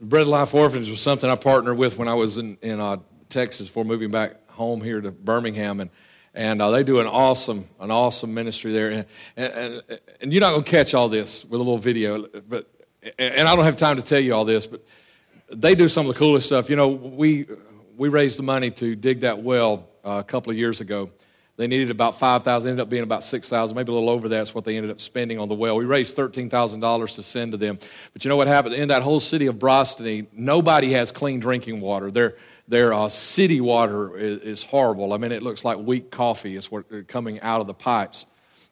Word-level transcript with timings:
Bread 0.00 0.28
Life 0.28 0.54
Orphanage 0.54 0.90
was 0.90 1.00
something 1.00 1.28
I 1.28 1.34
partnered 1.34 1.76
with 1.76 1.98
when 1.98 2.06
I 2.06 2.14
was 2.14 2.38
in, 2.38 2.56
in 2.62 2.78
uh, 2.78 2.98
Texas 3.28 3.66
before 3.66 3.84
moving 3.84 4.12
back 4.12 4.48
home 4.50 4.80
here 4.80 5.00
to 5.00 5.10
Birmingham. 5.10 5.80
And, 5.80 5.90
and 6.34 6.62
uh, 6.62 6.70
they 6.70 6.84
do 6.84 7.00
an 7.00 7.08
awesome, 7.08 7.66
an 7.80 7.90
awesome 7.90 8.32
ministry 8.32 8.72
there. 8.72 8.90
And, 8.90 9.06
and, 9.36 9.82
and 10.20 10.32
you're 10.32 10.40
not 10.40 10.50
going 10.50 10.62
to 10.62 10.70
catch 10.70 10.94
all 10.94 11.08
this 11.08 11.44
with 11.44 11.54
a 11.54 11.64
little 11.64 11.78
video, 11.78 12.28
but, 12.48 12.68
and 13.18 13.48
I 13.48 13.56
don't 13.56 13.64
have 13.64 13.76
time 13.76 13.96
to 13.96 14.02
tell 14.02 14.20
you 14.20 14.34
all 14.34 14.44
this, 14.44 14.66
but 14.66 14.84
they 15.50 15.74
do 15.74 15.88
some 15.88 16.06
of 16.06 16.14
the 16.14 16.18
coolest 16.18 16.46
stuff. 16.46 16.70
You 16.70 16.76
know, 16.76 16.88
we, 16.88 17.46
we 17.96 18.08
raised 18.08 18.38
the 18.38 18.44
money 18.44 18.70
to 18.72 18.94
dig 18.94 19.20
that 19.20 19.42
well 19.42 19.88
uh, 20.04 20.18
a 20.20 20.24
couple 20.24 20.52
of 20.52 20.58
years 20.58 20.80
ago. 20.80 21.10
They 21.58 21.66
needed 21.66 21.90
about 21.90 22.16
5000 22.16 22.70
ended 22.70 22.80
up 22.80 22.88
being 22.88 23.02
about 23.02 23.24
6000 23.24 23.76
maybe 23.76 23.90
a 23.90 23.94
little 23.94 24.08
over 24.08 24.28
that's 24.28 24.54
what 24.54 24.64
they 24.64 24.76
ended 24.76 24.92
up 24.92 25.00
spending 25.00 25.40
on 25.40 25.48
the 25.48 25.56
well. 25.56 25.74
We 25.74 25.84
raised 25.84 26.16
$13,000 26.16 27.14
to 27.16 27.22
send 27.24 27.50
to 27.50 27.58
them. 27.58 27.80
But 28.12 28.24
you 28.24 28.28
know 28.28 28.36
what 28.36 28.46
happened? 28.46 28.76
In 28.76 28.88
that 28.88 29.02
whole 29.02 29.18
city 29.18 29.48
of 29.48 29.56
Brostony, 29.56 30.28
nobody 30.32 30.92
has 30.92 31.10
clean 31.10 31.40
drinking 31.40 31.80
water. 31.80 32.12
Their, 32.12 32.36
their 32.68 32.94
uh, 32.94 33.08
city 33.08 33.60
water 33.60 34.16
is, 34.16 34.40
is, 34.42 34.62
horrible. 34.62 35.12
I 35.12 35.18
mean, 35.18 35.32
it 35.32 35.42
looks 35.42 35.64
like 35.64 35.78
weak 35.78 36.12
coffee 36.12 36.54
is 36.54 36.70
what, 36.70 36.84
uh, 36.92 36.98
coming 37.08 37.40
out 37.40 37.60
of 37.60 37.66
the 37.66 37.74
pipes. 37.74 38.26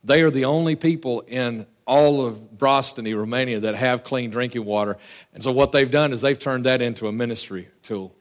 They 0.05 0.23
are 0.23 0.31
the 0.31 0.45
only 0.45 0.77
people 0.77 1.23
in 1.27 1.67
all 1.89 2.25
of 2.25 2.37
Brostony, 2.57 3.19
Romania, 3.19 3.59
that 3.61 3.75
have 3.75 4.05
clean 4.05 4.31
drinking 4.31 4.65
water. 4.65 4.97
And 5.35 5.43
so 5.43 5.51
what 5.51 5.73
they've 5.73 5.91
done 5.91 6.13
is 6.13 6.21
they've 6.21 6.39
turned 6.39 6.67
that 6.67 6.81
into 6.81 7.09
a 7.09 7.13
ministry 7.13 7.67
tool 7.83 8.15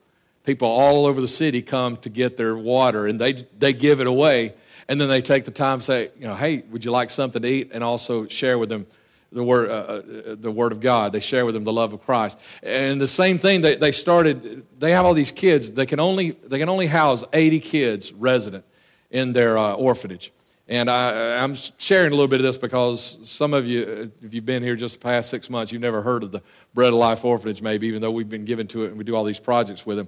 people 0.46 0.68
all 0.68 1.06
over 1.06 1.20
the 1.20 1.28
city 1.28 1.62
come 1.62 1.98
to 1.98 2.10
get 2.10 2.38
their 2.38 2.56
water 2.56 3.08
and 3.08 3.20
they, 3.20 3.34
they 3.34 3.74
give 3.74 4.00
it 4.00 4.08
away. 4.08 4.54
And 4.88 5.02
then 5.02 5.10
they 5.10 5.22
take 5.22 5.46
the 5.46 5.52
time 5.52 5.80
to 5.80 5.84
say 5.84 6.12
you 6.20 6.28
know 6.28 6.36
hey 6.36 6.64
would 6.70 6.86
you 6.86 6.92
like 6.92 7.10
something 7.10 7.42
to 7.42 7.48
eat? 7.48 7.72
And 7.74 7.84
also 7.84 8.28
share 8.28 8.58
with 8.60 8.70
them 8.70 8.86
the 9.32 9.44
word, 9.44 9.70
uh, 9.70 9.74
uh, 9.74 10.36
the 10.40 10.52
word 10.52 10.72
of 10.72 10.80
god. 10.80 11.12
They 11.12 11.20
share 11.20 11.46
with 11.46 11.56
them 11.56 11.64
the 11.64 11.74
love 11.74 11.92
of 11.92 12.02
christ. 12.02 12.40
And 12.62 13.02
the 13.02 13.08
same 13.08 13.40
thing 13.40 13.62
they, 13.62 13.76
they 13.76 13.92
started 13.92 14.66
they 14.80 14.92
have 14.92 15.06
all 15.06 15.14
these 15.14 15.32
kids. 15.32 15.72
They 15.72 15.86
can 15.86 16.00
only 16.00 16.32
they 16.32 16.60
can 16.60 16.70
only 16.70 16.88
house 16.88 17.24
80 17.34 17.60
kids 17.60 18.14
resident 18.14 18.64
in 19.10 19.34
their 19.34 19.58
uh, 19.58 19.74
orphanage. 19.74 20.32
And 20.68 20.90
I, 20.90 21.12
am 21.44 21.54
sharing 21.78 22.12
a 22.12 22.16
little 22.16 22.28
bit 22.28 22.40
of 22.40 22.44
this 22.44 22.58
because 22.58 23.20
some 23.24 23.54
of 23.54 23.68
you, 23.68 24.12
if 24.24 24.34
you've 24.34 24.48
been 24.48 24.64
here 24.64 24.76
just 24.76 25.00
the 25.00 25.04
past 25.04 25.30
six 25.30 25.48
months, 25.48 25.72
you've 25.72 25.82
never 25.84 26.02
heard 26.02 26.24
of 26.24 26.32
the 26.32 26.42
Bread 26.74 26.88
of 26.88 26.96
Life 26.96 27.24
Orphanage, 27.24 27.62
maybe, 27.62 27.86
even 27.86 28.02
though 28.02 28.10
we've 28.10 28.30
been 28.30 28.46
given 28.46 28.66
to 28.70 28.84
it 28.84 28.88
and 28.88 28.98
we 28.98 29.04
do 29.04 29.16
all 29.16 29.24
these 29.24 29.40
projects 29.40 29.86
with 29.86 29.98
them 29.98 30.08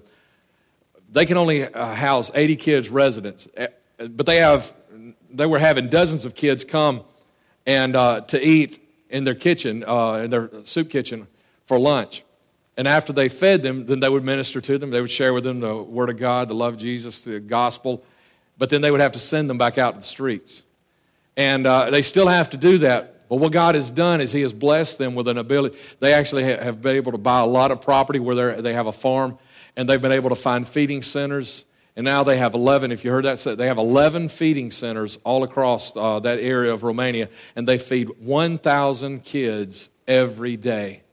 they 1.11 1.25
can 1.25 1.37
only 1.37 1.63
uh, 1.63 1.93
house 1.93 2.31
80 2.33 2.55
kids 2.55 2.89
residents 2.89 3.47
eh, 3.55 3.67
but 3.97 4.25
they 4.25 4.37
have 4.37 4.73
they 5.31 5.45
were 5.45 5.59
having 5.59 5.89
dozens 5.89 6.25
of 6.25 6.35
kids 6.35 6.63
come 6.63 7.03
and 7.65 7.95
uh, 7.95 8.21
to 8.21 8.41
eat 8.41 8.79
in 9.09 9.23
their 9.23 9.35
kitchen 9.35 9.83
uh, 9.85 10.13
in 10.13 10.29
their 10.29 10.49
soup 10.63 10.89
kitchen 10.89 11.27
for 11.63 11.79
lunch. 11.79 12.23
And 12.77 12.87
after 12.87 13.11
they 13.11 13.29
fed 13.29 13.63
them 13.63 13.85
then 13.85 13.99
they 13.99 14.09
would 14.09 14.23
minister 14.23 14.61
to 14.61 14.77
them. 14.77 14.91
They 14.91 15.01
would 15.01 15.11
share 15.11 15.33
with 15.33 15.43
them 15.43 15.59
the 15.59 15.75
word 15.75 16.09
of 16.09 16.17
god 16.17 16.47
the 16.47 16.55
love 16.55 16.75
of 16.75 16.79
jesus 16.79 17.21
the 17.21 17.39
gospel. 17.39 18.03
But 18.57 18.69
then 18.69 18.81
they 18.81 18.91
would 18.91 19.01
have 19.01 19.11
to 19.13 19.19
send 19.19 19.49
them 19.49 19.57
back 19.57 19.77
out 19.77 19.91
to 19.93 19.99
the 19.99 20.05
streets. 20.05 20.63
And 21.35 21.67
uh, 21.67 21.91
they 21.91 22.01
still 22.01 22.27
have 22.27 22.49
to 22.51 22.57
do 22.57 22.79
that. 22.79 23.29
But 23.29 23.35
what 23.35 23.51
God 23.51 23.75
has 23.75 23.91
done 23.91 24.21
is 24.21 24.31
He 24.31 24.41
has 24.41 24.53
blessed 24.53 24.97
them 24.97 25.13
with 25.13 25.27
an 25.27 25.37
ability. 25.37 25.77
They 25.99 26.13
actually 26.13 26.43
have 26.43 26.81
been 26.81 26.95
able 26.95 27.11
to 27.11 27.17
buy 27.17 27.41
a 27.41 27.45
lot 27.45 27.71
of 27.71 27.81
property 27.81 28.19
where 28.19 28.61
they 28.61 28.73
have 28.73 28.87
a 28.87 28.91
farm 28.91 29.37
and 29.77 29.87
they've 29.87 30.01
been 30.01 30.11
able 30.11 30.29
to 30.29 30.35
find 30.35 30.67
feeding 30.67 31.01
centers. 31.01 31.63
And 31.95 32.03
now 32.03 32.23
they 32.23 32.37
have 32.37 32.53
11, 32.53 32.91
if 32.91 33.05
you 33.05 33.11
heard 33.11 33.25
that, 33.25 33.39
said 33.39 33.57
they 33.57 33.67
have 33.67 33.77
11 33.77 34.29
feeding 34.29 34.71
centers 34.71 35.17
all 35.23 35.43
across 35.43 35.95
uh, 35.95 36.19
that 36.19 36.39
area 36.39 36.73
of 36.73 36.83
Romania, 36.83 37.29
and 37.55 37.67
they 37.67 37.77
feed 37.77 38.09
1,000 38.19 39.23
kids 39.23 39.89
every 40.07 40.57
day. 40.57 41.03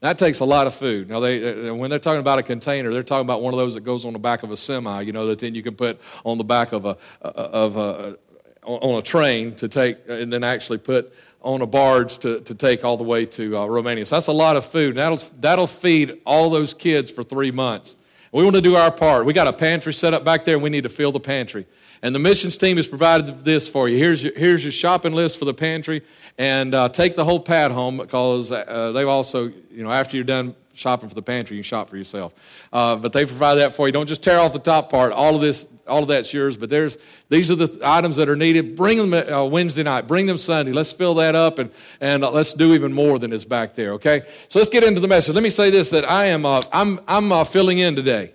That 0.00 0.16
takes 0.16 0.38
a 0.38 0.44
lot 0.44 0.68
of 0.68 0.74
food. 0.74 1.08
Now, 1.08 1.18
they, 1.18 1.70
uh, 1.70 1.74
when 1.74 1.90
they're 1.90 1.98
talking 1.98 2.20
about 2.20 2.38
a 2.38 2.44
container, 2.44 2.92
they're 2.92 3.02
talking 3.02 3.26
about 3.26 3.42
one 3.42 3.52
of 3.52 3.58
those 3.58 3.74
that 3.74 3.80
goes 3.80 4.04
on 4.04 4.12
the 4.12 4.20
back 4.20 4.42
of 4.44 4.52
a 4.52 4.56
semi, 4.56 5.00
you 5.02 5.12
know, 5.12 5.26
that 5.28 5.40
then 5.40 5.54
you 5.54 5.62
can 5.62 5.74
put 5.74 6.00
on 6.24 6.38
the 6.38 6.44
back 6.44 6.72
of 6.72 6.84
a, 6.84 6.96
of 7.20 7.76
a, 7.76 8.16
on 8.62 8.98
a 8.98 9.02
train 9.02 9.54
to 9.56 9.66
take, 9.66 9.98
and 10.08 10.32
then 10.32 10.44
actually 10.44 10.78
put 10.78 11.12
on 11.40 11.62
a 11.62 11.66
barge 11.66 12.18
to, 12.18 12.40
to 12.40 12.54
take 12.54 12.84
all 12.84 12.96
the 12.96 13.04
way 13.04 13.26
to 13.26 13.58
uh, 13.58 13.66
Romania. 13.66 14.06
So 14.06 14.16
that's 14.16 14.28
a 14.28 14.32
lot 14.32 14.56
of 14.56 14.64
food. 14.64 14.96
That'll, 14.96 15.20
that'll 15.40 15.66
feed 15.66 16.20
all 16.24 16.50
those 16.50 16.74
kids 16.74 17.10
for 17.10 17.24
three 17.24 17.50
months. 17.50 17.96
We 18.30 18.44
want 18.44 18.56
to 18.56 18.62
do 18.62 18.76
our 18.76 18.90
part. 18.90 19.24
We 19.24 19.32
got 19.32 19.46
a 19.46 19.52
pantry 19.52 19.94
set 19.94 20.12
up 20.12 20.22
back 20.22 20.44
there, 20.44 20.54
and 20.54 20.62
we 20.62 20.70
need 20.70 20.82
to 20.82 20.90
fill 20.90 21.12
the 21.12 21.20
pantry. 21.20 21.66
And 22.02 22.14
the 22.14 22.18
missions 22.18 22.58
team 22.58 22.76
has 22.76 22.86
provided 22.86 23.44
this 23.44 23.68
for 23.68 23.88
you. 23.88 23.96
Here's 23.96 24.22
your, 24.22 24.32
here's 24.36 24.62
your 24.62 24.72
shopping 24.72 25.14
list 25.14 25.38
for 25.38 25.46
the 25.46 25.54
pantry, 25.54 26.02
and 26.36 26.74
uh, 26.74 26.90
take 26.90 27.16
the 27.16 27.24
whole 27.24 27.40
pad 27.40 27.70
home 27.70 27.96
because 27.96 28.52
uh, 28.52 28.92
they've 28.92 29.08
also, 29.08 29.46
you 29.70 29.82
know, 29.82 29.90
after 29.90 30.16
you're 30.16 30.24
done 30.24 30.54
shopping 30.78 31.08
for 31.08 31.14
the 31.14 31.22
pantry, 31.22 31.56
you 31.56 31.62
shop 31.62 31.90
for 31.90 31.96
yourself. 31.96 32.68
Uh, 32.72 32.96
but 32.96 33.12
they 33.12 33.24
provide 33.24 33.56
that 33.56 33.74
for 33.74 33.88
you. 33.88 33.92
Don't 33.92 34.06
just 34.06 34.22
tear 34.22 34.38
off 34.38 34.52
the 34.52 34.58
top 34.58 34.90
part. 34.90 35.12
All 35.12 35.34
of 35.34 35.40
this, 35.40 35.66
all 35.86 36.02
of 36.02 36.08
that's 36.08 36.32
yours. 36.32 36.56
But 36.56 36.70
there's 36.70 36.98
these 37.28 37.50
are 37.50 37.56
the 37.56 37.80
items 37.82 38.16
that 38.16 38.28
are 38.28 38.36
needed. 38.36 38.76
Bring 38.76 39.10
them 39.10 39.32
uh, 39.32 39.44
Wednesday 39.44 39.82
night. 39.82 40.06
Bring 40.06 40.26
them 40.26 40.38
Sunday. 40.38 40.72
Let's 40.72 40.92
fill 40.92 41.14
that 41.14 41.34
up 41.34 41.58
and 41.58 41.70
and 42.00 42.24
uh, 42.24 42.30
let's 42.30 42.54
do 42.54 42.74
even 42.74 42.92
more 42.92 43.18
than 43.18 43.32
is 43.32 43.44
back 43.44 43.74
there. 43.74 43.94
Okay. 43.94 44.22
So 44.48 44.58
let's 44.58 44.70
get 44.70 44.84
into 44.84 45.00
the 45.00 45.08
message. 45.08 45.34
Let 45.34 45.44
me 45.44 45.50
say 45.50 45.70
this: 45.70 45.90
that 45.90 46.08
I 46.08 46.26
am 46.26 46.46
uh, 46.46 46.62
I'm 46.72 47.00
I'm 47.08 47.32
uh, 47.32 47.44
filling 47.44 47.78
in 47.78 47.96
today. 47.96 48.32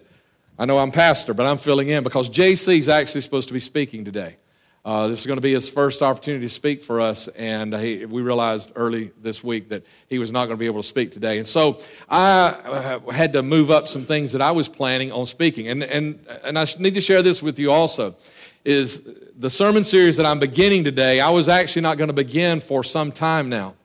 I 0.59 0.65
know 0.65 0.77
I'm 0.77 0.91
pastor, 0.91 1.33
but 1.33 1.45
I'm 1.45 1.57
filling 1.57 1.87
in 1.87 2.03
because 2.03 2.29
JC 2.29 2.77
is 2.77 2.89
actually 2.89 3.21
supposed 3.21 3.47
to 3.47 3.53
be 3.53 3.59
speaking 3.59 4.05
today. 4.05 4.37
Uh, 4.85 5.07
this 5.07 5.21
is 5.21 5.25
going 5.25 5.37
to 5.37 5.41
be 5.41 5.53
his 5.53 5.69
first 5.69 6.01
opportunity 6.01 6.45
to 6.45 6.49
speak 6.49 6.81
for 6.81 6.99
us, 6.99 7.29
and 7.29 7.73
he, 7.73 8.05
we 8.05 8.21
realized 8.21 8.73
early 8.75 9.11
this 9.21 9.41
week 9.41 9.69
that 9.69 9.85
he 10.09 10.19
was 10.19 10.29
not 10.29 10.47
going 10.47 10.57
to 10.57 10.59
be 10.59 10.65
able 10.65 10.81
to 10.81 10.87
speak 10.87 11.09
today. 11.11 11.37
And 11.37 11.47
so 11.47 11.79
I 12.09 12.49
uh, 12.49 13.11
had 13.11 13.31
to 13.33 13.43
move 13.43 13.71
up 13.71 13.87
some 13.87 14.03
things 14.03 14.33
that 14.33 14.41
I 14.41 14.51
was 14.51 14.67
planning 14.67 15.09
on 15.09 15.25
speaking. 15.25 15.69
And, 15.69 15.83
and, 15.83 16.19
and 16.43 16.59
I 16.59 16.65
need 16.79 16.95
to 16.95 17.01
share 17.01 17.21
this 17.21 17.41
with 17.41 17.59
you 17.59 17.71
also 17.71 18.15
is 18.65 19.01
the 19.37 19.49
sermon 19.49 19.83
series 19.83 20.17
that 20.17 20.25
I'm 20.25 20.39
beginning 20.39 20.83
today, 20.83 21.19
I 21.19 21.29
was 21.29 21.47
actually 21.47 21.81
not 21.81 21.97
going 21.97 22.07
to 22.09 22.13
begin 22.13 22.59
for 22.59 22.83
some 22.83 23.11
time 23.11 23.49
now. 23.49 23.75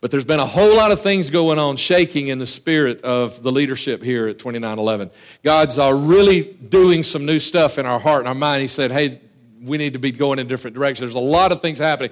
But 0.00 0.10
there's 0.10 0.24
been 0.24 0.40
a 0.40 0.46
whole 0.46 0.74
lot 0.74 0.90
of 0.90 1.00
things 1.00 1.30
going 1.30 1.58
on, 1.58 1.76
shaking 1.76 2.28
in 2.28 2.38
the 2.38 2.46
spirit 2.46 3.02
of 3.02 3.42
the 3.42 3.52
leadership 3.52 4.02
here 4.02 4.26
at 4.26 4.38
2911. 4.38 5.10
God's 5.44 5.78
uh, 5.78 5.92
really 5.94 6.42
doing 6.42 7.02
some 7.04 7.24
new 7.24 7.38
stuff 7.38 7.78
in 7.78 7.86
our 7.86 8.00
heart 8.00 8.20
and 8.20 8.28
our 8.28 8.34
mind. 8.34 8.62
He 8.62 8.66
said, 8.66 8.90
hey, 8.90 9.20
we 9.62 9.78
need 9.78 9.92
to 9.92 9.98
be 9.98 10.10
going 10.10 10.38
in 10.38 10.48
different 10.48 10.74
directions. 10.74 11.12
There's 11.12 11.14
a 11.14 11.28
lot 11.28 11.52
of 11.52 11.62
things 11.62 11.78
happening. 11.78 12.10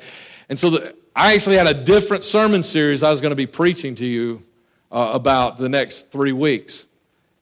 And 0.49 0.59
so 0.59 0.71
the, 0.71 0.97
I 1.15 1.35
actually 1.35 1.57
had 1.57 1.67
a 1.67 1.75
different 1.75 2.25
sermon 2.25 2.63
series 2.63 3.03
I 3.03 3.11
was 3.11 3.21
going 3.21 3.31
to 3.31 3.37
be 3.37 3.47
preaching 3.47 3.95
to 3.97 4.07
you 4.07 4.43
uh, 4.91 5.11
about 5.13 5.59
the 5.59 5.69
next 5.69 6.11
three 6.11 6.33
weeks. 6.33 6.87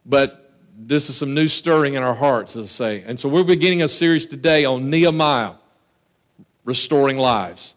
But 0.04 0.52
this 0.76 1.10
is 1.10 1.16
some 1.16 1.34
new 1.34 1.48
stirring 1.48 1.94
in 1.94 2.02
our 2.02 2.14
hearts, 2.14 2.56
as 2.56 2.64
I 2.64 2.68
say. 2.68 3.04
And 3.06 3.18
so 3.18 3.28
we're 3.28 3.44
beginning 3.44 3.82
a 3.82 3.88
series 3.88 4.26
today 4.26 4.64
on 4.64 4.90
Nehemiah, 4.90 5.54
restoring 6.64 7.18
lives. 7.18 7.74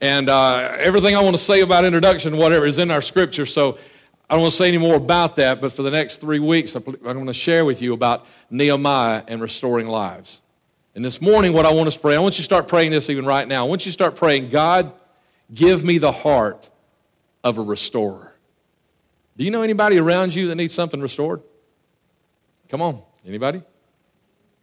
And 0.00 0.28
uh, 0.28 0.76
everything 0.78 1.14
I 1.14 1.22
want 1.22 1.36
to 1.36 1.42
say 1.42 1.60
about 1.60 1.84
introduction, 1.84 2.36
whatever, 2.36 2.66
is 2.66 2.78
in 2.78 2.90
our 2.90 3.02
scripture. 3.02 3.46
So 3.46 3.78
I 4.28 4.34
don't 4.34 4.42
want 4.42 4.52
to 4.52 4.56
say 4.56 4.68
any 4.68 4.78
more 4.78 4.96
about 4.96 5.36
that, 5.36 5.60
but 5.60 5.72
for 5.72 5.82
the 5.82 5.90
next 5.90 6.20
three 6.20 6.38
weeks, 6.40 6.74
I'm 6.74 6.82
going 6.82 7.26
to 7.26 7.32
share 7.32 7.64
with 7.64 7.82
you 7.82 7.92
about 7.92 8.26
Nehemiah 8.50 9.22
and 9.28 9.40
restoring 9.40 9.88
lives. 9.88 10.40
And 10.94 11.04
this 11.04 11.22
morning, 11.22 11.52
what 11.54 11.64
I 11.64 11.72
want 11.72 11.90
to 11.90 11.98
pray, 11.98 12.14
I 12.14 12.18
want 12.18 12.34
you 12.34 12.38
to 12.38 12.44
start 12.44 12.68
praying 12.68 12.90
this 12.90 13.08
even 13.08 13.24
right 13.24 13.48
now. 13.48 13.64
I 13.64 13.68
want 13.68 13.86
you 13.86 13.90
to 13.90 13.94
start 13.94 14.14
praying, 14.14 14.50
God, 14.50 14.92
give 15.52 15.82
me 15.82 15.98
the 15.98 16.12
heart 16.12 16.68
of 17.42 17.58
a 17.58 17.62
restorer. 17.62 18.34
Do 19.36 19.44
you 19.44 19.50
know 19.50 19.62
anybody 19.62 19.98
around 19.98 20.34
you 20.34 20.48
that 20.48 20.56
needs 20.56 20.74
something 20.74 21.00
restored? 21.00 21.42
Come 22.68 22.82
on, 22.82 23.02
anybody? 23.26 23.62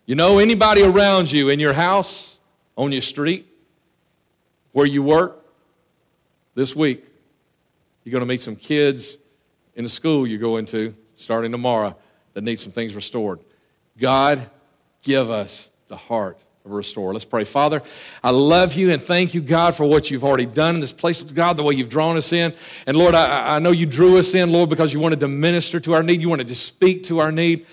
You 0.06 0.16
know 0.16 0.38
anybody 0.38 0.84
around 0.84 1.32
you 1.32 1.50
in 1.50 1.60
your 1.60 1.74
house, 1.74 2.40
on 2.76 2.92
your 2.92 3.02
street, 3.02 3.48
where 4.72 4.86
you 4.86 5.02
work? 5.02 5.46
This 6.54 6.76
week, 6.76 7.06
you're 8.04 8.12
going 8.12 8.22
to 8.22 8.28
meet 8.28 8.42
some 8.42 8.56
kids 8.56 9.18
in 9.76 9.84
the 9.84 9.90
school 9.90 10.28
you 10.28 10.38
go 10.38 10.58
into 10.58 10.96
starting 11.16 11.52
tomorrow 11.52 11.96
that 12.34 12.44
need 12.44 12.60
some 12.60 12.72
things 12.72 12.96
restored. 12.96 13.40
God, 13.98 14.50
give 15.02 15.30
us 15.30 15.69
the 15.90 15.98
heart 15.98 16.46
of 16.64 16.72
a 16.72 16.76
restorer. 16.76 17.12
Let's 17.14 17.26
pray. 17.26 17.44
Father, 17.44 17.82
I 18.24 18.30
love 18.30 18.76
you 18.76 18.92
and 18.92 19.02
thank 19.02 19.34
you, 19.34 19.42
God, 19.42 19.76
for 19.76 19.86
what 19.86 20.12
you've 20.12 20.24
already 20.24 20.46
done 20.46 20.76
in 20.76 20.82
this 20.82 20.94
place, 20.94 21.20
of 21.22 21.34
God, 21.34 21.58
the 21.58 21.64
way 21.64 21.74
you've 21.74 21.90
drawn 21.90 22.16
us 22.16 22.32
in. 22.32 22.54
And 22.86 22.96
Lord, 22.96 23.16
I, 23.16 23.56
I 23.56 23.60
know 23.60 23.72
you 23.72 23.88
drew 23.88 24.18
us 24.20 24.36
in, 24.36 24.52
Lord, 24.52 24.70
because 24.70 24.94
you 24.94 25.00
wanted 25.00 25.20
to 25.22 25.28
minister 25.28 25.80
to 25.80 25.94
our 25.94 26.04
need, 26.04 26.22
you 26.22 26.30
wanted 26.30 26.48
to 26.48 26.56
speak 26.56 27.04
to 27.06 27.20
our 27.20 27.32
need. 27.32 27.66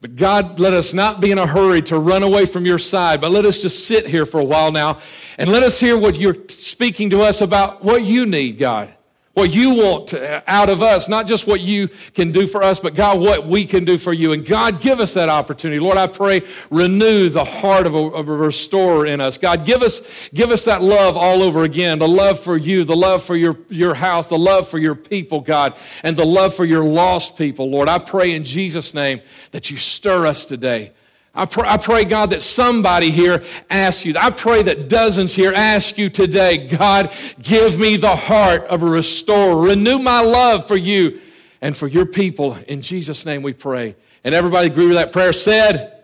But 0.00 0.14
God, 0.14 0.60
let 0.60 0.74
us 0.74 0.94
not 0.94 1.20
be 1.20 1.32
in 1.32 1.38
a 1.38 1.46
hurry 1.46 1.82
to 1.82 1.98
run 1.98 2.22
away 2.22 2.46
from 2.46 2.64
your 2.64 2.78
side, 2.78 3.20
but 3.20 3.32
let 3.32 3.44
us 3.44 3.60
just 3.60 3.86
sit 3.86 4.06
here 4.06 4.26
for 4.26 4.38
a 4.38 4.44
while 4.44 4.70
now 4.70 4.98
and 5.38 5.50
let 5.50 5.64
us 5.64 5.80
hear 5.80 5.98
what 5.98 6.16
you're 6.16 6.36
speaking 6.48 7.10
to 7.10 7.22
us 7.22 7.40
about 7.40 7.82
what 7.82 8.04
you 8.04 8.26
need, 8.26 8.58
God. 8.58 8.95
What 9.36 9.54
you 9.54 9.74
want 9.74 10.14
out 10.46 10.70
of 10.70 10.80
us, 10.80 11.10
not 11.10 11.26
just 11.26 11.46
what 11.46 11.60
you 11.60 11.88
can 12.14 12.32
do 12.32 12.46
for 12.46 12.62
us, 12.62 12.80
but 12.80 12.94
God, 12.94 13.20
what 13.20 13.46
we 13.46 13.66
can 13.66 13.84
do 13.84 13.98
for 13.98 14.14
you. 14.14 14.32
And 14.32 14.46
God, 14.46 14.80
give 14.80 14.98
us 14.98 15.12
that 15.12 15.28
opportunity. 15.28 15.78
Lord, 15.78 15.98
I 15.98 16.06
pray, 16.06 16.40
renew 16.70 17.28
the 17.28 17.44
heart 17.44 17.86
of 17.86 17.94
a, 17.94 17.98
of 17.98 18.30
a 18.30 18.34
restorer 18.34 19.04
in 19.04 19.20
us. 19.20 19.36
God, 19.36 19.66
give 19.66 19.82
us, 19.82 20.30
give 20.30 20.50
us 20.50 20.64
that 20.64 20.80
love 20.80 21.18
all 21.18 21.42
over 21.42 21.64
again, 21.64 21.98
the 21.98 22.08
love 22.08 22.40
for 22.40 22.56
you, 22.56 22.82
the 22.84 22.96
love 22.96 23.22
for 23.22 23.36
your, 23.36 23.58
your 23.68 23.92
house, 23.92 24.28
the 24.28 24.38
love 24.38 24.68
for 24.68 24.78
your 24.78 24.94
people, 24.94 25.42
God, 25.42 25.76
and 26.02 26.16
the 26.16 26.24
love 26.24 26.54
for 26.54 26.64
your 26.64 26.82
lost 26.82 27.36
people, 27.36 27.70
Lord. 27.70 27.90
I 27.90 27.98
pray 27.98 28.32
in 28.32 28.42
Jesus' 28.42 28.94
name 28.94 29.20
that 29.50 29.70
you 29.70 29.76
stir 29.76 30.24
us 30.24 30.46
today. 30.46 30.92
I 31.36 31.44
pray, 31.46 31.68
I 31.68 31.76
pray, 31.76 32.04
God, 32.04 32.30
that 32.30 32.42
somebody 32.42 33.10
here 33.10 33.44
asks 33.68 34.04
you. 34.04 34.14
I 34.18 34.30
pray 34.30 34.62
that 34.62 34.88
dozens 34.88 35.34
here 35.34 35.52
ask 35.54 35.98
you 35.98 36.08
today, 36.08 36.66
God, 36.66 37.12
give 37.42 37.78
me 37.78 37.96
the 37.96 38.16
heart 38.16 38.64
of 38.64 38.82
a 38.82 38.86
restorer. 38.86 39.60
Renew 39.60 39.98
my 39.98 40.20
love 40.22 40.66
for 40.66 40.76
you 40.76 41.20
and 41.60 41.76
for 41.76 41.86
your 41.86 42.06
people. 42.06 42.56
In 42.66 42.80
Jesus' 42.80 43.26
name 43.26 43.42
we 43.42 43.52
pray. 43.52 43.96
And 44.24 44.34
everybody 44.34 44.66
agree 44.68 44.86
with 44.86 44.96
that 44.96 45.12
prayer 45.12 45.32
said, 45.32 45.95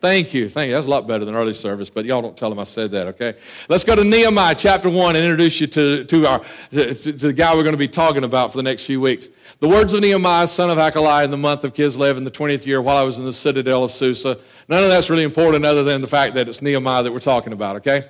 Thank 0.00 0.32
you. 0.32 0.48
Thank 0.48 0.68
you. 0.68 0.74
That's 0.74 0.86
a 0.86 0.90
lot 0.90 1.08
better 1.08 1.24
than 1.24 1.34
early 1.34 1.52
service, 1.52 1.90
but 1.90 2.04
y'all 2.04 2.22
don't 2.22 2.36
tell 2.36 2.50
them 2.50 2.60
I 2.60 2.64
said 2.64 2.92
that, 2.92 3.08
okay? 3.08 3.34
Let's 3.68 3.82
go 3.82 3.96
to 3.96 4.04
Nehemiah 4.04 4.54
chapter 4.54 4.88
1 4.88 5.16
and 5.16 5.24
introduce 5.24 5.60
you 5.60 5.66
to, 5.66 6.04
to, 6.04 6.26
our, 6.26 6.44
to, 6.70 6.94
to 6.94 7.12
the 7.12 7.32
guy 7.32 7.52
we're 7.54 7.64
going 7.64 7.72
to 7.72 7.78
be 7.78 7.88
talking 7.88 8.22
about 8.22 8.52
for 8.52 8.58
the 8.58 8.62
next 8.62 8.86
few 8.86 9.00
weeks. 9.00 9.28
The 9.58 9.68
words 9.68 9.92
of 9.94 10.00
Nehemiah, 10.00 10.46
son 10.46 10.70
of 10.70 10.78
Hakaliah, 10.78 11.24
in 11.24 11.32
the 11.32 11.36
month 11.36 11.64
of 11.64 11.74
Kislev 11.74 12.16
in 12.16 12.22
the 12.22 12.30
20th 12.30 12.64
year 12.64 12.80
while 12.80 12.96
I 12.96 13.02
was 13.02 13.18
in 13.18 13.24
the 13.24 13.32
citadel 13.32 13.82
of 13.82 13.90
Susa. 13.90 14.38
None 14.68 14.84
of 14.84 14.88
that's 14.88 15.10
really 15.10 15.24
important 15.24 15.64
other 15.64 15.82
than 15.82 16.00
the 16.00 16.06
fact 16.06 16.34
that 16.34 16.48
it's 16.48 16.62
Nehemiah 16.62 17.02
that 17.02 17.12
we're 17.12 17.18
talking 17.18 17.52
about, 17.52 17.76
okay? 17.76 18.08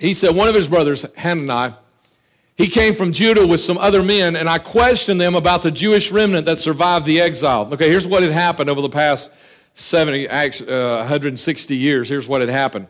He 0.00 0.14
said, 0.14 0.34
one 0.34 0.48
of 0.48 0.54
his 0.56 0.68
brothers, 0.68 1.06
Hanani, 1.16 1.74
he 2.56 2.66
came 2.66 2.94
from 2.94 3.12
Judah 3.12 3.46
with 3.46 3.60
some 3.60 3.78
other 3.78 4.02
men, 4.02 4.34
and 4.34 4.48
I 4.48 4.58
questioned 4.58 5.20
them 5.20 5.36
about 5.36 5.62
the 5.62 5.70
Jewish 5.70 6.10
remnant 6.10 6.46
that 6.46 6.58
survived 6.58 7.06
the 7.06 7.20
exile. 7.20 7.72
Okay, 7.72 7.88
here's 7.88 8.06
what 8.06 8.22
had 8.22 8.32
happened 8.32 8.68
over 8.68 8.80
the 8.80 8.88
past 8.88 9.30
70, 9.76 10.28
uh, 10.28 10.96
160 10.98 11.76
years. 11.76 12.08
Here's 12.08 12.26
what 12.26 12.40
had 12.40 12.50
happened 12.50 12.88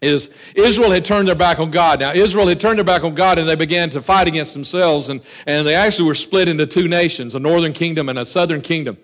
is 0.00 0.30
Israel 0.54 0.90
had 0.90 1.04
turned 1.04 1.28
their 1.28 1.34
back 1.34 1.58
on 1.58 1.70
God. 1.70 2.00
Now, 2.00 2.12
Israel 2.12 2.46
had 2.46 2.60
turned 2.60 2.78
their 2.78 2.84
back 2.84 3.04
on 3.04 3.14
God 3.14 3.38
and 3.38 3.48
they 3.48 3.54
began 3.54 3.90
to 3.90 4.02
fight 4.02 4.28
against 4.28 4.52
themselves, 4.52 5.08
and, 5.08 5.20
and 5.46 5.66
they 5.66 5.74
actually 5.74 6.06
were 6.06 6.14
split 6.14 6.48
into 6.48 6.66
two 6.66 6.88
nations, 6.88 7.34
a 7.34 7.40
northern 7.40 7.72
kingdom 7.72 8.08
and 8.08 8.18
a 8.18 8.26
southern 8.26 8.60
kingdom. 8.60 8.98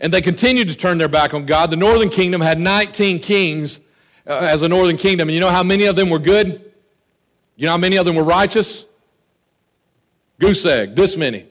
And 0.00 0.12
they 0.12 0.22
continued 0.22 0.68
to 0.68 0.74
turn 0.74 0.96
their 0.96 1.08
back 1.08 1.34
on 1.34 1.44
God. 1.44 1.70
The 1.70 1.76
northern 1.76 2.08
kingdom 2.08 2.40
had 2.40 2.58
19 2.58 3.18
kings 3.18 3.80
uh, 4.26 4.32
as 4.32 4.62
a 4.62 4.68
northern 4.68 4.96
kingdom, 4.96 5.28
and 5.28 5.34
you 5.34 5.40
know 5.40 5.50
how 5.50 5.62
many 5.62 5.84
of 5.84 5.96
them 5.96 6.08
were 6.08 6.18
good? 6.18 6.72
You 7.56 7.66
know 7.66 7.72
how 7.72 7.78
many 7.78 7.96
of 7.96 8.06
them 8.06 8.16
were 8.16 8.24
righteous? 8.24 8.86
Goose 10.38 10.64
egg, 10.64 10.96
this 10.96 11.18
many. 11.18 11.46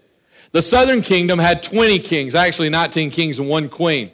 The 0.52 0.64
southern 0.64 1.04
kingdom 1.04 1.38
had 1.38 1.62
20 1.62 2.00
kings, 2.00 2.34
actually 2.34 2.70
19 2.70 3.12
kings 3.12 3.38
and 3.38 3.48
one 3.48 3.70
queen. 3.70 4.12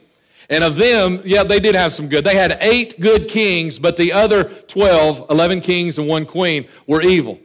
And 0.49 0.63
of 0.63 0.75
them, 0.75 1.21
yeah, 1.25 1.43
they 1.43 1.59
did 1.59 1.75
have 1.75 1.91
some 1.91 2.07
good. 2.07 2.23
They 2.23 2.35
had 2.35 2.57
eight 2.61 2.99
good 2.99 3.27
kings, 3.27 3.79
but 3.79 3.97
the 3.97 4.13
other 4.13 4.43
12, 4.43 5.27
11 5.29 5.61
kings 5.61 5.97
and 5.97 6.07
one 6.07 6.25
queen, 6.25 6.67
were 6.87 7.01
evil. 7.01 7.39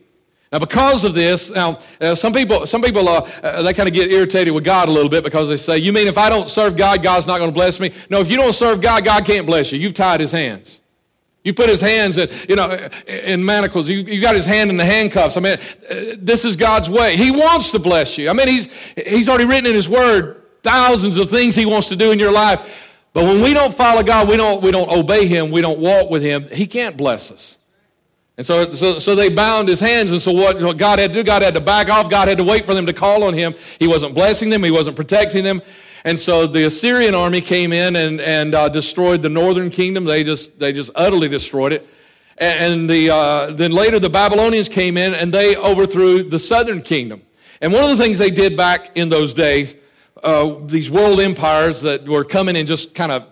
Now, 0.52 0.58
because 0.58 1.04
of 1.04 1.14
this, 1.14 1.50
now 1.50 1.78
uh, 2.00 2.16
some 2.16 2.32
people, 2.32 2.66
some 2.66 2.82
people, 2.82 3.08
uh, 3.08 3.20
uh, 3.42 3.62
they 3.62 3.72
kind 3.72 3.88
of 3.88 3.94
get 3.94 4.10
irritated 4.10 4.52
with 4.52 4.64
God 4.64 4.88
a 4.88 4.92
little 4.92 5.08
bit 5.08 5.22
because 5.22 5.48
they 5.48 5.56
say, 5.56 5.78
"You 5.78 5.92
mean 5.92 6.08
if 6.08 6.18
I 6.18 6.28
don't 6.28 6.50
serve 6.50 6.76
God, 6.76 7.04
God's 7.04 7.28
not 7.28 7.38
going 7.38 7.50
to 7.50 7.54
bless 7.54 7.78
me?" 7.78 7.92
No, 8.10 8.18
if 8.18 8.28
you 8.28 8.36
don't 8.36 8.52
serve 8.52 8.80
God, 8.80 9.04
God 9.04 9.24
can't 9.24 9.46
bless 9.46 9.70
you. 9.70 9.78
You've 9.78 9.94
tied 9.94 10.18
His 10.18 10.32
hands. 10.32 10.80
You 11.44 11.54
put 11.54 11.68
His 11.68 11.80
hands 11.80 12.18
in, 12.18 12.28
you 12.48 12.56
know, 12.56 12.88
in 13.06 13.44
manacles. 13.44 13.88
You, 13.88 13.98
you 13.98 14.20
got 14.20 14.34
His 14.34 14.44
hand 14.44 14.70
in 14.70 14.76
the 14.76 14.84
handcuffs. 14.84 15.36
I 15.36 15.40
mean, 15.40 15.56
uh, 15.56 16.16
this 16.18 16.44
is 16.44 16.56
God's 16.56 16.90
way. 16.90 17.16
He 17.16 17.30
wants 17.30 17.70
to 17.70 17.78
bless 17.78 18.18
you. 18.18 18.28
I 18.28 18.32
mean, 18.32 18.48
He's 18.48 18.92
He's 19.06 19.28
already 19.28 19.44
written 19.44 19.66
in 19.66 19.74
His 19.74 19.88
Word 19.88 20.42
thousands 20.64 21.16
of 21.16 21.30
things 21.30 21.54
He 21.54 21.64
wants 21.64 21.88
to 21.90 21.96
do 21.96 22.10
in 22.10 22.18
your 22.18 22.32
life. 22.32 22.89
But 23.12 23.24
when 23.24 23.42
we 23.42 23.54
don't 23.54 23.74
follow 23.74 24.02
God, 24.02 24.28
we 24.28 24.36
don't, 24.36 24.62
we 24.62 24.70
don't 24.70 24.90
obey 24.90 25.26
Him, 25.26 25.50
we 25.50 25.60
don't 25.60 25.80
walk 25.80 26.10
with 26.10 26.22
Him, 26.22 26.48
He 26.48 26.66
can't 26.66 26.96
bless 26.96 27.30
us. 27.30 27.58
And 28.40 28.46
so, 28.46 28.70
so, 28.70 28.98
so 28.98 29.14
they 29.14 29.28
bound 29.28 29.68
his 29.68 29.80
hands. 29.80 30.12
And 30.12 30.20
so 30.20 30.32
what, 30.32 30.58
what 30.62 30.78
God 30.78 30.98
had 30.98 31.12
to 31.12 31.18
do, 31.18 31.22
God 31.22 31.42
had 31.42 31.52
to 31.56 31.60
back 31.60 31.90
off. 31.90 32.08
God 32.08 32.26
had 32.26 32.38
to 32.38 32.44
wait 32.44 32.64
for 32.64 32.72
them 32.72 32.86
to 32.86 32.92
call 32.94 33.22
on 33.24 33.34
him. 33.34 33.54
He 33.78 33.86
wasn't 33.86 34.14
blessing 34.14 34.48
them. 34.48 34.64
He 34.64 34.70
wasn't 34.70 34.96
protecting 34.96 35.44
them. 35.44 35.60
And 36.04 36.18
so 36.18 36.46
the 36.46 36.64
Assyrian 36.64 37.14
army 37.14 37.42
came 37.42 37.70
in 37.70 37.96
and, 37.96 38.18
and 38.18 38.54
uh, 38.54 38.70
destroyed 38.70 39.20
the 39.20 39.28
northern 39.28 39.68
kingdom. 39.68 40.06
They 40.06 40.24
just, 40.24 40.58
they 40.58 40.72
just 40.72 40.90
utterly 40.94 41.28
destroyed 41.28 41.74
it. 41.74 41.86
And, 42.38 42.72
and 42.72 42.88
the, 42.88 43.10
uh, 43.10 43.52
then 43.52 43.72
later 43.72 43.98
the 43.98 44.08
Babylonians 44.08 44.70
came 44.70 44.96
in 44.96 45.12
and 45.12 45.34
they 45.34 45.54
overthrew 45.56 46.22
the 46.22 46.38
southern 46.38 46.80
kingdom. 46.80 47.20
And 47.60 47.74
one 47.74 47.84
of 47.84 47.90
the 47.90 48.02
things 48.02 48.18
they 48.18 48.30
did 48.30 48.56
back 48.56 48.96
in 48.96 49.10
those 49.10 49.34
days 49.34 49.76
uh, 50.22 50.56
these 50.66 50.90
world 50.90 51.20
empires 51.20 51.80
that 51.82 52.08
were 52.08 52.24
coming 52.24 52.56
and 52.56 52.66
just 52.66 52.94
kind 52.94 53.12
of 53.12 53.26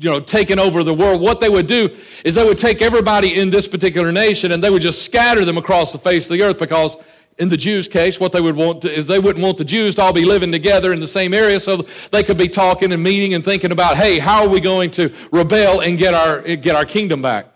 you 0.00 0.10
know 0.10 0.20
taking 0.20 0.58
over 0.58 0.82
the 0.82 0.94
world 0.94 1.20
what 1.20 1.40
they 1.40 1.48
would 1.48 1.66
do 1.66 1.88
is 2.24 2.34
they 2.34 2.44
would 2.44 2.58
take 2.58 2.82
everybody 2.82 3.38
in 3.40 3.50
this 3.50 3.68
particular 3.68 4.12
nation 4.12 4.52
and 4.52 4.62
they 4.62 4.70
would 4.70 4.82
just 4.82 5.04
scatter 5.04 5.44
them 5.44 5.56
across 5.56 5.92
the 5.92 5.98
face 5.98 6.28
of 6.28 6.36
the 6.36 6.42
earth 6.42 6.58
because 6.58 6.96
in 7.38 7.48
the 7.48 7.56
Jews' 7.56 7.88
case, 7.88 8.20
what 8.20 8.32
they 8.32 8.40
would 8.40 8.54
want 8.54 8.82
to, 8.82 8.90
is 8.90 9.06
they 9.06 9.18
wouldn't 9.18 9.42
want 9.42 9.58
the 9.58 9.64
Jews 9.64 9.96
to 9.96 10.02
all 10.02 10.12
be 10.12 10.24
living 10.24 10.52
together 10.52 10.92
in 10.92 11.00
the 11.00 11.06
same 11.06 11.34
area, 11.34 11.58
so 11.58 11.78
they 12.12 12.22
could 12.22 12.38
be 12.38 12.48
talking 12.48 12.92
and 12.92 13.02
meeting 13.02 13.34
and 13.34 13.44
thinking 13.44 13.72
about, 13.72 13.96
hey, 13.96 14.20
how 14.20 14.44
are 14.44 14.48
we 14.48 14.60
going 14.60 14.90
to 14.92 15.12
rebel 15.32 15.80
and 15.80 15.98
get 15.98 16.14
our 16.14 16.42
get 16.42 16.76
our 16.76 16.84
kingdom 16.84 17.22
back? 17.22 17.48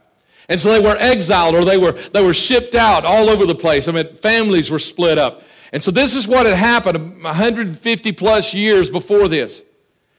And 0.48 0.58
so 0.58 0.72
they 0.72 0.80
were 0.80 0.96
exiled 0.98 1.54
or 1.54 1.64
they 1.64 1.76
were 1.76 1.92
they 1.92 2.24
were 2.24 2.34
shipped 2.34 2.74
out 2.74 3.04
all 3.04 3.28
over 3.28 3.46
the 3.46 3.54
place. 3.54 3.86
I 3.86 3.92
mean, 3.92 4.14
families 4.14 4.70
were 4.70 4.78
split 4.78 5.18
up. 5.18 5.42
And 5.72 5.82
so 5.82 5.90
this 5.90 6.14
is 6.14 6.26
what 6.26 6.46
had 6.46 6.56
happened 6.56 7.22
150 7.22 8.12
plus 8.12 8.54
years 8.54 8.90
before 8.90 9.28
this. 9.28 9.64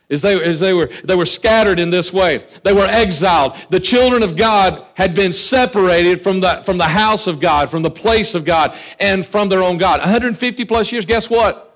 Is 0.09 0.23
they, 0.23 0.43
as 0.43 0.59
they, 0.59 0.73
were, 0.73 0.87
they 1.03 1.15
were 1.15 1.27
scattered 1.27 1.79
in 1.79 1.91
this 1.91 2.11
way. 2.11 2.43
They 2.63 2.73
were 2.73 2.87
exiled. 2.87 3.55
The 3.69 3.79
children 3.79 4.23
of 4.23 4.35
God 4.35 4.83
had 4.95 5.13
been 5.13 5.31
separated 5.31 6.21
from 6.23 6.39
the, 6.39 6.63
from 6.63 6.79
the 6.79 6.85
house 6.85 7.27
of 7.27 7.39
God, 7.39 7.69
from 7.69 7.83
the 7.83 7.91
place 7.91 8.33
of 8.33 8.43
God, 8.43 8.75
and 8.99 9.23
from 9.23 9.49
their 9.49 9.61
own 9.61 9.77
God. 9.77 9.99
150 9.99 10.65
plus 10.65 10.91
years, 10.91 11.05
guess 11.05 11.29
what? 11.29 11.68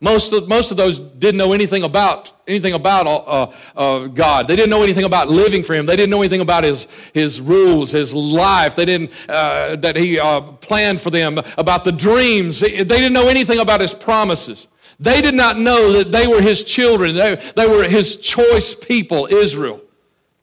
Most 0.00 0.34
of, 0.34 0.46
most 0.46 0.70
of 0.70 0.76
those 0.76 0.98
didn't 0.98 1.38
know 1.38 1.54
anything 1.54 1.82
about 1.82 2.30
anything 2.46 2.74
about 2.74 3.06
uh, 3.06 3.52
uh, 3.74 4.06
God. 4.08 4.46
They 4.46 4.54
didn't 4.54 4.68
know 4.68 4.82
anything 4.82 5.04
about 5.04 5.28
living 5.28 5.64
for 5.64 5.74
Him. 5.74 5.86
They 5.86 5.96
didn't 5.96 6.10
know 6.10 6.20
anything 6.20 6.42
about 6.42 6.64
His 6.64 6.86
His 7.14 7.40
rules, 7.40 7.92
His 7.92 8.12
life. 8.12 8.76
They 8.76 8.84
didn't 8.84 9.10
uh, 9.28 9.76
that 9.76 9.96
He 9.96 10.18
uh, 10.18 10.42
planned 10.42 11.00
for 11.00 11.08
them 11.08 11.38
about 11.56 11.84
the 11.84 11.92
dreams. 11.92 12.60
They 12.60 12.84
didn't 12.84 13.14
know 13.14 13.28
anything 13.28 13.58
about 13.58 13.80
His 13.80 13.94
promises. 13.94 14.68
They 15.00 15.22
did 15.22 15.34
not 15.34 15.58
know 15.58 15.92
that 15.92 16.12
they 16.12 16.26
were 16.26 16.42
His 16.42 16.62
children. 16.62 17.14
They, 17.14 17.36
they 17.56 17.66
were 17.66 17.84
His 17.84 18.18
choice 18.18 18.74
people, 18.74 19.26
Israel. 19.30 19.80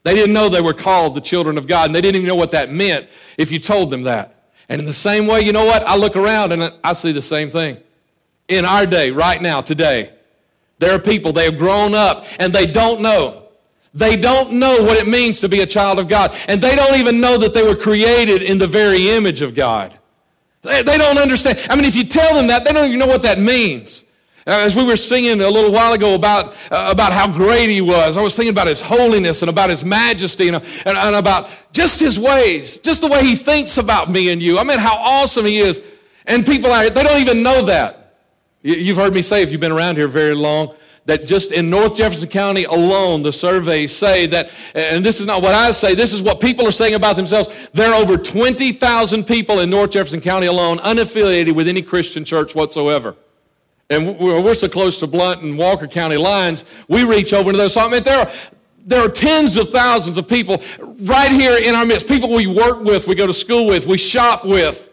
They 0.02 0.16
didn't 0.16 0.34
know 0.34 0.50
they 0.50 0.62
were 0.62 0.74
called 0.74 1.14
the 1.14 1.22
children 1.22 1.60
of 1.60 1.68
God, 1.68 1.86
and 1.86 1.96
they 1.96 2.02
didn't 2.02 2.16
even 2.16 2.28
know 2.28 2.36
what 2.36 2.52
that 2.52 2.72
meant 2.72 3.08
if 3.38 3.52
you 3.52 3.60
told 3.60 3.92
them 3.92 4.04
that. 4.04 4.50
And 4.68 4.82
in 4.82 4.86
the 4.86 4.94
same 4.94 5.28
way, 5.28 5.42
you 5.42 5.54
know 5.54 5.66
what? 5.66 5.84
I 5.84 5.96
look 5.96 6.16
around 6.16 6.54
and 6.54 6.74
I 6.84 6.94
see 6.94 7.12
the 7.12 7.22
same 7.22 7.52
thing 7.52 7.83
in 8.58 8.66
our 8.66 8.86
day, 8.86 9.12
right 9.12 9.42
now, 9.42 9.62
today. 9.62 10.14
There 10.80 10.94
are 10.96 11.00
people, 11.00 11.32
they 11.32 11.46
have 11.46 11.58
grown 11.58 11.94
up 11.94 12.26
and 12.40 12.52
they 12.52 12.66
don't 12.66 13.02
know. 13.02 13.44
They 13.94 14.16
don't 14.16 14.54
know 14.54 14.82
what 14.82 14.98
it 14.98 15.08
means 15.08 15.40
to 15.42 15.50
be 15.50 15.62
a 15.62 15.66
child 15.66 16.00
of 16.00 16.08
God. 16.08 16.36
And 16.48 16.60
they 16.60 16.76
don't 16.76 16.96
even 16.96 17.22
know 17.22 17.38
that 17.38 17.54
they 17.54 17.64
were 17.64 17.76
created 17.76 18.42
in 18.42 18.58
the 18.58 18.68
very 18.68 19.10
image 19.10 19.42
of 19.42 19.54
God. 19.54 19.98
They, 20.64 20.82
they 20.82 20.98
don't 20.98 21.18
understand. 21.18 21.60
I 21.70 21.76
mean, 21.76 21.86
if 21.86 21.96
you 21.96 22.04
tell 22.04 22.36
them 22.36 22.48
that, 22.48 22.66
they 22.66 22.74
don't 22.74 22.88
even 22.88 23.00
know 23.00 23.08
what 23.08 23.22
that 23.24 23.40
means. 23.40 24.04
As 24.46 24.76
we 24.76 24.84
were 24.84 24.98
singing 24.98 25.40
a 25.40 25.50
little 25.50 25.72
while 25.72 25.94
ago 25.94 26.16
about, 26.16 26.54
uh, 26.70 26.90
about 26.92 27.14
how 27.14 27.32
great 27.32 27.70
he 27.70 27.80
was, 27.80 28.18
I 28.18 28.22
was 28.22 28.36
thinking 28.36 28.52
about 28.52 28.68
his 28.68 28.82
holiness 28.82 29.42
and 29.42 29.50
about 29.50 29.70
his 29.70 29.86
majesty 29.86 30.50
and, 30.50 30.58
and, 30.58 30.98
and 30.98 31.16
about 31.16 31.50
just 31.72 32.02
his 32.02 32.20
ways, 32.20 32.78
just 32.80 33.00
the 33.02 33.08
way 33.08 33.24
he 33.24 33.38
thinks 33.38 33.78
about 33.78 34.10
me 34.10 34.34
and 34.34 34.42
you. 34.42 34.60
I 34.60 34.66
mean, 34.66 34.80
how 34.80 34.98
awesome 34.98 35.46
he 35.46 35.60
is. 35.60 35.82
And 36.26 36.46
people 36.46 36.72
out 36.72 36.82
here, 36.82 36.90
they 36.90 37.04
don't 37.04 37.22
even 37.22 37.42
know 37.42 37.64
that. 37.66 38.03
You've 38.64 38.98
heard 38.98 39.14
me 39.14 39.22
say, 39.22 39.44
if 39.44 39.52
you've 39.52 39.62
been 39.62 39.74
around 39.74 39.98
here 39.98 40.08
very 40.08 40.34
long, 40.34 40.74
that 41.06 41.28
just 41.28 41.52
in 41.52 41.70
North 41.70 41.96
Jefferson 41.96 42.30
County 42.30 42.64
alone, 42.64 43.24
the 43.24 43.32
surveys 43.32 43.94
say 43.94 44.26
that, 44.28 44.50
and 44.74 45.04
this 45.04 45.20
is 45.20 45.28
not 45.28 45.42
what 45.42 45.54
I 45.54 45.72
say, 45.72 45.96
this 45.96 46.14
is 46.14 46.22
what 46.24 46.40
people 46.40 46.66
are 46.66 46.72
saying 46.72 46.94
about 46.94 47.18
themselves. 47.18 47.70
There 47.74 47.92
are 47.92 48.02
over 48.02 48.18
20,000 48.18 49.26
people 49.26 49.60
in 49.60 49.70
North 49.70 49.92
Jefferson 49.92 50.22
County 50.22 50.48
alone, 50.48 50.78
unaffiliated 50.78 51.54
with 51.54 51.68
any 51.68 51.82
Christian 51.82 52.24
church 52.24 52.56
whatsoever. 52.56 53.18
And 53.90 54.18
we're 54.18 54.54
so 54.54 54.70
close 54.70 55.00
to 55.02 55.08
Blount 55.08 55.42
and 55.42 55.58
Walker 55.58 55.88
County 55.88 56.16
lines, 56.16 56.64
we 56.88 57.04
reach 57.04 57.34
over 57.34 57.52
to 57.52 57.58
those. 57.58 57.74
So, 57.74 57.82
I 57.82 57.90
mean, 57.90 58.04
there 58.04 58.20
are, 58.20 58.32
there 58.86 59.06
are 59.06 59.10
tens 59.10 59.58
of 59.58 59.70
thousands 59.70 60.18
of 60.18 60.28
people 60.28 60.62
right 61.02 61.32
here 61.32 61.58
in 61.58 61.76
our 61.76 61.86
midst, 61.86 62.08
people 62.08 62.34
we 62.34 62.48
work 62.48 62.82
with, 62.82 63.08
we 63.08 63.16
go 63.16 63.28
to 63.28 63.34
school 63.34 63.68
with, 63.68 63.86
we 63.86 63.98
shop 63.98 64.46
with. 64.46 64.90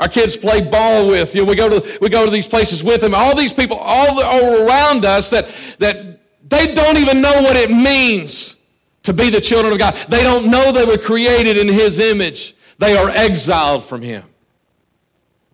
Our 0.00 0.08
kids 0.08 0.36
play 0.36 0.60
ball 0.60 1.08
with. 1.08 1.34
You 1.34 1.42
know, 1.42 1.48
we 1.48 1.56
go 1.56 1.68
to 1.68 1.98
we 2.00 2.08
go 2.08 2.24
to 2.24 2.30
these 2.30 2.46
places 2.46 2.84
with 2.84 3.00
them. 3.00 3.14
All 3.14 3.34
these 3.36 3.52
people 3.52 3.76
all, 3.76 4.20
around 4.20 5.04
us 5.04 5.30
that 5.30 5.48
that 5.78 6.20
they 6.48 6.72
don't 6.74 6.96
even 6.98 7.20
know 7.20 7.42
what 7.42 7.56
it 7.56 7.70
means 7.70 8.56
to 9.02 9.12
be 9.12 9.30
the 9.30 9.40
children 9.40 9.72
of 9.72 9.78
God. 9.78 9.94
They 10.08 10.22
don't 10.22 10.50
know 10.50 10.72
they 10.72 10.84
were 10.84 10.98
created 10.98 11.56
in 11.56 11.68
His 11.68 11.98
image. 11.98 12.54
They 12.78 12.96
are 12.96 13.10
exiled 13.10 13.82
from 13.82 14.02
Him. 14.02 14.24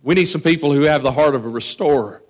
We 0.03 0.13
need 0.13 0.25
some 0.25 0.41
people 0.41 0.71
who 0.71 0.81
have 0.81 1.01
the 1.01 1.11
heart 1.11 1.33
of 1.33 1.45
a 1.45 1.49
restorer 1.49 2.21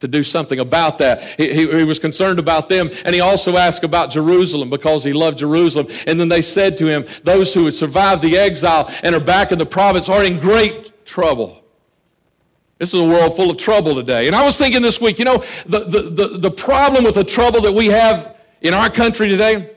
to 0.00 0.08
do 0.08 0.22
something 0.22 0.60
about 0.60 0.98
that. 0.98 1.22
He, 1.22 1.52
he, 1.52 1.78
he, 1.78 1.84
was 1.84 1.98
concerned 1.98 2.38
about 2.38 2.68
them, 2.68 2.90
and 3.04 3.14
he 3.14 3.20
also 3.20 3.56
asked 3.56 3.84
about 3.84 4.10
Jerusalem 4.10 4.70
because 4.70 5.04
he 5.04 5.12
loved 5.12 5.38
Jerusalem. 5.38 5.88
And 6.06 6.18
then 6.18 6.28
they 6.28 6.40
said 6.40 6.76
to 6.78 6.86
him, 6.86 7.04
Those 7.24 7.52
who 7.52 7.64
have 7.64 7.74
survived 7.74 8.22
the 8.22 8.38
exile 8.38 8.90
and 9.02 9.14
are 9.14 9.20
back 9.20 9.52
in 9.52 9.58
the 9.58 9.66
province 9.66 10.08
are 10.08 10.24
in 10.24 10.38
great 10.38 10.92
trouble. 11.08 11.64
This 12.78 12.94
is 12.94 13.00
a 13.00 13.04
world 13.04 13.34
full 13.34 13.50
of 13.50 13.56
trouble 13.56 13.94
today. 13.94 14.28
And 14.28 14.36
I 14.36 14.44
was 14.44 14.56
thinking 14.56 14.82
this 14.82 15.00
week, 15.00 15.18
you 15.18 15.24
know, 15.24 15.38
the, 15.66 15.80
the, 15.80 16.02
the, 16.02 16.38
the 16.38 16.50
problem 16.50 17.02
with 17.02 17.16
the 17.16 17.24
trouble 17.24 17.60
that 17.62 17.72
we 17.72 17.86
have 17.86 18.36
in 18.60 18.72
our 18.72 18.88
country 18.88 19.28
today, 19.28 19.70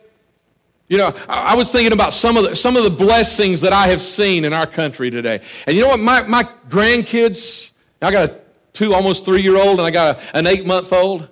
you 0.88 0.98
know, 0.98 1.14
I, 1.28 1.54
I 1.54 1.56
was 1.56 1.72
thinking 1.72 1.94
about 1.94 2.14
some 2.14 2.38
of, 2.38 2.44
the, 2.44 2.56
some 2.56 2.76
of 2.76 2.84
the 2.84 2.92
blessings 2.92 3.62
that 3.62 3.74
I 3.74 3.88
have 3.88 4.02
seen 4.02 4.46
in 4.46 4.54
our 4.54 4.68
country 4.68 5.10
today. 5.10 5.42
And 5.66 5.76
you 5.76 5.82
know 5.82 5.88
what? 5.88 6.00
My, 6.00 6.22
my 6.24 6.44
grandkids, 6.70 7.72
I 8.02 8.12
got 8.12 8.30
a 8.30 8.40
two, 8.74 8.94
almost 8.94 9.26
three 9.26 9.42
year 9.42 9.58
old, 9.58 9.80
and 9.80 9.88
I 9.88 9.92
got 9.92 10.18
a, 10.18 10.38
an 10.38 10.46
eight 10.46 10.68
month 10.68 10.94
old. 10.94 11.30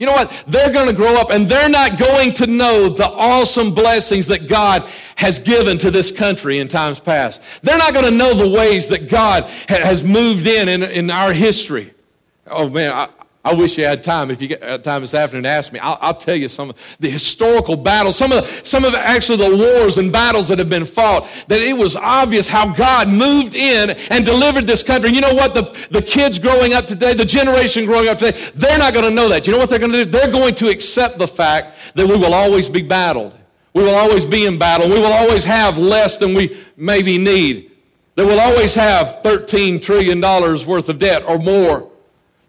You 0.00 0.06
know 0.06 0.12
what? 0.12 0.44
They're 0.46 0.72
going 0.72 0.86
to 0.86 0.94
grow 0.94 1.14
up 1.16 1.30
and 1.30 1.46
they're 1.46 1.68
not 1.68 1.98
going 1.98 2.32
to 2.34 2.46
know 2.46 2.88
the 2.88 3.06
awesome 3.06 3.74
blessings 3.74 4.26
that 4.28 4.48
God 4.48 4.88
has 5.16 5.38
given 5.38 5.76
to 5.76 5.90
this 5.90 6.10
country 6.10 6.58
in 6.58 6.68
times 6.68 6.98
past. 6.98 7.42
They're 7.62 7.76
not 7.76 7.92
going 7.92 8.06
to 8.06 8.10
know 8.10 8.32
the 8.32 8.48
ways 8.48 8.88
that 8.88 9.10
God 9.10 9.44
has 9.68 10.02
moved 10.02 10.46
in 10.46 10.70
in, 10.70 10.82
in 10.82 11.10
our 11.10 11.34
history. 11.34 11.92
Oh 12.46 12.70
man, 12.70 13.10
I 13.42 13.54
wish 13.54 13.78
you 13.78 13.84
had 13.84 14.02
time. 14.02 14.30
If 14.30 14.42
you 14.42 14.48
get 14.48 14.62
uh, 14.62 14.76
time 14.76 15.00
this 15.00 15.14
afternoon 15.14 15.46
ask 15.46 15.72
me, 15.72 15.78
I'll, 15.78 15.96
I'll, 16.02 16.14
tell 16.14 16.36
you 16.36 16.46
some 16.46 16.68
of 16.68 16.96
the 17.00 17.08
historical 17.08 17.74
battles, 17.74 18.16
some 18.16 18.32
of 18.32 18.44
the, 18.44 18.64
some 18.66 18.84
of 18.84 18.94
actually 18.94 19.38
the 19.38 19.56
wars 19.56 19.96
and 19.96 20.12
battles 20.12 20.48
that 20.48 20.58
have 20.58 20.68
been 20.68 20.84
fought. 20.84 21.26
That 21.48 21.62
it 21.62 21.72
was 21.76 21.96
obvious 21.96 22.48
how 22.48 22.74
God 22.74 23.08
moved 23.08 23.54
in 23.54 23.90
and 24.10 24.26
delivered 24.26 24.66
this 24.66 24.82
country. 24.82 25.10
You 25.10 25.22
know 25.22 25.32
what? 25.32 25.54
The, 25.54 25.62
the 25.90 26.02
kids 26.02 26.38
growing 26.38 26.74
up 26.74 26.86
today, 26.86 27.14
the 27.14 27.24
generation 27.24 27.86
growing 27.86 28.08
up 28.08 28.18
today, 28.18 28.38
they're 28.54 28.78
not 28.78 28.92
going 28.92 29.06
to 29.06 29.14
know 29.14 29.30
that. 29.30 29.46
You 29.46 29.54
know 29.54 29.58
what 29.58 29.70
they're 29.70 29.78
going 29.78 29.92
to 29.92 30.04
do? 30.04 30.10
They're 30.10 30.30
going 30.30 30.54
to 30.56 30.68
accept 30.68 31.16
the 31.16 31.28
fact 31.28 31.94
that 31.94 32.06
we 32.06 32.16
will 32.18 32.34
always 32.34 32.68
be 32.68 32.82
battled. 32.82 33.38
We 33.72 33.82
will 33.82 33.94
always 33.94 34.26
be 34.26 34.44
in 34.44 34.58
battle. 34.58 34.86
We 34.88 34.98
will 34.98 35.12
always 35.12 35.44
have 35.44 35.78
less 35.78 36.18
than 36.18 36.34
we 36.34 36.60
maybe 36.76 37.16
need. 37.16 37.70
That 38.16 38.26
we'll 38.26 38.40
always 38.40 38.74
have 38.74 39.22
$13 39.22 39.80
trillion 39.80 40.20
worth 40.20 40.90
of 40.90 40.98
debt 40.98 41.22
or 41.26 41.38
more 41.38 41.89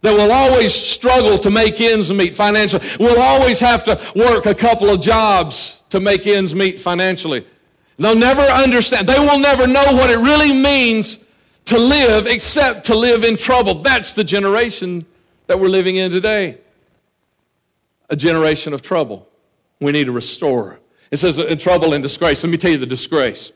that 0.02 0.12
will 0.12 0.32
always 0.32 0.74
struggle 0.74 1.38
to 1.38 1.50
make 1.50 1.80
ends 1.80 2.12
meet 2.12 2.34
financially. 2.34 2.86
We'll 3.00 3.20
always 3.20 3.60
have 3.60 3.84
to 3.84 4.00
work 4.14 4.46
a 4.46 4.54
couple 4.54 4.90
of 4.90 5.00
jobs 5.00 5.82
to 5.90 6.00
make 6.00 6.26
ends 6.26 6.54
meet 6.54 6.78
financially. 6.78 7.46
They'll 7.98 8.16
never 8.16 8.42
understand. 8.42 9.06
They 9.06 9.18
will 9.18 9.38
never 9.38 9.66
know 9.66 9.84
what 9.92 10.10
it 10.10 10.16
really 10.16 10.52
means 10.52 11.18
to 11.66 11.78
live 11.78 12.26
except 12.26 12.86
to 12.86 12.98
live 12.98 13.22
in 13.22 13.36
trouble. 13.36 13.74
That's 13.74 14.14
the 14.14 14.24
generation 14.24 15.06
that 15.46 15.58
we're 15.60 15.68
living 15.68 15.96
in 15.96 16.10
today. 16.10 16.58
A 18.10 18.16
generation 18.16 18.74
of 18.74 18.82
trouble. 18.82 19.28
We 19.80 19.92
need 19.92 20.08
a 20.08 20.12
restorer. 20.12 20.80
It 21.10 21.18
says 21.18 21.38
in 21.38 21.58
trouble 21.58 21.92
and 21.92 22.02
disgrace. 22.02 22.42
Let 22.42 22.50
me 22.50 22.56
tell 22.56 22.72
you 22.72 22.78
the 22.78 22.86
disgrace. 22.86 23.52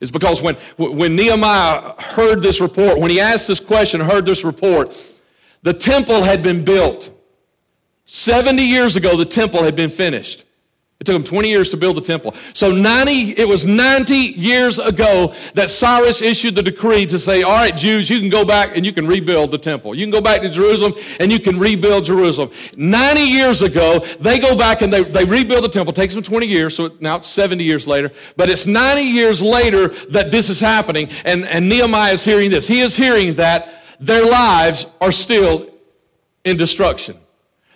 It's 0.00 0.10
because 0.10 0.42
when, 0.42 0.56
when 0.78 1.14
Nehemiah 1.14 1.94
heard 2.00 2.42
this 2.42 2.60
report, 2.60 2.98
when 2.98 3.10
he 3.10 3.20
asked 3.20 3.46
this 3.46 3.60
question, 3.60 4.00
heard 4.00 4.24
this 4.24 4.44
report, 4.44 4.96
the 5.62 5.72
temple 5.72 6.22
had 6.22 6.42
been 6.42 6.64
built. 6.64 7.12
70 8.06 8.62
years 8.62 8.96
ago, 8.96 9.16
the 9.16 9.24
temple 9.24 9.62
had 9.62 9.76
been 9.76 9.90
finished. 9.90 10.44
It 11.00 11.06
took 11.06 11.14
them 11.14 11.24
20 11.24 11.48
years 11.48 11.70
to 11.70 11.78
build 11.78 11.96
the 11.96 12.02
temple. 12.02 12.34
So 12.52 12.72
90, 12.72 13.40
it 13.40 13.48
was 13.48 13.64
90 13.64 14.14
years 14.14 14.78
ago 14.78 15.32
that 15.54 15.70
Cyrus 15.70 16.20
issued 16.20 16.54
the 16.54 16.62
decree 16.62 17.06
to 17.06 17.18
say, 17.18 17.42
all 17.42 17.52
right, 17.52 17.74
Jews, 17.74 18.10
you 18.10 18.20
can 18.20 18.28
go 18.28 18.44
back 18.44 18.76
and 18.76 18.84
you 18.84 18.92
can 18.92 19.06
rebuild 19.06 19.50
the 19.50 19.56
temple. 19.56 19.94
You 19.94 20.04
can 20.04 20.10
go 20.10 20.20
back 20.20 20.42
to 20.42 20.50
Jerusalem 20.50 20.92
and 21.18 21.32
you 21.32 21.40
can 21.40 21.58
rebuild 21.58 22.04
Jerusalem. 22.04 22.50
90 22.76 23.22
years 23.22 23.62
ago, 23.62 24.00
they 24.20 24.38
go 24.38 24.54
back 24.54 24.82
and 24.82 24.92
they, 24.92 25.02
they 25.02 25.24
rebuild 25.24 25.64
the 25.64 25.70
temple. 25.70 25.92
It 25.92 25.96
takes 25.96 26.12
them 26.12 26.22
20 26.22 26.46
years, 26.46 26.76
so 26.76 26.90
now 27.00 27.16
it's 27.16 27.28
70 27.28 27.64
years 27.64 27.86
later. 27.86 28.10
But 28.36 28.50
it's 28.50 28.66
90 28.66 29.00
years 29.00 29.40
later 29.40 29.88
that 30.10 30.30
this 30.30 30.50
is 30.50 30.60
happening. 30.60 31.08
And, 31.24 31.46
and 31.46 31.66
Nehemiah 31.66 32.12
is 32.12 32.26
hearing 32.26 32.50
this. 32.50 32.68
He 32.68 32.80
is 32.80 32.94
hearing 32.94 33.36
that 33.36 33.79
their 34.00 34.24
lives 34.28 34.86
are 35.00 35.12
still 35.12 35.68
in 36.44 36.56
destruction. 36.56 37.16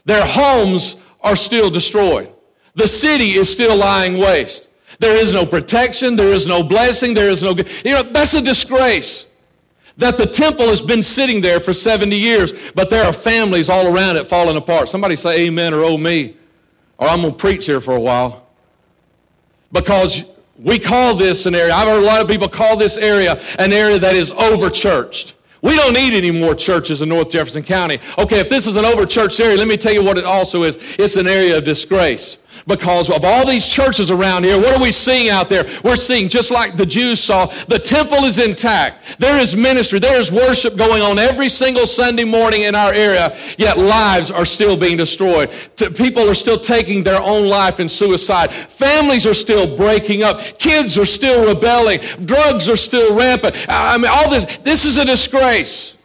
Their 0.04 0.24
homes 0.24 0.96
are 1.20 1.36
still 1.36 1.70
destroyed. 1.70 2.30
The 2.74 2.88
city 2.88 3.32
is 3.32 3.52
still 3.52 3.76
lying 3.76 4.18
waste. 4.18 4.68
There 4.98 5.16
is 5.16 5.32
no 5.32 5.44
protection. 5.46 6.16
There 6.16 6.32
is 6.32 6.46
no 6.46 6.62
blessing. 6.62 7.14
There 7.14 7.28
is 7.28 7.42
no, 7.42 7.54
you 7.84 7.92
know, 7.92 8.02
that's 8.02 8.34
a 8.34 8.42
disgrace 8.42 9.28
that 9.96 10.16
the 10.16 10.26
temple 10.26 10.66
has 10.66 10.82
been 10.82 11.02
sitting 11.02 11.40
there 11.40 11.60
for 11.60 11.72
70 11.72 12.16
years, 12.16 12.52
but 12.72 12.90
there 12.90 13.04
are 13.04 13.12
families 13.12 13.68
all 13.68 13.94
around 13.94 14.16
it 14.16 14.26
falling 14.26 14.56
apart. 14.56 14.88
Somebody 14.88 15.16
say 15.16 15.46
amen 15.46 15.72
or 15.72 15.84
oh 15.84 15.96
me, 15.96 16.36
or 16.98 17.08
I'm 17.08 17.20
going 17.20 17.32
to 17.32 17.38
preach 17.38 17.66
here 17.66 17.80
for 17.80 17.94
a 17.94 18.00
while. 18.00 18.46
Because 19.72 20.24
we 20.56 20.78
call 20.78 21.14
this 21.14 21.46
an 21.46 21.54
area, 21.54 21.72
I've 21.72 21.88
heard 21.88 22.02
a 22.02 22.06
lot 22.06 22.20
of 22.20 22.28
people 22.28 22.48
call 22.48 22.76
this 22.76 22.96
area 22.96 23.40
an 23.58 23.72
area 23.72 23.98
that 23.98 24.16
is 24.16 24.32
over 24.32 24.70
churched. 24.70 25.34
We 25.64 25.76
don't 25.76 25.94
need 25.94 26.12
any 26.12 26.30
more 26.30 26.54
churches 26.54 27.00
in 27.00 27.08
North 27.08 27.30
Jefferson 27.30 27.62
County. 27.62 27.98
Okay, 28.18 28.38
if 28.38 28.50
this 28.50 28.66
is 28.66 28.76
an 28.76 28.84
overchurched 28.84 29.40
area, 29.40 29.56
let 29.56 29.66
me 29.66 29.78
tell 29.78 29.94
you 29.94 30.04
what 30.04 30.18
it 30.18 30.24
also 30.24 30.62
is. 30.62 30.76
It's 30.98 31.16
an 31.16 31.26
area 31.26 31.56
of 31.56 31.64
disgrace 31.64 32.36
because 32.66 33.10
of 33.10 33.24
all 33.24 33.46
these 33.46 33.66
churches 33.68 34.10
around 34.10 34.44
here. 34.44 34.58
What 34.58 34.74
are 34.74 34.82
we 34.82 34.92
seeing 34.92 35.30
out 35.30 35.48
there? 35.48 35.64
We're 35.82 35.96
seeing, 35.96 36.28
just 36.28 36.50
like 36.50 36.76
the 36.76 36.86
Jews 36.86 37.20
saw, 37.20 37.46
the 37.68 37.78
temple 37.78 38.24
is 38.24 38.38
intact. 38.38 39.18
There 39.18 39.38
is 39.38 39.56
ministry, 39.56 39.98
there 39.98 40.18
is 40.18 40.32
worship 40.32 40.76
going 40.76 41.02
on 41.02 41.18
every 41.18 41.48
single 41.48 41.86
Sunday 41.86 42.24
morning 42.24 42.62
in 42.62 42.74
our 42.74 42.92
area, 42.92 43.36
yet 43.58 43.78
lives 43.78 44.30
are 44.30 44.44
still 44.44 44.76
being 44.76 44.96
destroyed. 44.96 45.50
People 45.94 46.28
are 46.28 46.34
still 46.34 46.58
taking 46.58 47.02
their 47.02 47.20
own 47.20 47.48
life 47.48 47.80
in 47.80 47.88
suicide. 47.88 48.52
Families 48.52 49.26
are 49.26 49.34
still 49.34 49.76
breaking 49.76 50.22
up. 50.22 50.40
Kids 50.58 50.96
are 50.98 51.06
still 51.06 51.46
rebelling. 51.46 52.00
Drugs 52.24 52.68
are 52.68 52.76
still 52.76 53.16
rampant. 53.16 53.54
I 53.68 53.98
mean, 53.98 54.10
all 54.10 54.30
this, 54.30 54.44
this 54.58 54.84
is 54.84 54.98
a 54.98 55.04
disgrace. 55.04 55.96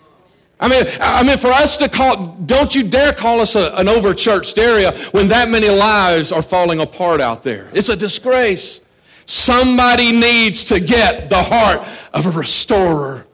I 0.60 0.68
mean, 0.68 0.84
I 1.00 1.24
mean, 1.24 1.38
for 1.38 1.48
us 1.48 1.78
to 1.78 1.88
call, 1.88 2.36
don't 2.46 2.76
you 2.76 2.84
dare 2.84 3.14
call 3.14 3.40
us 3.40 3.56
a, 3.56 3.72
an 3.76 3.88
overchurched 3.88 4.58
area 4.58 4.98
when 5.12 5.30
that 5.30 5.50
many 5.50 5.70
lives 5.70 6.32
are 6.34 6.42
falling 6.42 6.82
apart 6.82 7.22
out 7.22 7.44
there. 7.44 7.70
It's 7.74 7.88
a 7.88 7.96
disgrace. 7.96 8.82
Somebody 9.26 10.12
needs 10.12 10.66
to 10.66 10.80
get 10.80 11.30
the 11.30 11.42
heart 11.44 11.88
of 12.14 12.26
a 12.26 12.32
restorer 12.32 13.26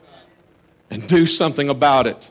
and 0.91 1.08
do 1.08 1.25
something 1.25 1.70
about 1.70 2.05
it. 2.05 2.29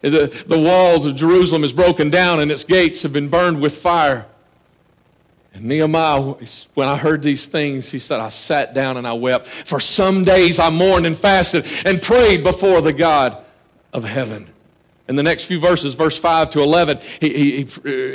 the, 0.00 0.44
the 0.46 0.58
walls 0.58 1.06
of 1.06 1.14
Jerusalem 1.14 1.62
is 1.62 1.72
broken 1.72 2.10
down 2.10 2.40
and 2.40 2.50
its 2.50 2.64
gates 2.64 3.02
have 3.02 3.12
been 3.12 3.28
burned 3.28 3.60
with 3.60 3.76
fire. 3.76 4.26
And 5.56 5.64
Nehemiah, 5.64 6.34
when 6.74 6.88
I 6.88 6.96
heard 6.96 7.22
these 7.22 7.46
things, 7.46 7.90
he 7.90 7.98
said, 7.98 8.20
I 8.20 8.28
sat 8.28 8.74
down 8.74 8.96
and 8.96 9.06
I 9.06 9.14
wept. 9.14 9.46
For 9.46 9.80
some 9.80 10.24
days 10.24 10.58
I 10.58 10.70
mourned 10.70 11.06
and 11.06 11.16
fasted 11.16 11.66
and 11.84 12.00
prayed 12.00 12.44
before 12.44 12.80
the 12.80 12.92
God 12.92 13.38
of 13.92 14.04
heaven. 14.04 14.48
In 15.08 15.16
the 15.16 15.22
next 15.22 15.44
few 15.44 15.60
verses, 15.60 15.94
verse 15.94 16.18
5 16.18 16.50
to 16.50 16.60
11, 16.60 16.98
he, 17.20 17.62
he, 17.62 17.68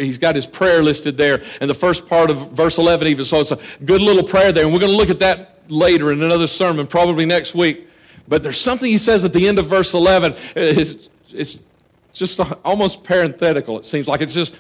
he's 0.06 0.18
got 0.18 0.36
his 0.36 0.46
prayer 0.46 0.84
listed 0.84 1.18
there. 1.18 1.42
And 1.62 1.70
the 1.70 1.76
first 1.76 2.06
part 2.06 2.30
of 2.30 2.52
verse 2.52 2.78
11, 2.78 3.08
even 3.08 3.24
so, 3.24 3.40
it's 3.40 3.52
a 3.52 3.60
good 3.86 4.02
little 4.02 4.24
prayer 4.24 4.52
there. 4.52 4.66
And 4.66 4.74
we're 4.74 4.80
going 4.80 4.92
to 4.92 4.98
look 4.98 5.10
at 5.10 5.20
that 5.20 5.60
later 5.70 6.12
in 6.12 6.22
another 6.22 6.48
sermon, 6.48 6.86
probably 6.86 7.26
next 7.26 7.56
week. 7.56 7.88
But 8.28 8.44
there's 8.44 8.60
something 8.60 8.90
he 8.90 8.98
says 8.98 9.24
at 9.24 9.32
the 9.34 9.48
end 9.48 9.58
of 9.58 9.68
verse 9.68 9.94
11. 9.94 10.36
It's, 10.56 11.10
it's 11.34 11.64
just 12.12 12.40
almost 12.66 13.04
parenthetical. 13.04 13.80
It 13.80 13.86
seems 13.86 14.08
like 14.08 14.20
it's 14.20 14.34
just 14.34 14.56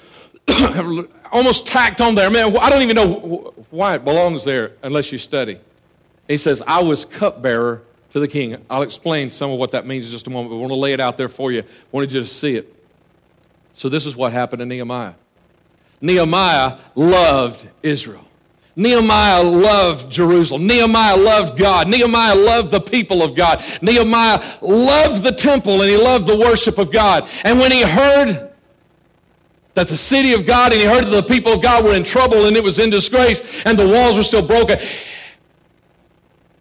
almost 1.31 1.67
tacked 1.67 2.01
on 2.01 2.15
there. 2.15 2.29
Man, 2.29 2.55
I 2.57 2.69
don't 2.69 2.81
even 2.81 2.95
know 2.95 3.53
why 3.69 3.95
it 3.95 4.03
belongs 4.03 4.43
there 4.43 4.73
unless 4.83 5.11
you 5.11 5.17
study. 5.17 5.59
He 6.27 6.37
says, 6.37 6.63
I 6.65 6.81
was 6.81 7.05
cupbearer 7.05 7.83
to 8.11 8.19
the 8.19 8.27
king. 8.27 8.57
I'll 8.69 8.81
explain 8.81 9.31
some 9.31 9.51
of 9.51 9.59
what 9.59 9.71
that 9.71 9.85
means 9.85 10.05
in 10.05 10.11
just 10.11 10.27
a 10.27 10.29
moment, 10.29 10.51
but 10.51 10.57
I 10.57 10.59
want 10.59 10.71
to 10.71 10.75
lay 10.75 10.93
it 10.93 10.99
out 10.99 11.17
there 11.17 11.29
for 11.29 11.51
you. 11.51 11.61
I 11.61 11.65
wanted 11.91 12.11
you 12.13 12.21
to 12.21 12.27
see 12.27 12.55
it. 12.55 12.73
So, 13.73 13.87
this 13.89 14.05
is 14.05 14.15
what 14.15 14.33
happened 14.33 14.59
to 14.59 14.65
Nehemiah. 14.65 15.13
Nehemiah 16.01 16.77
loved 16.95 17.67
Israel. 17.81 18.25
Nehemiah 18.75 19.43
loved 19.43 20.09
Jerusalem. 20.11 20.65
Nehemiah 20.65 21.17
loved 21.17 21.57
God. 21.57 21.87
Nehemiah 21.87 22.35
loved 22.35 22.71
the 22.71 22.81
people 22.81 23.21
of 23.21 23.35
God. 23.35 23.63
Nehemiah 23.81 24.41
loved 24.61 25.23
the 25.23 25.31
temple 25.31 25.81
and 25.81 25.89
he 25.89 25.97
loved 25.97 26.25
the 26.25 26.37
worship 26.37 26.77
of 26.77 26.91
God. 26.91 27.27
And 27.43 27.59
when 27.59 27.71
he 27.71 27.81
heard 27.81 28.50
that 29.73 29.87
the 29.87 29.97
city 29.97 30.33
of 30.33 30.45
God 30.45 30.73
and 30.73 30.81
he 30.81 30.87
heard 30.87 31.05
that 31.05 31.09
the 31.09 31.23
people 31.23 31.53
of 31.53 31.61
God 31.61 31.83
were 31.83 31.93
in 31.93 32.03
trouble 32.03 32.45
and 32.45 32.57
it 32.57 32.63
was 32.63 32.79
in 32.79 32.89
disgrace 32.89 33.63
and 33.65 33.77
the 33.77 33.87
walls 33.87 34.17
were 34.17 34.23
still 34.23 34.45
broken. 34.45 34.77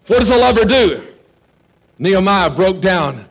What 0.07 0.21
does 0.21 0.31
a 0.31 0.37
lover 0.37 0.65
do? 0.65 1.03
Nehemiah 1.99 2.51
broke 2.51 2.81
down. 2.81 3.29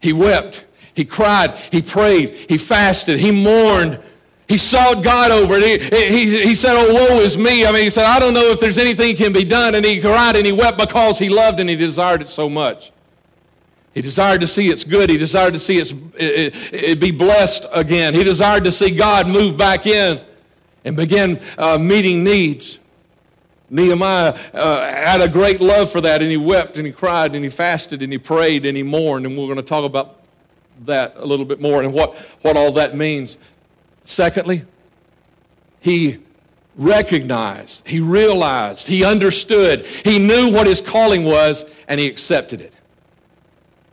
He 0.00 0.12
wept. 0.12 0.66
He 0.94 1.04
cried. 1.04 1.56
He 1.70 1.82
prayed. 1.82 2.34
He 2.34 2.58
fasted. 2.58 3.18
He 3.18 3.30
mourned. 3.30 4.00
He 4.48 4.56
sought 4.56 5.04
God 5.04 5.30
over 5.30 5.54
it. 5.56 5.94
He, 5.94 6.06
he, 6.06 6.42
he 6.48 6.54
said, 6.54 6.74
Oh, 6.74 6.92
woe 6.92 7.20
is 7.20 7.36
me. 7.36 7.66
I 7.66 7.72
mean, 7.72 7.82
he 7.82 7.90
said, 7.90 8.04
I 8.04 8.18
don't 8.18 8.34
know 8.34 8.50
if 8.50 8.60
there's 8.60 8.78
anything 8.78 9.14
can 9.14 9.32
be 9.32 9.44
done. 9.44 9.74
And 9.74 9.84
he 9.84 10.00
cried 10.00 10.36
and 10.36 10.46
he 10.46 10.52
wept 10.52 10.78
because 10.78 11.18
he 11.18 11.28
loved 11.28 11.60
and 11.60 11.68
he 11.68 11.76
desired 11.76 12.22
it 12.22 12.28
so 12.28 12.48
much. 12.48 12.90
He 13.98 14.02
desired 14.02 14.42
to 14.42 14.46
see 14.46 14.68
its 14.68 14.84
good. 14.84 15.10
He 15.10 15.18
desired 15.18 15.54
to 15.54 15.58
see 15.58 15.78
its, 15.78 15.92
it, 16.14 16.72
it, 16.72 17.00
be 17.00 17.10
blessed 17.10 17.66
again. 17.72 18.14
He 18.14 18.22
desired 18.22 18.62
to 18.62 18.70
see 18.70 18.92
God 18.92 19.26
move 19.26 19.58
back 19.58 19.88
in 19.88 20.20
and 20.84 20.96
begin 20.96 21.40
uh, 21.58 21.78
meeting 21.78 22.22
needs. 22.22 22.78
Nehemiah 23.68 24.38
uh, 24.54 24.82
had 24.82 25.20
a 25.20 25.26
great 25.26 25.60
love 25.60 25.90
for 25.90 26.00
that, 26.02 26.22
and 26.22 26.30
he 26.30 26.36
wept 26.36 26.76
and 26.76 26.86
he 26.86 26.92
cried 26.92 27.34
and 27.34 27.42
he 27.42 27.50
fasted 27.50 28.00
and 28.00 28.12
he 28.12 28.18
prayed 28.18 28.66
and 28.66 28.76
he 28.76 28.84
mourned. 28.84 29.26
And 29.26 29.36
we're 29.36 29.46
going 29.46 29.56
to 29.56 29.64
talk 29.64 29.82
about 29.82 30.20
that 30.84 31.14
a 31.16 31.26
little 31.26 31.44
bit 31.44 31.60
more 31.60 31.82
and 31.82 31.92
what, 31.92 32.16
what 32.42 32.56
all 32.56 32.70
that 32.70 32.96
means. 32.96 33.36
Secondly, 34.04 34.62
he 35.80 36.18
recognized, 36.76 37.88
he 37.88 37.98
realized, 37.98 38.86
he 38.86 39.04
understood, 39.04 39.84
he 39.84 40.20
knew 40.20 40.52
what 40.52 40.68
his 40.68 40.80
calling 40.80 41.24
was, 41.24 41.68
and 41.88 41.98
he 41.98 42.06
accepted 42.06 42.60
it. 42.60 42.77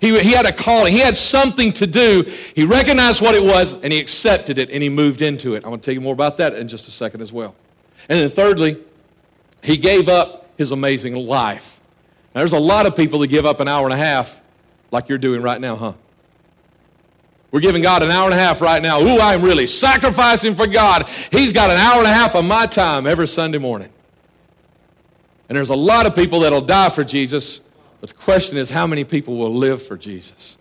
He, 0.06 0.20
he 0.20 0.34
had 0.34 0.46
a 0.46 0.52
calling, 0.52 0.94
he 0.94 1.00
had 1.00 1.16
something 1.16 1.74
to 1.74 1.88
do. 1.88 2.24
He 2.54 2.64
recognized 2.64 3.24
what 3.24 3.34
it 3.34 3.44
was, 3.44 3.74
and 3.74 3.92
he 3.92 4.00
accepted 4.00 4.60
it, 4.60 4.70
and 4.70 4.84
he 4.84 4.90
moved 4.90 5.24
into 5.24 5.56
it. 5.56 5.64
I'm 5.64 5.72
going 5.72 5.80
to 5.80 5.86
tell 5.86 5.96
you 5.96 6.02
more 6.02 6.14
about 6.14 6.38
that 6.38 6.54
in 6.54 6.68
just 6.68 6.88
a 6.88 6.92
second 6.92 7.22
as 7.22 7.34
well. 7.34 7.56
And 8.08 8.20
then, 8.20 8.30
thirdly, 8.30 8.78
he 9.64 9.78
gave 9.78 10.08
up 10.08 10.48
his 10.58 10.72
amazing 10.72 11.16
life. 11.16 11.82
Now, 12.36 12.42
there's 12.42 12.54
a 12.54 12.60
lot 12.60 12.86
of 12.86 12.96
people 12.96 13.18
that 13.20 13.30
give 13.30 13.48
up 13.48 13.60
an 13.60 13.68
hour 13.68 13.84
and 13.84 13.94
a 13.94 13.98
half 13.98 14.44
like 14.92 15.10
you're 15.10 15.18
doing 15.18 15.42
right 15.42 15.60
now, 15.60 15.76
huh? 15.76 15.94
We're 17.50 17.62
giving 17.62 17.82
God 17.82 18.04
an 18.04 18.12
hour 18.12 18.26
and 18.26 18.34
a 18.34 18.38
half 18.38 18.62
right 18.62 18.84
now. 18.84 19.00
Ooh, 19.00 19.20
I'm 19.20 19.42
really 19.42 19.66
sacrificing 19.66 20.54
for 20.54 20.68
God. 20.68 21.10
He's 21.32 21.52
got 21.52 21.72
an 21.72 21.78
hour 21.78 21.98
and 21.98 22.08
a 22.08 22.14
half 22.14 22.36
of 22.36 22.46
my 22.46 22.68
time 22.68 23.08
every 23.08 23.28
Sunday 23.28 23.58
morning. 23.58 23.90
And 25.50 25.56
there's 25.56 25.70
a 25.70 25.76
lot 25.76 26.06
of 26.06 26.14
people 26.14 26.42
that'll 26.42 26.62
die 26.62 26.90
for 26.90 27.04
Jesus, 27.04 27.62
but 28.06 28.16
the 28.16 28.24
question 28.24 28.56
is 28.56 28.70
how 28.70 28.86
many 28.86 29.04
people 29.04 29.36
will 29.36 29.52
live 29.52 29.82
for 29.82 29.98
Jesus? 29.98 30.60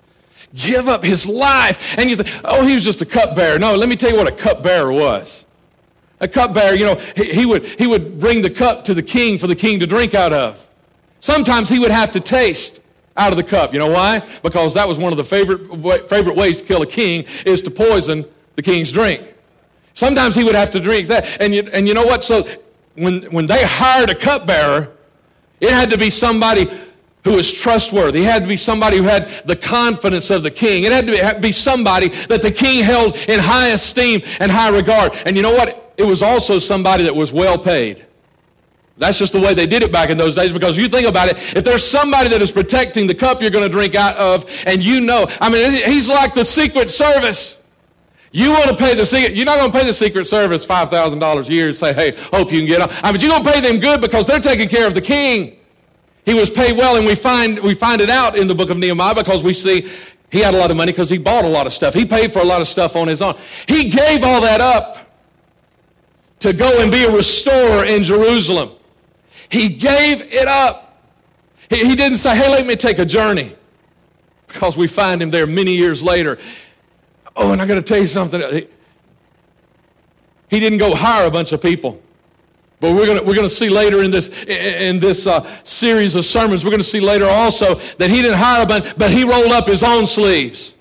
Give 0.54 0.88
up 0.88 1.04
his 1.04 1.28
life. 1.28 1.98
And 1.98 2.08
you 2.08 2.16
think, 2.16 2.40
oh, 2.42 2.66
he 2.66 2.72
was 2.72 2.82
just 2.82 3.02
a 3.02 3.04
cupbearer. 3.04 3.58
No, 3.58 3.76
let 3.76 3.86
me 3.86 3.96
tell 3.96 4.10
you 4.10 4.16
what 4.16 4.26
a 4.26 4.34
cupbearer 4.34 4.90
was. 4.90 5.44
A 6.20 6.28
cupbearer, 6.28 6.74
you 6.74 6.86
know, 6.86 6.94
he, 7.14 7.34
he, 7.34 7.44
would, 7.44 7.66
he 7.66 7.86
would 7.86 8.18
bring 8.18 8.40
the 8.40 8.48
cup 8.48 8.84
to 8.84 8.94
the 8.94 9.02
king 9.02 9.36
for 9.36 9.46
the 9.46 9.54
king 9.54 9.78
to 9.80 9.86
drink 9.86 10.14
out 10.14 10.32
of. 10.32 10.66
Sometimes 11.20 11.68
he 11.68 11.78
would 11.78 11.90
have 11.90 12.12
to 12.12 12.20
taste 12.20 12.80
out 13.14 13.30
of 13.30 13.36
the 13.36 13.44
cup. 13.44 13.74
You 13.74 13.78
know 13.78 13.90
why? 13.90 14.26
Because 14.42 14.72
that 14.72 14.88
was 14.88 14.98
one 14.98 15.12
of 15.12 15.18
the 15.18 15.24
favorite, 15.24 16.08
favorite 16.08 16.36
ways 16.36 16.62
to 16.62 16.64
kill 16.64 16.80
a 16.80 16.86
king 16.86 17.26
is 17.44 17.60
to 17.60 17.70
poison 17.70 18.24
the 18.54 18.62
king's 18.62 18.90
drink. 18.90 19.34
Sometimes 19.92 20.34
he 20.34 20.44
would 20.44 20.54
have 20.54 20.70
to 20.70 20.80
drink 20.80 21.08
that. 21.08 21.42
And 21.42 21.54
you, 21.54 21.68
and 21.74 21.86
you 21.86 21.92
know 21.92 22.06
what? 22.06 22.24
So 22.24 22.48
when, 22.94 23.24
when 23.24 23.44
they 23.44 23.62
hired 23.64 24.08
a 24.08 24.14
cupbearer, 24.14 24.94
it 25.60 25.70
had 25.70 25.90
to 25.90 25.98
be 25.98 26.08
somebody 26.08 26.68
who 27.24 27.32
was 27.32 27.52
trustworthy. 27.52 28.20
It 28.20 28.24
had 28.24 28.42
to 28.42 28.48
be 28.48 28.56
somebody 28.56 28.98
who 28.98 29.04
had 29.04 29.28
the 29.46 29.56
confidence 29.56 30.30
of 30.30 30.42
the 30.42 30.50
king. 30.50 30.84
It 30.84 30.92
had 30.92 31.06
to 31.06 31.40
be 31.40 31.52
somebody 31.52 32.08
that 32.08 32.42
the 32.42 32.50
king 32.50 32.84
held 32.84 33.16
in 33.28 33.40
high 33.40 33.68
esteem 33.68 34.22
and 34.40 34.52
high 34.52 34.68
regard. 34.68 35.12
And 35.24 35.36
you 35.36 35.42
know 35.42 35.52
what? 35.52 35.94
It 35.96 36.04
was 36.04 36.22
also 36.22 36.58
somebody 36.58 37.04
that 37.04 37.14
was 37.14 37.32
well 37.32 37.58
paid. 37.58 38.04
That's 38.96 39.18
just 39.18 39.32
the 39.32 39.40
way 39.40 39.54
they 39.54 39.66
did 39.66 39.82
it 39.82 39.90
back 39.90 40.10
in 40.10 40.18
those 40.18 40.36
days 40.36 40.52
because 40.52 40.76
you 40.76 40.88
think 40.88 41.08
about 41.08 41.28
it, 41.28 41.36
if 41.56 41.64
there's 41.64 41.82
somebody 41.82 42.28
that 42.28 42.40
is 42.40 42.52
protecting 42.52 43.06
the 43.06 43.14
cup 43.14 43.42
you're 43.42 43.50
going 43.50 43.66
to 43.66 43.72
drink 43.72 43.94
out 43.94 44.16
of, 44.16 44.44
and 44.66 44.84
you 44.84 45.00
know, 45.00 45.26
I 45.40 45.50
mean, 45.50 45.70
he's 45.84 46.08
like 46.08 46.34
the 46.34 46.44
Secret 46.44 46.90
Service. 46.90 47.60
You 48.30 48.50
want 48.50 48.68
to 48.68 48.76
pay 48.76 48.94
the 48.94 49.06
secret, 49.06 49.36
you're 49.36 49.46
not 49.46 49.58
going 49.58 49.70
to 49.70 49.78
pay 49.78 49.86
the 49.86 49.94
Secret 49.94 50.26
Service 50.26 50.66
$5,000 50.66 51.48
a 51.48 51.52
year 51.52 51.66
and 51.66 51.76
say, 51.76 51.92
hey, 51.92 52.14
hope 52.32 52.52
you 52.52 52.58
can 52.58 52.66
get 52.66 52.82
on. 52.82 52.88
I 53.02 53.12
mean, 53.12 53.20
you're 53.20 53.30
going 53.30 53.44
to 53.44 53.52
pay 53.52 53.60
them 53.60 53.78
good 53.78 54.00
because 54.00 54.26
they're 54.26 54.40
taking 54.40 54.68
care 54.68 54.88
of 54.88 54.94
the 54.94 55.00
king. 55.00 55.56
He 56.24 56.34
was 56.34 56.50
paid 56.50 56.76
well, 56.76 56.96
and 56.96 57.06
we 57.06 57.14
find, 57.14 57.58
we 57.60 57.74
find 57.74 58.00
it 58.00 58.10
out 58.10 58.36
in 58.36 58.48
the 58.48 58.54
book 58.54 58.70
of 58.70 58.78
Nehemiah 58.78 59.14
because 59.14 59.44
we 59.44 59.52
see 59.52 59.88
he 60.30 60.40
had 60.40 60.54
a 60.54 60.58
lot 60.58 60.70
of 60.70 60.76
money 60.76 60.90
because 60.90 61.10
he 61.10 61.18
bought 61.18 61.44
a 61.44 61.48
lot 61.48 61.66
of 61.66 61.72
stuff. 61.72 61.94
He 61.94 62.06
paid 62.06 62.32
for 62.32 62.40
a 62.40 62.44
lot 62.44 62.60
of 62.60 62.68
stuff 62.68 62.96
on 62.96 63.08
his 63.08 63.22
own. 63.22 63.36
He 63.68 63.90
gave 63.90 64.24
all 64.24 64.40
that 64.40 64.60
up 64.60 64.98
to 66.40 66.52
go 66.52 66.82
and 66.82 66.90
be 66.90 67.04
a 67.04 67.10
restorer 67.10 67.84
in 67.84 68.02
Jerusalem. 68.02 68.70
He 69.48 69.68
gave 69.68 70.22
it 70.22 70.48
up. 70.48 71.02
He, 71.70 71.86
he 71.86 71.94
didn't 71.94 72.18
say, 72.18 72.36
hey, 72.36 72.50
let 72.50 72.66
me 72.66 72.74
take 72.74 72.98
a 72.98 73.04
journey. 73.04 73.54
Because 74.46 74.76
we 74.76 74.86
find 74.86 75.22
him 75.22 75.30
there 75.30 75.46
many 75.46 75.76
years 75.76 76.02
later. 76.02 76.38
Oh, 77.36 77.52
and 77.52 77.60
I 77.60 77.66
got 77.66 77.76
to 77.76 77.82
tell 77.82 77.98
you 77.98 78.06
something. 78.06 78.40
He, 78.40 78.68
he 80.48 80.60
didn't 80.60 80.78
go 80.78 80.94
hire 80.94 81.26
a 81.26 81.30
bunch 81.30 81.52
of 81.52 81.62
people. 81.62 82.02
But 82.84 82.96
we're 82.96 83.06
going 83.06 83.26
we're 83.26 83.34
gonna 83.34 83.48
see 83.48 83.70
later 83.70 84.02
in 84.02 84.10
this, 84.10 84.28
in 84.44 84.98
this 84.98 85.26
uh, 85.26 85.42
series 85.64 86.14
of 86.16 86.26
sermons, 86.26 86.66
we're 86.66 86.70
going 86.70 86.82
to 86.82 86.86
see 86.86 87.00
later 87.00 87.24
also 87.26 87.76
that 87.76 88.10
he 88.10 88.20
didn't 88.20 88.36
hire 88.36 88.64
a 88.64 88.66
bunch, 88.66 88.94
but 88.98 89.10
he 89.10 89.24
rolled 89.24 89.52
up 89.52 89.66
his 89.66 89.82
own 89.82 90.04
sleeves. 90.04 90.74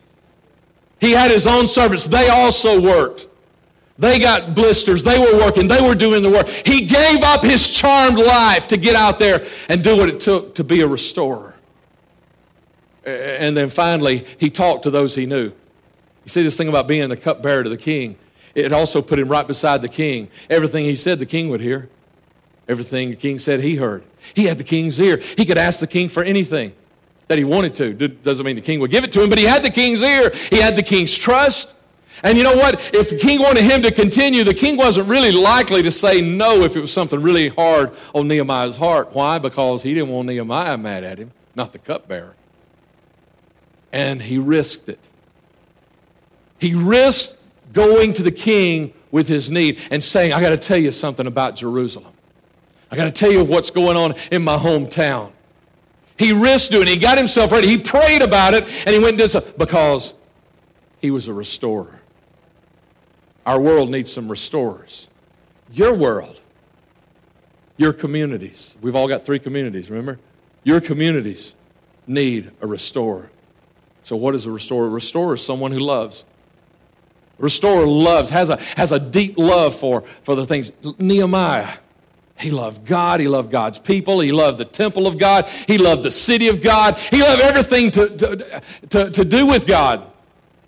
He 0.99 1.11
had 1.11 1.31
his 1.31 1.47
own 1.47 1.65
servants. 1.65 2.05
They 2.05 2.27
also 2.27 2.81
worked. 2.81 3.29
They 3.97 4.19
got 4.19 4.53
blisters. 4.53 5.05
They 5.05 5.17
were 5.17 5.37
working. 5.37 5.69
They 5.69 5.79
were 5.79 5.95
doing 5.95 6.23
the 6.23 6.29
work. 6.29 6.49
He 6.49 6.81
gave 6.81 7.23
up 7.23 7.41
his 7.41 7.69
charmed 7.69 8.17
life 8.17 8.67
to 8.67 8.75
get 8.75 8.97
out 8.97 9.17
there 9.17 9.41
and 9.69 9.81
do 9.81 9.95
what 9.95 10.09
it 10.09 10.19
took 10.19 10.55
to 10.55 10.65
be 10.65 10.81
a 10.81 10.87
restorer. 10.89 11.55
And 13.05 13.55
then 13.55 13.69
finally, 13.69 14.25
he 14.39 14.49
talked 14.49 14.83
to 14.83 14.91
those 14.91 15.15
he 15.15 15.25
knew. 15.25 15.53
You 16.25 16.27
see 16.27 16.43
this 16.43 16.57
thing 16.57 16.67
about 16.67 16.85
being 16.89 17.07
the 17.07 17.15
cupbearer 17.15 17.63
to 17.63 17.69
the 17.69 17.77
king. 17.77 18.17
It 18.55 18.73
also 18.73 19.01
put 19.01 19.19
him 19.19 19.29
right 19.29 19.47
beside 19.47 19.81
the 19.81 19.87
king. 19.87 20.27
Everything 20.49 20.83
he 20.83 20.95
said, 20.95 21.19
the 21.19 21.25
king 21.25 21.47
would 21.47 21.61
hear. 21.61 21.89
Everything 22.67 23.09
the 23.09 23.15
king 23.15 23.39
said, 23.39 23.59
he 23.59 23.75
heard. 23.75 24.03
He 24.33 24.45
had 24.45 24.57
the 24.57 24.63
king's 24.63 24.99
ear. 24.99 25.17
He 25.37 25.45
could 25.45 25.57
ask 25.57 25.79
the 25.79 25.87
king 25.87 26.07
for 26.09 26.23
anything 26.23 26.73
that 27.27 27.37
he 27.37 27.43
wanted 27.43 27.75
to. 27.75 27.93
Doesn't 28.07 28.45
mean 28.45 28.55
the 28.55 28.61
king 28.61 28.79
would 28.79 28.91
give 28.91 29.03
it 29.03 29.11
to 29.13 29.23
him, 29.23 29.29
but 29.29 29.37
he 29.37 29.45
had 29.45 29.63
the 29.63 29.69
king's 29.69 30.01
ear. 30.01 30.31
He 30.49 30.57
had 30.57 30.75
the 30.75 30.83
king's 30.83 31.17
trust. 31.17 31.75
And 32.23 32.37
you 32.37 32.43
know 32.43 32.55
what? 32.55 32.75
If 32.93 33.09
the 33.09 33.17
king 33.17 33.41
wanted 33.41 33.63
him 33.63 33.81
to 33.81 33.91
continue, 33.91 34.45
the 34.45 34.53
king 34.53 34.77
wasn't 34.77 35.09
really 35.09 35.31
likely 35.31 35.83
to 35.83 35.91
say 35.91 36.21
no 36.21 36.61
if 36.61 36.77
it 36.77 36.79
was 36.79 36.93
something 36.93 37.21
really 37.21 37.49
hard 37.49 37.91
on 38.15 38.29
Nehemiah's 38.29 38.77
heart. 38.77 39.13
Why? 39.13 39.39
Because 39.39 39.83
he 39.83 39.93
didn't 39.93 40.09
want 40.09 40.27
Nehemiah 40.27 40.77
mad 40.77 41.03
at 41.03 41.17
him, 41.17 41.31
not 41.55 41.73
the 41.73 41.79
cupbearer. 41.79 42.35
And 43.91 44.21
he 44.21 44.37
risked 44.37 44.87
it. 44.87 45.09
He 46.59 46.73
risked 46.73 47.37
going 47.73 48.13
to 48.13 48.23
the 48.23 48.31
king 48.31 48.93
with 49.11 49.27
his 49.27 49.51
need 49.51 49.81
and 49.91 50.01
saying, 50.01 50.31
I 50.31 50.39
got 50.39 50.51
to 50.51 50.57
tell 50.57 50.77
you 50.77 50.93
something 50.93 51.27
about 51.27 51.57
Jerusalem. 51.57 52.12
I 52.93 52.95
got 52.95 53.05
to 53.05 53.11
tell 53.11 53.31
you 53.31 53.43
what's 53.43 53.71
going 53.71 53.97
on 53.97 54.13
in 54.31 54.43
my 54.43 54.55
hometown. 54.55 55.31
He 56.15 56.31
risked 56.31 56.71
doing 56.71 56.87
it. 56.87 56.89
He 56.89 56.97
got 56.97 57.17
himself 57.17 57.51
ready. 57.51 57.67
He 57.67 57.79
prayed 57.79 58.21
about 58.21 58.53
it 58.53 58.65
and 58.85 58.89
he 58.89 58.99
went 58.99 59.13
and 59.13 59.17
did 59.17 59.31
something 59.31 59.51
because 59.57 60.13
he 60.99 61.09
was 61.09 61.27
a 61.27 61.33
restorer. 61.33 62.01
Our 63.47 63.59
world 63.59 63.89
needs 63.89 64.13
some 64.13 64.29
restorers. 64.29 65.07
Your 65.71 65.95
world, 65.95 66.39
your 67.77 67.93
communities. 67.93 68.77
We've 68.79 68.95
all 68.95 69.07
got 69.07 69.25
three 69.25 69.39
communities, 69.39 69.89
remember? 69.89 70.19
Your 70.63 70.79
communities 70.79 71.55
need 72.05 72.51
a 72.61 72.67
restorer. 72.67 73.31
So, 74.03 74.15
what 74.15 74.35
is 74.35 74.45
a 74.45 74.51
restorer? 74.51 74.85
A 74.85 74.89
restorer 74.89 75.33
is 75.33 75.43
someone 75.43 75.71
who 75.71 75.79
loves. 75.79 76.25
A 77.39 77.41
restorer 77.41 77.87
loves, 77.87 78.29
has 78.29 78.51
a, 78.51 78.61
has 78.77 78.91
a 78.91 78.99
deep 78.99 79.39
love 79.39 79.73
for, 79.73 80.03
for 80.21 80.35
the 80.35 80.45
things. 80.45 80.71
Nehemiah, 80.99 81.77
he 82.37 82.51
loved 82.51 82.85
God. 82.85 83.19
He 83.19 83.27
loved 83.27 83.51
God's 83.51 83.79
people. 83.79 84.19
He 84.19 84.31
loved 84.31 84.57
the 84.57 84.65
temple 84.65 85.07
of 85.07 85.17
God. 85.17 85.47
He 85.47 85.77
loved 85.77 86.03
the 86.03 86.11
city 86.11 86.47
of 86.49 86.61
God. 86.61 86.97
He 86.97 87.21
loved 87.21 87.41
everything 87.41 87.91
to, 87.91 88.09
to, 88.09 88.61
to, 88.89 89.09
to 89.11 89.25
do 89.25 89.45
with 89.45 89.65
God. 89.67 90.09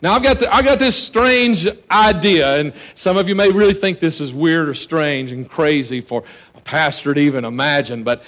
Now, 0.02 0.14
I've 0.14 0.22
got, 0.22 0.40
the, 0.40 0.54
I've 0.54 0.66
got 0.66 0.78
this 0.78 0.96
strange 0.96 1.68
idea, 1.90 2.60
and 2.60 2.76
some 2.94 3.18
of 3.18 3.28
you 3.28 3.34
may 3.34 3.52
really 3.52 3.74
think 3.74 4.00
this 4.00 4.22
is 4.22 4.32
weird 4.32 4.70
or 4.70 4.76
strange 4.76 5.32
and 5.32 5.50
crazy 5.50 6.00
for 6.00 6.24
a 6.56 6.62
pastor 6.62 7.14
to 7.14 7.20
even 7.20 7.44
imagine, 7.44 8.04
but 8.04 8.24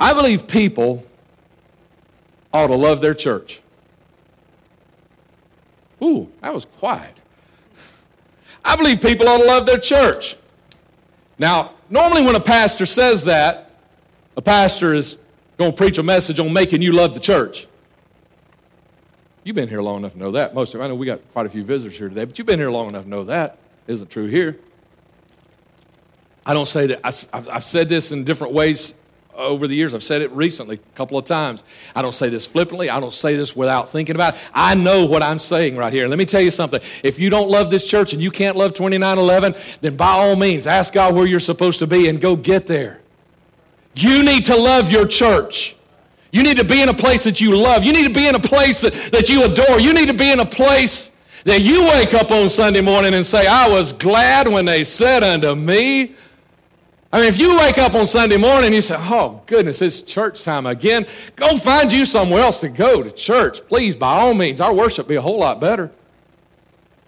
I 0.00 0.14
believe 0.14 0.48
people 0.48 1.04
ought 2.54 2.68
to 2.68 2.76
love 2.76 3.02
their 3.02 3.12
church. 3.12 3.60
Ooh, 6.02 6.32
that 6.40 6.54
was 6.54 6.64
quiet. 6.64 7.20
I 8.64 8.74
believe 8.76 9.02
people 9.02 9.28
ought 9.28 9.38
to 9.38 9.44
love 9.44 9.66
their 9.66 9.78
church. 9.78 10.37
Now, 11.38 11.72
normally 11.88 12.22
when 12.22 12.34
a 12.34 12.40
pastor 12.40 12.86
says 12.86 13.24
that, 13.24 13.70
a 14.36 14.42
pastor 14.42 14.94
is 14.94 15.18
going 15.56 15.72
to 15.72 15.76
preach 15.76 15.98
a 15.98 16.02
message 16.02 16.38
on 16.40 16.52
making 16.52 16.82
you 16.82 16.92
love 16.92 17.14
the 17.14 17.20
church. 17.20 17.66
You've 19.44 19.56
been 19.56 19.68
here 19.68 19.82
long 19.82 19.98
enough 19.98 20.12
to 20.12 20.18
know 20.18 20.32
that. 20.32 20.54
Most 20.54 20.74
of 20.74 20.80
I 20.80 20.88
know 20.88 20.94
we 20.94 21.06
got 21.06 21.20
quite 21.32 21.46
a 21.46 21.48
few 21.48 21.64
visitors 21.64 21.96
here 21.96 22.08
today, 22.08 22.24
but 22.24 22.38
you've 22.38 22.46
been 22.46 22.58
here 22.58 22.70
long 22.70 22.88
enough 22.88 23.04
to 23.04 23.08
know 23.08 23.24
that 23.24 23.58
isn't 23.86 24.10
true 24.10 24.26
here. 24.26 24.58
I 26.44 26.54
don't 26.54 26.66
say 26.66 26.86
that. 26.88 27.00
I, 27.04 27.52
have 27.52 27.64
said 27.64 27.88
this 27.88 28.12
in 28.12 28.24
different 28.24 28.52
ways 28.52 28.94
over 29.38 29.66
the 29.66 29.74
years. 29.74 29.94
I've 29.94 30.02
said 30.02 30.20
it 30.20 30.30
recently 30.32 30.76
a 30.76 30.96
couple 30.96 31.16
of 31.16 31.24
times. 31.24 31.64
I 31.94 32.02
don't 32.02 32.14
say 32.14 32.28
this 32.28 32.44
flippantly. 32.44 32.90
I 32.90 33.00
don't 33.00 33.12
say 33.12 33.36
this 33.36 33.54
without 33.54 33.90
thinking 33.90 34.16
about 34.16 34.34
it. 34.34 34.40
I 34.52 34.74
know 34.74 35.06
what 35.06 35.22
I'm 35.22 35.38
saying 35.38 35.76
right 35.76 35.92
here. 35.92 36.08
Let 36.08 36.18
me 36.18 36.24
tell 36.24 36.40
you 36.40 36.50
something. 36.50 36.80
If 37.02 37.18
you 37.18 37.30
don't 37.30 37.48
love 37.48 37.70
this 37.70 37.86
church 37.86 38.12
and 38.12 38.20
you 38.20 38.30
can't 38.30 38.56
love 38.56 38.74
2911, 38.74 39.54
then 39.80 39.96
by 39.96 40.10
all 40.10 40.36
means, 40.36 40.66
ask 40.66 40.92
God 40.92 41.14
where 41.14 41.26
you're 41.26 41.40
supposed 41.40 41.78
to 41.78 41.86
be 41.86 42.08
and 42.08 42.20
go 42.20 42.36
get 42.36 42.66
there. 42.66 43.00
You 43.94 44.22
need 44.22 44.44
to 44.46 44.56
love 44.56 44.90
your 44.90 45.06
church. 45.06 45.76
You 46.30 46.42
need 46.42 46.58
to 46.58 46.64
be 46.64 46.82
in 46.82 46.88
a 46.88 46.94
place 46.94 47.24
that 47.24 47.40
you 47.40 47.56
love. 47.56 47.84
You 47.84 47.92
need 47.92 48.06
to 48.06 48.12
be 48.12 48.28
in 48.28 48.34
a 48.34 48.40
place 48.40 48.82
that, 48.82 48.92
that 49.12 49.28
you 49.28 49.44
adore. 49.44 49.80
You 49.80 49.94
need 49.94 50.08
to 50.08 50.14
be 50.14 50.30
in 50.30 50.40
a 50.40 50.46
place 50.46 51.10
that 51.44 51.62
you 51.62 51.84
wake 51.84 52.12
up 52.12 52.30
on 52.30 52.50
Sunday 52.50 52.82
morning 52.82 53.14
and 53.14 53.24
say, 53.24 53.46
I 53.46 53.68
was 53.68 53.92
glad 53.92 54.48
when 54.48 54.66
they 54.66 54.84
said 54.84 55.22
unto 55.22 55.54
me, 55.54 56.14
I 57.10 57.20
mean, 57.20 57.28
if 57.28 57.38
you 57.38 57.56
wake 57.56 57.78
up 57.78 57.94
on 57.94 58.06
Sunday 58.06 58.36
morning 58.36 58.66
and 58.66 58.74
you 58.74 58.82
say, 58.82 58.96
Oh, 58.98 59.40
goodness, 59.46 59.80
it's 59.80 60.02
church 60.02 60.44
time 60.44 60.66
again, 60.66 61.06
go 61.36 61.56
find 61.56 61.90
you 61.90 62.04
somewhere 62.04 62.42
else 62.42 62.58
to 62.58 62.68
go 62.68 63.02
to 63.02 63.10
church. 63.10 63.66
Please, 63.66 63.96
by 63.96 64.18
all 64.18 64.34
means, 64.34 64.60
our 64.60 64.74
worship 64.74 65.08
be 65.08 65.14
a 65.14 65.22
whole 65.22 65.38
lot 65.38 65.58
better. 65.60 65.90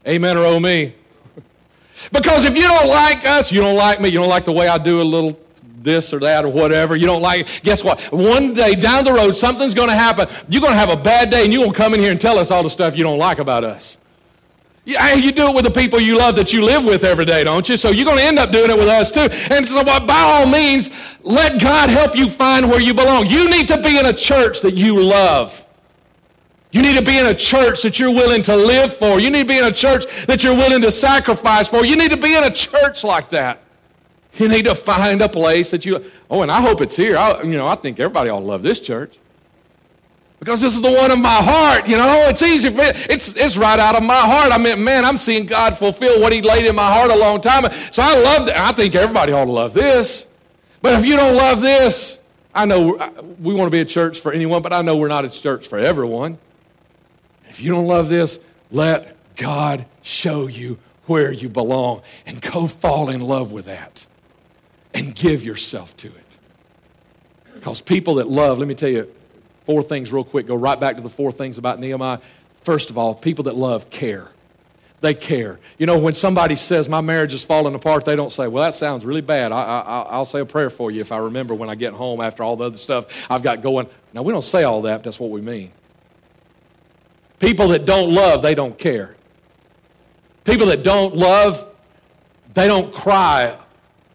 Amen 0.08 0.38
or 0.38 0.46
oh 0.46 0.58
me. 0.58 0.94
because 2.12 2.46
if 2.46 2.56
you 2.56 2.62
don't 2.62 2.88
like 2.88 3.26
us, 3.26 3.52
you 3.52 3.60
don't 3.60 3.76
like 3.76 4.00
me, 4.00 4.08
you 4.08 4.18
don't 4.18 4.30
like 4.30 4.46
the 4.46 4.52
way 4.52 4.68
I 4.68 4.78
do 4.78 5.02
a 5.02 5.04
little 5.04 5.38
this 5.82 6.12
or 6.14 6.20
that 6.20 6.44
or 6.44 6.48
whatever, 6.48 6.96
you 6.96 7.06
don't 7.06 7.22
like 7.22 7.40
it, 7.40 7.60
guess 7.62 7.84
what? 7.84 8.00
One 8.12 8.54
day 8.54 8.74
down 8.74 9.04
the 9.04 9.12
road, 9.12 9.32
something's 9.32 9.74
going 9.74 9.88
to 9.88 9.94
happen. 9.94 10.28
You're 10.48 10.60
going 10.60 10.72
to 10.72 10.78
have 10.78 10.90
a 10.90 10.96
bad 10.96 11.30
day 11.30 11.44
and 11.44 11.52
you're 11.52 11.62
going 11.62 11.72
to 11.72 11.76
come 11.76 11.94
in 11.94 12.00
here 12.00 12.10
and 12.10 12.20
tell 12.20 12.38
us 12.38 12.50
all 12.50 12.62
the 12.62 12.70
stuff 12.70 12.96
you 12.96 13.04
don't 13.04 13.18
like 13.18 13.38
about 13.38 13.64
us. 13.64 13.98
Yeah, 14.84 15.12
you 15.14 15.30
do 15.30 15.48
it 15.48 15.54
with 15.54 15.64
the 15.64 15.70
people 15.70 16.00
you 16.00 16.16
love 16.16 16.36
that 16.36 16.52
you 16.52 16.64
live 16.64 16.84
with 16.84 17.04
every 17.04 17.26
day, 17.26 17.44
don't 17.44 17.68
you? 17.68 17.76
So 17.76 17.90
you're 17.90 18.06
going 18.06 18.18
to 18.18 18.24
end 18.24 18.38
up 18.38 18.50
doing 18.50 18.70
it 18.70 18.76
with 18.76 18.88
us 18.88 19.10
too. 19.10 19.28
And 19.54 19.68
so, 19.68 19.84
by 19.84 20.02
all 20.08 20.46
means, 20.46 20.90
let 21.22 21.60
God 21.60 21.90
help 21.90 22.16
you 22.16 22.28
find 22.28 22.68
where 22.68 22.80
you 22.80 22.94
belong. 22.94 23.26
You 23.26 23.50
need 23.50 23.68
to 23.68 23.80
be 23.80 23.98
in 23.98 24.06
a 24.06 24.12
church 24.12 24.62
that 24.62 24.74
you 24.74 24.98
love. 24.98 25.66
You 26.72 26.82
need 26.82 26.96
to 26.96 27.04
be 27.04 27.18
in 27.18 27.26
a 27.26 27.34
church 27.34 27.82
that 27.82 27.98
you're 27.98 28.12
willing 28.12 28.42
to 28.44 28.56
live 28.56 28.94
for. 28.94 29.20
You 29.20 29.30
need 29.30 29.42
to 29.42 29.48
be 29.48 29.58
in 29.58 29.64
a 29.64 29.72
church 29.72 30.26
that 30.26 30.42
you're 30.42 30.54
willing 30.54 30.80
to 30.82 30.90
sacrifice 30.90 31.68
for. 31.68 31.84
You 31.84 31.96
need 31.96 32.12
to 32.12 32.16
be 32.16 32.34
in 32.34 32.44
a 32.44 32.50
church 32.50 33.04
like 33.04 33.28
that. 33.30 33.60
You 34.34 34.48
need 34.48 34.64
to 34.64 34.74
find 34.74 35.20
a 35.20 35.28
place 35.28 35.72
that 35.72 35.84
you. 35.84 36.04
Oh, 36.30 36.42
and 36.42 36.50
I 36.50 36.60
hope 36.60 36.80
it's 36.80 36.96
here. 36.96 37.18
I, 37.18 37.42
you 37.42 37.56
know, 37.56 37.66
I 37.66 37.74
think 37.74 38.00
everybody 38.00 38.30
ought 38.30 38.40
to 38.40 38.46
love 38.46 38.62
this 38.62 38.80
church 38.80 39.18
because 40.40 40.62
this 40.62 40.74
is 40.74 40.80
the 40.80 40.90
one 40.90 41.10
of 41.10 41.18
my 41.18 41.28
heart. 41.28 41.86
You 41.86 41.98
know, 41.98 42.26
it's 42.28 42.42
easy 42.42 42.70
for 42.70 42.78
me. 42.78 42.84
It's, 43.08 43.36
it's 43.36 43.56
right 43.56 43.78
out 43.78 43.94
of 43.94 44.02
my 44.02 44.14
heart. 44.14 44.50
I 44.50 44.58
mean, 44.58 44.82
man, 44.82 45.04
I'm 45.04 45.18
seeing 45.18 45.46
God 45.46 45.76
fulfill 45.76 46.20
what 46.20 46.32
He 46.32 46.40
laid 46.40 46.66
in 46.66 46.74
my 46.74 46.90
heart 46.90 47.10
a 47.10 47.16
long 47.16 47.40
time. 47.42 47.70
So 47.92 48.02
I 48.02 48.18
love 48.18 48.48
it. 48.48 48.56
I 48.56 48.72
think 48.72 48.94
everybody 48.94 49.32
ought 49.32 49.44
to 49.44 49.50
love 49.52 49.74
this. 49.74 50.26
But 50.80 50.98
if 50.98 51.04
you 51.04 51.16
don't 51.16 51.36
love 51.36 51.60
this, 51.60 52.18
I 52.54 52.64
know 52.64 53.12
we 53.38 53.52
want 53.52 53.66
to 53.66 53.70
be 53.70 53.80
a 53.80 53.84
church 53.84 54.20
for 54.20 54.32
anyone, 54.32 54.62
but 54.62 54.72
I 54.72 54.80
know 54.80 54.96
we're 54.96 55.08
not 55.08 55.26
a 55.26 55.30
church 55.30 55.68
for 55.68 55.78
everyone. 55.78 56.38
If 57.50 57.60
you 57.60 57.70
don't 57.70 57.86
love 57.86 58.08
this, 58.08 58.40
let 58.70 59.16
God 59.36 59.84
show 60.00 60.46
you 60.46 60.78
where 61.04 61.32
you 61.32 61.50
belong 61.50 62.00
and 62.24 62.40
go 62.40 62.66
fall 62.66 63.10
in 63.10 63.20
love 63.20 63.52
with 63.52 63.66
that 63.66 64.06
and 64.94 65.14
give 65.14 65.44
yourself 65.44 65.94
to 65.98 66.08
it. 66.08 66.38
Because 67.54 67.82
people 67.82 68.14
that 68.14 68.28
love, 68.28 68.58
let 68.58 68.66
me 68.66 68.74
tell 68.74 68.88
you, 68.88 69.12
Four 69.70 69.84
things, 69.84 70.12
real 70.12 70.24
quick. 70.24 70.48
Go 70.48 70.56
right 70.56 70.80
back 70.80 70.96
to 70.96 71.00
the 71.00 71.08
four 71.08 71.30
things 71.30 71.56
about 71.56 71.78
Nehemiah. 71.78 72.18
First 72.64 72.90
of 72.90 72.98
all, 72.98 73.14
people 73.14 73.44
that 73.44 73.54
love 73.54 73.88
care. 73.88 74.26
They 75.00 75.14
care. 75.14 75.60
You 75.78 75.86
know, 75.86 75.96
when 75.96 76.14
somebody 76.14 76.56
says, 76.56 76.88
My 76.88 77.00
marriage 77.00 77.32
is 77.32 77.44
falling 77.44 77.76
apart, 77.76 78.04
they 78.04 78.16
don't 78.16 78.32
say, 78.32 78.48
Well, 78.48 78.64
that 78.64 78.74
sounds 78.74 79.06
really 79.06 79.20
bad. 79.20 79.52
I, 79.52 80.18
will 80.18 80.24
say 80.24 80.40
a 80.40 80.44
prayer 80.44 80.70
for 80.70 80.90
you 80.90 81.00
if 81.00 81.12
I 81.12 81.18
remember 81.18 81.54
when 81.54 81.70
I 81.70 81.76
get 81.76 81.92
home 81.92 82.20
after 82.20 82.42
all 82.42 82.56
the 82.56 82.64
other 82.64 82.78
stuff 82.78 83.30
I've 83.30 83.44
got 83.44 83.62
going. 83.62 83.86
Now, 84.12 84.22
we 84.22 84.32
don't 84.32 84.42
say 84.42 84.64
all 84.64 84.82
that, 84.82 85.04
that's 85.04 85.20
what 85.20 85.30
we 85.30 85.40
mean. 85.40 85.70
People 87.38 87.68
that 87.68 87.84
don't 87.84 88.12
love, 88.12 88.42
they 88.42 88.56
don't 88.56 88.76
care. 88.76 89.14
People 90.42 90.66
that 90.66 90.82
don't 90.82 91.14
love, 91.14 91.64
they 92.54 92.66
don't 92.66 92.92
cry 92.92 93.56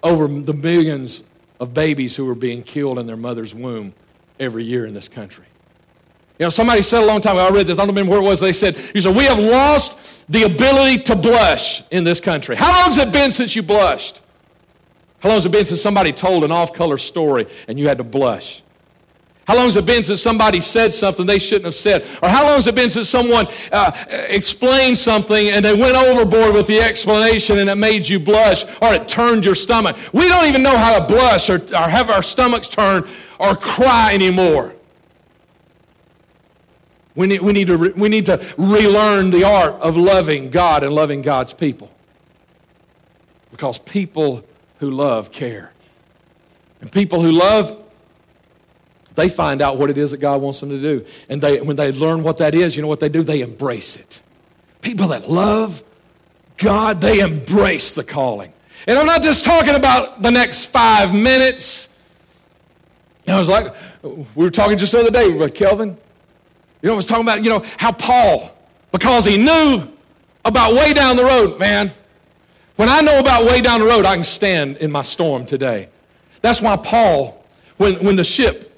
over 0.03 0.27
the 0.27 0.53
millions 0.53 1.23
of 1.61 1.73
babies 1.73 2.17
who 2.17 2.29
are 2.29 2.35
being 2.35 2.61
killed 2.61 2.99
in 2.99 3.07
their 3.07 3.15
mother's 3.15 3.55
womb 3.55 3.93
every 4.39 4.63
year 4.63 4.85
in 4.85 4.93
this 4.93 5.07
country. 5.07 5.45
You 6.39 6.45
know, 6.45 6.49
somebody 6.49 6.81
said 6.81 7.01
a 7.01 7.05
long 7.05 7.21
time 7.21 7.37
ago, 7.37 7.47
I 7.47 7.49
read 7.49 7.67
this, 7.67 7.77
I 7.77 7.81
don't 7.85 7.89
remember 7.89 8.11
where 8.11 8.21
it 8.21 8.25
was, 8.25 8.39
they 8.41 8.53
said, 8.53 8.75
you 8.93 9.01
said, 9.01 9.15
we 9.15 9.23
have 9.23 9.39
lost 9.39 10.29
the 10.29 10.43
ability 10.43 11.03
to 11.03 11.15
blush 11.15 11.83
in 11.91 12.03
this 12.03 12.19
country. 12.19 12.55
How 12.55 12.73
long 12.81 12.91
has 12.91 12.97
it 12.97 13.13
been 13.13 13.31
since 13.31 13.55
you 13.55 13.63
blushed? 13.63 14.21
How 15.19 15.29
long 15.29 15.37
has 15.37 15.45
it 15.45 15.51
been 15.51 15.65
since 15.65 15.81
somebody 15.81 16.11
told 16.11 16.43
an 16.43 16.51
off-color 16.51 16.97
story 16.97 17.47
and 17.67 17.79
you 17.79 17.87
had 17.87 17.97
to 17.99 18.03
blush? 18.03 18.63
How 19.47 19.55
long 19.55 19.65
has 19.65 19.75
it 19.75 19.85
been 19.85 20.01
since 20.01 20.21
somebody 20.21 20.59
said 20.59 20.93
something 20.93 21.27
they 21.27 21.37
shouldn't 21.37 21.65
have 21.65 21.75
said? 21.75 22.03
Or 22.23 22.29
how 22.29 22.43
long 22.43 22.55
has 22.55 22.65
it 22.65 22.73
been 22.73 22.89
since 22.89 23.07
someone 23.07 23.45
uh, 23.71 23.91
explained 24.27 24.97
something 24.97 25.49
and 25.49 25.63
they 25.63 25.75
went 25.75 25.95
overboard 25.95 26.55
with 26.55 26.65
the 26.65 26.79
explanation 26.79 27.59
and 27.59 27.69
it 27.69 27.75
made 27.75 28.09
you 28.09 28.19
blush 28.19 28.65
or 28.81 28.93
it 28.93 29.07
turned 29.07 29.45
your 29.45 29.53
stomach? 29.53 29.97
We 30.13 30.27
don't 30.27 30.47
even 30.47 30.63
know 30.63 30.75
how 30.75 30.99
to 30.99 31.05
blush 31.05 31.49
or, 31.49 31.61
or 31.61 31.87
have 31.87 32.09
our 32.09 32.23
stomachs 32.23 32.67
turn 32.67 33.07
or 33.39 33.55
cry 33.55 34.13
anymore. 34.13 34.75
We 37.15 37.27
need, 37.27 37.41
we, 37.41 37.53
need 37.53 37.67
to 37.67 37.77
re, 37.77 37.89
we 37.91 38.09
need 38.09 38.25
to 38.25 38.45
relearn 38.57 39.29
the 39.29 39.45
art 39.45 39.75
of 39.75 39.95
loving 39.95 40.49
God 40.49 40.83
and 40.83 40.93
loving 40.93 41.21
God's 41.21 41.53
people. 41.53 41.89
Because 43.51 43.79
people 43.79 44.45
who 44.79 44.91
love 44.91 45.31
care. 45.31 45.71
And 46.81 46.91
people 46.91 47.21
who 47.21 47.31
love, 47.31 47.81
they 49.15 49.29
find 49.29 49.61
out 49.61 49.77
what 49.77 49.89
it 49.89 49.97
is 49.97 50.11
that 50.11 50.17
God 50.17 50.41
wants 50.41 50.59
them 50.59 50.69
to 50.69 50.79
do. 50.79 51.05
And 51.29 51.41
they, 51.41 51.61
when 51.61 51.77
they 51.77 51.93
learn 51.93 52.21
what 52.21 52.37
that 52.37 52.53
is, 52.53 52.75
you 52.75 52.81
know 52.81 52.89
what 52.89 52.99
they 52.99 53.09
do? 53.09 53.23
They 53.23 53.41
embrace 53.41 53.95
it. 53.95 54.21
People 54.81 55.07
that 55.07 55.29
love 55.29 55.83
God, 56.57 57.01
they 57.01 57.19
embrace 57.21 57.93
the 57.93 58.03
calling. 58.03 58.53
And 58.87 58.99
I'm 58.99 59.05
not 59.05 59.21
just 59.21 59.45
talking 59.45 59.75
about 59.75 60.21
the 60.21 60.31
next 60.31 60.65
five 60.65 61.13
minutes. 61.13 61.89
I 63.27 63.39
was 63.39 63.49
like, 63.49 63.73
we 64.03 64.25
were 64.35 64.51
talking 64.51 64.77
just 64.77 64.91
the 64.91 64.99
other 64.99 65.11
day 65.11 65.29
with 65.29 65.53
Kelvin. 65.55 65.97
You 66.81 66.87
know, 66.89 66.93
I 66.93 66.95
was 66.95 67.05
talking 67.05 67.23
about, 67.23 67.43
you 67.43 67.49
know, 67.49 67.63
how 67.77 67.91
Paul, 67.91 68.55
because 68.91 69.25
he 69.25 69.37
knew 69.37 69.91
about 70.43 70.73
way 70.73 70.93
down 70.93 71.15
the 71.15 71.23
road, 71.23 71.59
man. 71.59 71.91
When 72.75 72.89
I 72.89 73.01
know 73.01 73.19
about 73.19 73.45
way 73.45 73.61
down 73.61 73.79
the 73.79 73.87
road, 73.87 74.05
I 74.05 74.15
can 74.15 74.23
stand 74.23 74.77
in 74.77 74.91
my 74.91 75.01
storm 75.01 75.45
today. 75.45 75.89
That's 76.41 76.61
why 76.61 76.75
Paul, 76.77 77.43
when, 77.77 77.95
when 78.03 78.15
the 78.15 78.23
ship 78.23 78.74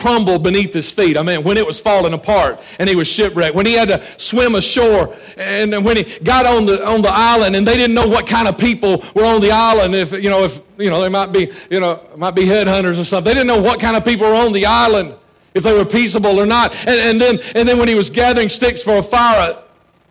crumbled 0.00 0.42
beneath 0.42 0.72
his 0.72 0.90
feet. 0.90 1.18
I 1.18 1.22
mean, 1.22 1.44
when 1.44 1.58
it 1.58 1.66
was 1.66 1.78
falling 1.78 2.14
apart 2.14 2.60
and 2.78 2.88
he 2.88 2.96
was 2.96 3.06
shipwrecked, 3.06 3.54
when 3.54 3.66
he 3.66 3.74
had 3.74 3.88
to 3.88 4.02
swim 4.16 4.54
ashore, 4.54 5.14
and 5.36 5.84
when 5.84 5.98
he 5.98 6.04
got 6.20 6.46
on 6.46 6.66
the 6.66 6.84
on 6.86 7.02
the 7.02 7.12
island, 7.12 7.54
and 7.54 7.66
they 7.66 7.76
didn't 7.76 7.94
know 7.94 8.08
what 8.08 8.26
kind 8.26 8.48
of 8.48 8.56
people 8.56 9.04
were 9.14 9.24
on 9.24 9.40
the 9.40 9.52
island. 9.52 9.94
If 9.94 10.12
you 10.12 10.30
know, 10.30 10.42
if 10.44 10.60
you 10.78 10.88
know, 10.88 11.00
they 11.00 11.10
might 11.10 11.32
be, 11.32 11.52
you 11.70 11.80
know, 11.80 12.02
might 12.16 12.34
be 12.34 12.44
headhunters 12.44 12.98
or 12.98 13.04
something. 13.04 13.30
They 13.30 13.34
didn't 13.34 13.48
know 13.48 13.60
what 13.60 13.78
kind 13.78 13.96
of 13.96 14.04
people 14.04 14.26
were 14.26 14.34
on 14.34 14.52
the 14.52 14.66
island, 14.66 15.14
if 15.54 15.64
they 15.64 15.76
were 15.76 15.84
peaceable 15.84 16.40
or 16.40 16.46
not. 16.46 16.74
And, 16.86 17.00
and 17.00 17.20
then 17.20 17.38
and 17.54 17.68
then 17.68 17.78
when 17.78 17.88
he 17.88 17.94
was 17.94 18.08
gathering 18.08 18.48
sticks 18.48 18.82
for 18.82 18.96
a 18.96 19.02
fire, 19.02 19.54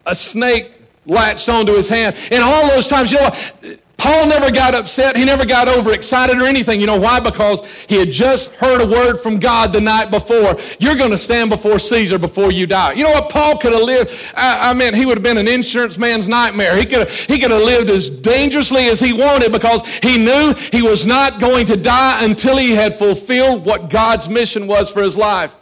a, 0.06 0.12
a 0.12 0.16
snake 0.16 0.72
latched 1.06 1.50
onto 1.50 1.74
his 1.74 1.90
hand. 1.90 2.16
And 2.32 2.44
all 2.44 2.68
those 2.70 2.88
times, 2.88 3.12
you 3.12 3.18
know 3.18 3.24
what? 3.24 3.80
Paul 4.00 4.28
never 4.28 4.50
got 4.50 4.74
upset. 4.76 5.18
He 5.18 5.26
never 5.26 5.46
got 5.46 5.68
overexcited 5.68 6.42
or 6.42 6.46
anything. 6.46 6.80
You 6.80 6.88
know 6.88 7.00
why? 7.00 7.20
Because 7.20 7.66
he 7.84 8.00
had 8.00 8.12
just 8.12 8.54
heard 8.54 8.82
a 8.82 8.88
word 8.88 9.18
from 9.18 9.40
God 9.40 9.74
the 9.74 9.82
night 9.82 10.10
before. 10.10 10.58
You're 10.80 10.96
going 10.96 11.12
to 11.12 11.18
stand 11.18 11.50
before 11.50 11.80
Caesar 11.80 12.18
before 12.18 12.50
you 12.52 12.66
die. 12.66 12.94
You 12.94 13.04
know 13.04 13.12
what? 13.12 13.30
Paul 13.30 13.58
could 13.58 13.74
have 13.74 13.84
lived, 13.84 14.12
I, 14.36 14.70
I 14.70 14.74
mean, 14.74 14.94
he 14.94 15.06
would 15.06 15.18
have 15.18 15.24
been 15.24 15.38
an 15.38 15.50
insurance 15.50 15.98
man's 15.98 16.30
nightmare. 16.30 16.78
He 16.78 16.86
could, 16.86 17.10
have, 17.10 17.12
he 17.12 17.40
could 17.40 17.52
have 17.52 17.62
lived 17.62 17.90
as 17.90 18.10
dangerously 18.10 18.88
as 18.88 19.02
he 19.02 19.12
wanted 19.12 19.52
because 19.52 19.86
he 19.98 20.18
knew 20.18 20.54
he 20.72 20.82
was 20.82 21.06
not 21.06 21.42
going 21.42 21.66
to 21.66 21.76
die 21.76 22.24
until 22.24 22.56
he 22.56 22.72
had 22.72 22.96
fulfilled 22.96 23.66
what 23.66 23.90
God's 23.90 24.30
mission 24.30 24.66
was 24.66 24.90
for 24.90 25.02
his 25.02 25.18
life. 25.18 25.58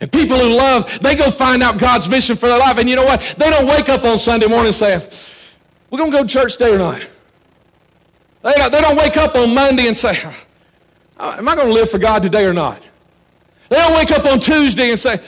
And 0.00 0.10
people 0.10 0.38
who 0.38 0.56
love, 0.56 1.00
they 1.00 1.16
go 1.16 1.30
find 1.32 1.62
out 1.64 1.78
God's 1.78 2.08
mission 2.08 2.36
for 2.36 2.48
their 2.48 2.58
life. 2.58 2.78
And 2.78 2.88
you 2.88 2.94
know 2.94 3.04
what? 3.04 3.34
They 3.36 3.50
don't 3.50 3.66
wake 3.66 3.88
up 3.88 4.04
on 4.04 4.18
Sunday 4.18 4.46
morning 4.46 4.68
and 4.68 4.74
say, 4.74 4.96
We're 5.90 5.98
going 5.98 6.12
to 6.12 6.16
go 6.16 6.22
to 6.22 6.28
church 6.28 6.56
day 6.56 6.72
or 6.72 6.78
not. 6.78 7.06
They 8.42 8.52
don't, 8.52 8.72
they 8.72 8.80
don't 8.80 8.96
wake 8.96 9.16
up 9.16 9.34
on 9.34 9.54
Monday 9.54 9.86
and 9.86 9.96
say, 9.96 10.18
uh, 11.18 11.36
Am 11.38 11.48
I 11.48 11.54
going 11.54 11.68
to 11.68 11.74
live 11.74 11.90
for 11.90 11.98
God 11.98 12.22
today 12.22 12.46
or 12.46 12.54
not? 12.54 12.86
They 13.68 13.76
don't 13.76 13.94
wake 13.94 14.10
up 14.10 14.24
on 14.26 14.40
Tuesday 14.40 14.90
and 14.90 14.98
say, 14.98 15.20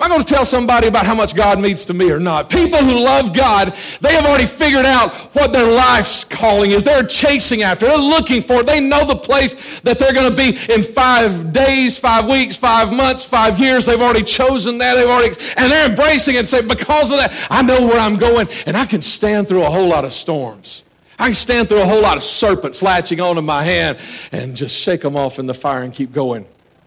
Am 0.00 0.04
I 0.04 0.08
going 0.08 0.24
to 0.24 0.34
tell 0.34 0.46
somebody 0.46 0.86
about 0.86 1.04
how 1.04 1.14
much 1.14 1.34
God 1.34 1.60
means 1.60 1.84
to 1.84 1.92
me 1.92 2.10
or 2.10 2.18
not? 2.18 2.48
People 2.48 2.78
who 2.78 3.04
love 3.04 3.34
God, 3.34 3.74
they 4.00 4.14
have 4.14 4.24
already 4.24 4.46
figured 4.46 4.86
out 4.86 5.12
what 5.34 5.52
their 5.52 5.70
life's 5.70 6.24
calling 6.24 6.70
is. 6.70 6.82
They're 6.82 7.04
chasing 7.04 7.60
after, 7.60 7.84
they're 7.84 7.98
looking 7.98 8.40
for 8.40 8.60
it. 8.60 8.66
They 8.66 8.80
know 8.80 9.04
the 9.04 9.16
place 9.16 9.80
that 9.80 9.98
they're 9.98 10.14
going 10.14 10.30
to 10.30 10.34
be 10.34 10.58
in 10.72 10.82
five 10.82 11.52
days, 11.52 11.98
five 11.98 12.26
weeks, 12.26 12.56
five 12.56 12.90
months, 12.90 13.26
five 13.26 13.58
years. 13.58 13.84
They've 13.84 14.00
already 14.00 14.22
chosen 14.22 14.78
that. 14.78 14.94
They've 14.94 15.06
already, 15.06 15.34
and 15.58 15.70
they're 15.70 15.90
embracing 15.90 16.36
it 16.36 16.38
and 16.38 16.48
say, 16.48 16.62
Because 16.62 17.10
of 17.10 17.18
that, 17.18 17.34
I 17.50 17.60
know 17.60 17.86
where 17.86 18.00
I'm 18.00 18.16
going, 18.16 18.48
and 18.64 18.78
I 18.78 18.86
can 18.86 19.02
stand 19.02 19.48
through 19.48 19.64
a 19.64 19.70
whole 19.70 19.88
lot 19.88 20.06
of 20.06 20.14
storms. 20.14 20.82
I 21.20 21.24
can 21.24 21.34
stand 21.34 21.68
through 21.68 21.82
a 21.82 21.86
whole 21.86 22.00
lot 22.00 22.16
of 22.16 22.22
serpents 22.22 22.82
latching 22.82 23.20
onto 23.20 23.42
my 23.42 23.62
hand 23.62 23.98
and 24.32 24.56
just 24.56 24.74
shake 24.74 25.02
them 25.02 25.16
off 25.16 25.38
in 25.38 25.44
the 25.44 25.52
fire 25.52 25.82
and 25.82 25.94
keep 25.94 26.12
going. 26.12 26.46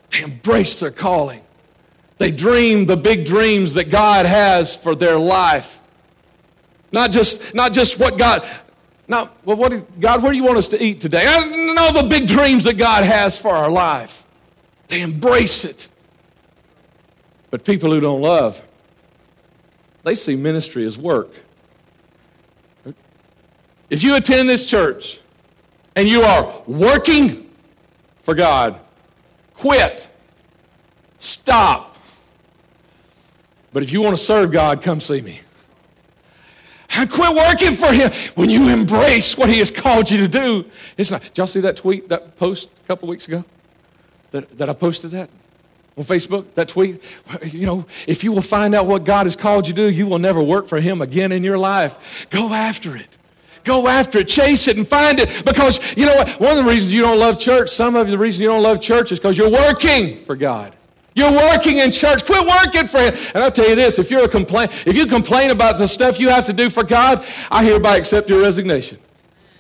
They 0.10 0.24
embrace 0.24 0.80
their 0.80 0.89
calling. 0.89 1.41
They 2.17 2.32
dream 2.32 2.88
the 2.88 2.98
big 2.98 3.26
dreams 3.26 3.76
that 3.76 3.91
God 3.91 4.26
has 4.26 4.76
for 4.76 4.96
their 4.96 5.19
life. 5.19 5.84
Not 6.91 7.12
just, 7.12 7.54
not 7.54 7.74
just 7.74 8.00
what 8.00 8.17
God, 8.17 8.43
well, 9.08 9.30
what, 9.46 10.00
God, 10.00 10.24
where 10.24 10.32
do 10.32 10.38
you 10.38 10.43
want 10.43 10.58
us 10.58 10.69
to 10.69 10.84
eat 10.84 11.00
today? 11.00 11.26
I 11.28 11.46
know 11.46 12.02
the 12.02 12.08
big 12.10 12.28
dreams 12.28 12.63
that 12.63 12.78
God 12.78 13.04
has 13.04 13.38
for 13.38 13.52
our 13.52 13.69
life. 13.69 14.26
They 14.88 15.02
embrace 15.02 15.63
it. 15.63 15.89
But 17.52 17.65
people 17.65 17.91
who 17.91 18.00
don't 18.00 18.22
love, 18.22 18.63
they 20.04 20.15
see 20.15 20.36
ministry 20.36 20.86
as 20.86 20.98
work. 20.98 21.42
If 23.89 24.04
you 24.04 24.15
attend 24.15 24.50
this 24.50 24.69
church 24.69 25.19
and 25.96 26.08
you 26.08 26.22
are 26.22 26.63
working 26.65 27.50
for 28.22 28.34
God, 28.34 28.80
quit. 29.54 30.10
Stop. 31.19 31.98
But 33.72 33.84
if 33.84 33.91
you 33.91 34.02
want 34.02 34.15
to 34.15 34.24
serve 34.24 34.52
God, 34.52 34.82
come 34.82 35.00
see 35.00 35.22
me. 35.22 35.41
And 36.96 37.10
quit 37.10 37.36
working 37.36 37.74
for 37.74 37.91
Him 37.91 38.12
when 38.36 38.50
you 38.50 38.69
embrace 38.69 39.36
what 39.38 39.50
He 39.50 39.60
has 39.60 39.72
called 39.72 40.12
you 40.12 40.17
to 40.19 40.28
do. 40.28 40.65
It's 40.96 41.10
not. 41.10 41.22
Did 41.22 41.38
y'all 41.38 41.48
see 41.48 41.62
that 41.62 41.76
tweet, 41.76 42.08
that 42.10 42.36
post 42.38 42.69
a 42.84 42.88
couple 42.88 43.10
weeks 43.10 43.28
ago? 43.28 43.43
That, 44.32 44.58
that 44.58 44.69
I 44.69 44.74
posted 44.74 45.12
that 45.12 45.30
on 45.98 46.04
Facebook, 46.04 46.54
that 46.54 46.67
tweet? 46.67 47.02
You 47.43 47.65
know, 47.65 47.86
if 48.08 48.24
you 48.24 48.32
will 48.32 48.41
find 48.41 48.76
out 48.76 48.86
what 48.86 49.06
God 49.06 49.26
has 49.26 49.36
called 49.36 49.67
you 49.67 49.74
to 49.74 49.82
do, 49.89 49.91
you 49.91 50.06
will 50.06 50.19
never 50.19 50.41
work 50.41 50.67
for 50.67 50.80
Him 50.80 51.02
again 51.02 51.32
in 51.32 51.43
your 51.43 51.58
life. 51.58 52.28
Go 52.30 52.54
after 52.54 52.96
it. 52.96 53.17
Go 53.63 53.88
after 53.88 54.19
it, 54.19 54.28
chase 54.28 54.67
it, 54.67 54.78
and 54.78 54.88
find 54.88 55.19
it. 55.19 55.45
Because 55.45 55.95
you 55.95 56.06
know 56.06 56.15
what? 56.15 56.39
One 56.39 56.58
of 56.58 56.58
the 56.58 56.69
reasons 56.69 56.93
you 56.93 57.02
don't 57.02 57.19
love 57.19 57.39
church, 57.39 57.69
some 57.69 57.95
of 57.95 58.10
the 58.10 58.17
reasons 58.17 58.41
you 58.41 58.47
don't 58.47 58.63
love 58.63 58.82
church 58.82 59.12
is 59.12 59.19
because 59.19 59.38
you're 59.38 59.52
working 59.52 60.17
for 60.17 60.36
God. 60.36 60.76
You're 61.15 61.32
working 61.32 61.78
in 61.78 61.91
church. 61.91 62.26
Quit 62.26 62.45
working 62.45 62.88
for 62.88 62.99
Him. 62.99 63.13
And 63.34 63.43
I'll 63.43 63.52
tell 63.52 63.69
you 63.69 63.76
this: 63.76 63.99
if 63.99 64.10
you're 64.10 64.26
a 64.26 64.28
complain, 64.28 64.67
if 64.86 64.97
you 64.97 65.06
complain 65.06 65.52
about 65.52 65.78
the 65.78 65.88
stuff 65.88 66.19
you 66.19 66.30
have 66.30 66.45
to 66.47 66.54
do 66.54 66.69
for 66.69 66.84
God, 66.84 67.26
I 67.52 67.63
hereby 67.63 67.97
accept 67.97 68.30
your 68.30 68.41
resignation. 68.41 68.97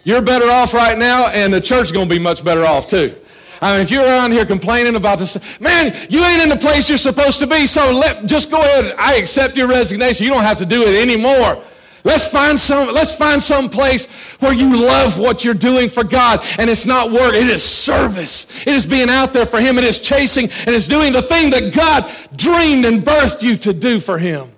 You're 0.03 0.21
better 0.21 0.49
off 0.49 0.73
right 0.73 0.97
now, 0.97 1.27
and 1.27 1.53
the 1.53 1.61
church 1.61 1.83
is 1.83 1.91
going 1.91 2.09
to 2.09 2.13
be 2.13 2.19
much 2.19 2.43
better 2.43 2.65
off 2.65 2.87
too. 2.87 3.15
I 3.61 3.73
mean, 3.73 3.81
if 3.81 3.91
you're 3.91 4.03
around 4.03 4.33
here 4.33 4.45
complaining 4.45 4.97
about 4.97 5.19
this, 5.19 5.59
man, 5.61 5.95
you 6.09 6.21
ain't 6.25 6.41
in 6.41 6.49
the 6.49 6.57
place 6.57 6.89
you're 6.89 6.97
supposed 6.97 7.39
to 7.39 7.47
be. 7.47 7.65
So 7.65 7.93
let 7.93 8.25
just 8.25 8.51
go 8.51 8.59
ahead. 8.59 8.93
I 8.97 9.15
accept 9.15 9.55
your 9.55 9.67
resignation. 9.67 10.25
You 10.25 10.33
don't 10.33 10.43
have 10.43 10.57
to 10.57 10.65
do 10.65 10.83
it 10.83 11.01
anymore. 11.01 11.63
Let's 12.03 12.27
find 12.27 12.59
some, 12.59 12.93
let's 12.93 13.15
find 13.15 13.41
some 13.41 13.69
place 13.69 14.05
where 14.41 14.53
you 14.53 14.85
love 14.85 15.17
what 15.17 15.45
you're 15.45 15.53
doing 15.53 15.87
for 15.87 16.03
God. 16.03 16.45
And 16.59 16.69
it's 16.69 16.85
not 16.85 17.11
work, 17.11 17.33
it 17.33 17.47
is 17.47 17.63
service. 17.63 18.45
It 18.67 18.73
is 18.73 18.85
being 18.85 19.09
out 19.09 19.31
there 19.31 19.45
for 19.45 19.59
Him. 19.59 19.77
It 19.77 19.85
is 19.85 19.99
chasing 19.99 20.45
and 20.45 20.69
it's 20.69 20.87
doing 20.87 21.13
the 21.13 21.21
thing 21.21 21.51
that 21.51 21.73
God 21.73 22.11
dreamed 22.35 22.85
and 22.85 23.03
birthed 23.03 23.41
you 23.41 23.55
to 23.57 23.73
do 23.73 23.99
for 23.99 24.17
Him. 24.17 24.51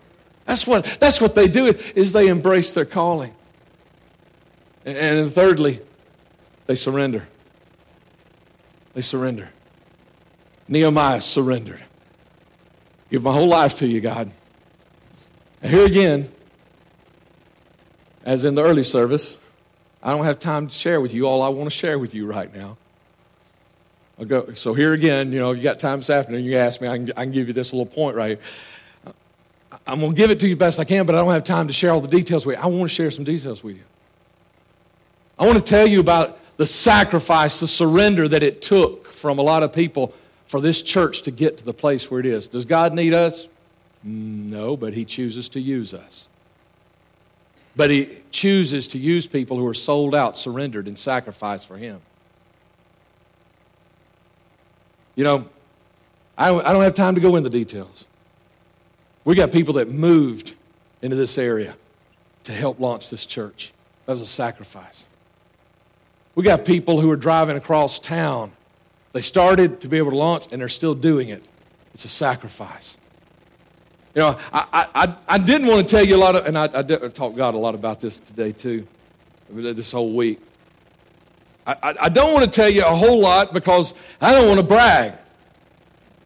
That's 0.46 0.66
what, 0.66 0.86
that's 1.00 1.22
what 1.22 1.36
they 1.36 1.48
do, 1.48 1.68
is 1.96 2.14
they 2.14 2.28
embrace 2.28 2.72
their 2.72 2.86
calling. 2.86 3.34
And 4.86 5.32
thirdly, 5.32 5.82
they 6.68 6.76
surrender. 6.76 7.28
They 8.94 9.02
surrender. 9.02 9.50
Nehemiah 10.68 11.22
surrendered. 11.22 11.84
Give 13.10 13.24
my 13.24 13.34
whole 13.34 13.48
life 13.48 13.76
to 13.78 13.88
you, 13.88 14.02
God. 14.02 14.32
And 15.62 15.72
here 15.72 15.86
again, 15.86 16.32
as 18.26 18.44
in 18.44 18.56
the 18.56 18.64
early 18.64 18.84
service, 18.84 19.38
I 20.04 20.12
don't 20.12 20.26
have 20.26 20.40
time 20.40 20.68
to 20.68 20.74
share 20.74 21.00
with 21.00 21.14
you 21.14 21.28
all 21.28 21.42
I 21.42 21.50
want 21.50 21.70
to 21.70 21.76
share 21.76 21.98
with 21.98 22.14
you 22.14 22.26
right 22.26 22.54
now. 22.54 22.78
I'll 24.20 24.26
go, 24.26 24.54
so 24.54 24.74
here 24.74 24.94
again, 24.94 25.32
you 25.32 25.40
know, 25.40 25.52
you 25.52 25.62
got 25.62 25.80
time 25.80 26.00
this 26.00 26.10
afternoon, 26.10 26.44
you 26.44 26.58
ask 26.58 26.82
me, 26.82 26.88
I 26.88 26.98
can, 26.98 27.10
I 27.18 27.24
can 27.24 27.32
give 27.32 27.48
you 27.48 27.54
this 27.54 27.74
little 27.74 27.86
point 27.86 28.16
right 28.16 28.40
here. 28.40 28.40
I'm 29.88 30.00
going 30.00 30.14
to 30.14 30.18
give 30.18 30.32
it 30.32 30.40
to 30.40 30.48
you 30.48 30.56
best 30.56 30.80
I 30.80 30.84
can, 30.84 31.06
but 31.06 31.16
I 31.16 31.22
don't 31.22 31.34
have 31.34 31.44
time 31.44 31.68
to 31.68 31.74
share 31.74 31.92
all 31.92 32.02
the 32.02 32.08
details 32.08 32.46
with 32.46 32.58
you. 32.58 32.64
I 32.64 32.68
want 32.68 32.90
to 32.90 32.96
share 32.96 33.12
some 33.12 33.24
details 33.24 33.64
with 33.64 33.76
you. 33.76 33.84
I 35.38 35.46
want 35.46 35.58
to 35.58 35.64
tell 35.64 35.86
you 35.86 36.00
about 36.00 36.40
the 36.58 36.66
sacrifice, 36.66 37.60
the 37.60 37.68
surrender 37.68 38.28
that 38.28 38.42
it 38.42 38.62
took 38.62 39.08
from 39.08 39.38
a 39.38 39.42
lot 39.42 39.64
of 39.64 39.74
people 39.74 40.14
for 40.48 40.62
this 40.62 40.82
church 40.82 41.24
to 41.24 41.32
get 41.32 41.58
to 41.58 41.66
the 41.66 41.74
place 41.74 42.10
where 42.10 42.20
it 42.20 42.26
is. 42.26 42.48
Does 42.48 42.66
God 42.66 42.94
need 42.94 43.14
us? 43.14 43.50
Mm, 44.06 44.50
no, 44.50 44.78
but 44.78 44.94
He 44.94 45.04
chooses 45.04 45.50
to 45.50 45.60
use 45.60 45.94
us. 45.94 46.30
But 47.76 47.90
he 47.90 48.20
chooses 48.32 48.88
to 48.90 48.98
use 48.98 49.28
people 49.28 49.58
who 49.58 49.68
are 49.68 49.74
sold 49.74 50.16
out, 50.16 50.38
surrendered, 50.38 50.88
and 50.88 50.98
sacrificed 50.98 51.68
for 51.68 51.78
him. 51.78 52.02
You 55.16 55.24
know, 55.24 55.50
I 56.38 56.50
don't 56.50 56.84
have 56.84 56.94
time 56.94 57.16
to 57.16 57.22
go 57.22 57.36
into 57.36 57.50
details. 57.50 58.06
We 59.24 59.36
got 59.36 59.52
people 59.52 59.74
that 59.76 59.90
moved 59.90 60.56
into 61.02 61.16
this 61.16 61.38
area 61.38 61.76
to 62.44 62.52
help 62.52 62.80
launch 62.80 63.10
this 63.10 63.26
church. 63.26 63.74
That 64.06 64.14
was 64.14 64.22
a 64.22 64.26
sacrifice. 64.26 65.06
We 66.36 66.44
got 66.44 66.66
people 66.66 67.02
who 67.02 67.10
are 67.10 67.16
driving 67.16 67.58
across 67.58 67.98
town. 68.00 68.52
They 69.14 69.22
started 69.22 69.82
to 69.82 69.88
be 69.88 69.98
able 69.98 70.12
to 70.12 70.18
launch, 70.18 70.48
and 70.52 70.62
they're 70.62 70.68
still 70.68 70.94
doing 70.94 71.30
it. 71.30 71.44
It's 71.94 72.06
a 72.06 72.10
sacrifice. 72.10 72.98
You 74.16 74.22
know, 74.22 74.40
I, 74.54 74.88
I, 74.96 75.16
I 75.28 75.38
didn't 75.38 75.68
want 75.68 75.86
to 75.86 75.96
tell 75.96 76.06
you 76.06 76.16
a 76.16 76.18
lot 76.18 76.38
of, 76.38 76.46
and 76.46 76.58
I, 76.58 76.64
I, 76.64 76.84
talked 77.10 77.36
God 77.36 77.54
a 77.54 77.58
lot 77.58 77.76
about 77.76 78.00
this 78.00 78.22
today 78.22 78.54
too, 78.54 78.88
this 79.50 79.92
whole 79.92 80.14
week. 80.14 80.40
I, 81.68 81.76
I, 81.84 81.96
I 82.04 82.10
don't 82.10 82.34
want 82.34 82.46
to 82.46 82.50
tell 82.50 82.70
you 82.70 82.86
a 82.86 82.96
whole 82.96 83.20
lot 83.20 83.54
because 83.54 83.94
I 84.22 84.32
don't 84.32 84.48
want 84.48 84.62
to 84.62 84.66
brag. 84.66 85.18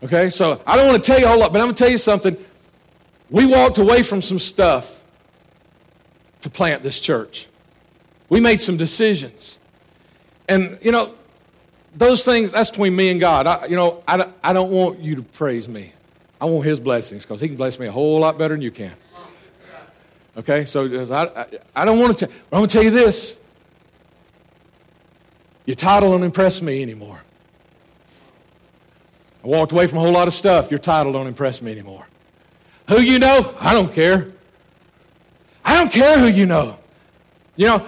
Okay, 0.04 0.30
so 0.30 0.62
I 0.68 0.78
don't 0.78 0.86
want 0.86 1.04
to 1.04 1.12
tell 1.12 1.20
you 1.20 1.26
a 1.26 1.30
whole 1.30 1.40
lot, 1.40 1.52
but 1.52 1.62
I'm 1.62 1.66
going 1.66 1.76
to 1.76 1.84
tell 1.84 1.92
you 1.92 1.98
something. 1.98 2.38
We 3.32 3.48
walked 3.48 3.80
away 3.80 4.04
from 4.04 4.22
some 4.22 4.38
stuff 4.38 5.04
to 6.42 6.50
plant 6.50 6.84
this 6.84 7.00
church. 7.00 7.48
We 8.30 8.40
made 8.40 8.62
some 8.62 8.78
decisions. 8.78 9.58
And, 10.48 10.78
you 10.84 10.92
know, 10.92 11.16
those 11.96 12.24
things, 12.24 12.52
that's 12.52 12.70
between 12.70 12.96
me 12.96 13.10
and 13.10 13.20
God. 13.20 13.48
I, 13.48 13.66
you 13.66 13.76
know, 13.76 14.04
I, 14.08 14.30
I 14.44 14.54
don't 14.54 14.70
want 14.70 15.00
you 15.00 15.16
to 15.16 15.24
praise 15.24 15.68
me. 15.68 15.94
I 16.42 16.46
want 16.46 16.66
his 16.66 16.80
blessings 16.80 17.26
because 17.26 17.42
he 17.42 17.48
can 17.48 17.58
bless 17.58 17.80
me 17.80 17.88
a 17.88 17.92
whole 17.92 18.20
lot 18.20 18.38
better 18.38 18.54
than 18.54 18.62
you 18.62 18.72
can. 18.72 18.94
Okay, 20.38 20.64
so 20.64 20.86
I, 21.14 21.42
I, 21.42 21.46
I 21.76 21.86
don't 21.86 22.00
want 22.00 22.18
to 22.18 22.26
tell, 22.26 22.36
I'm 22.52 22.60
going 22.60 22.68
to 22.68 22.74
tell 22.74 22.84
you 22.84 22.92
this. 22.92 23.38
Your 25.66 25.76
title 25.76 26.12
don't 26.12 26.24
impress 26.24 26.62
me 26.62 26.82
anymore. 26.82 27.22
I 29.44 29.48
walked 29.48 29.72
away 29.72 29.88
from 29.88 29.98
a 29.98 30.02
whole 30.02 30.12
lot 30.12 30.28
of 30.28 30.34
stuff. 30.34 30.72
Your 30.72 30.80
title 30.80 31.12
don't 31.12 31.28
impress 31.28 31.62
me 31.62 31.72
anymore. 31.72 32.08
Who 32.88 33.02
you 33.02 33.20
know, 33.20 33.56
I 33.60 33.74
don't 33.74 33.94
care. 33.94 34.32
I 35.64 35.78
don't 35.78 35.92
care 35.92 36.18
who 36.18 36.28
you 36.28 36.46
know. 36.46 36.80
You 37.56 37.68
know, 37.68 37.88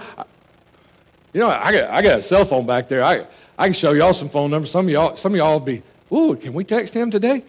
you 1.32 1.40
know, 1.40 1.48
I 1.48 1.72
got, 1.72 1.90
I 1.90 2.02
got 2.02 2.18
a 2.18 2.22
cell 2.22 2.44
phone 2.44 2.66
back 2.66 2.88
there. 2.88 3.02
I, 3.02 3.26
I 3.58 3.66
can 3.66 3.72
show 3.72 3.92
y'all 3.92 4.12
some 4.12 4.28
phone 4.28 4.50
numbers. 4.50 4.70
Some 4.70 4.86
of 4.86 4.92
y'all, 4.92 5.16
some 5.16 5.32
of 5.32 5.38
y'all 5.38 5.58
be, 5.58 5.82
ooh, 6.12 6.36
can 6.36 6.52
we 6.52 6.64
text 6.64 6.94
him 6.94 7.10
today? 7.10 7.42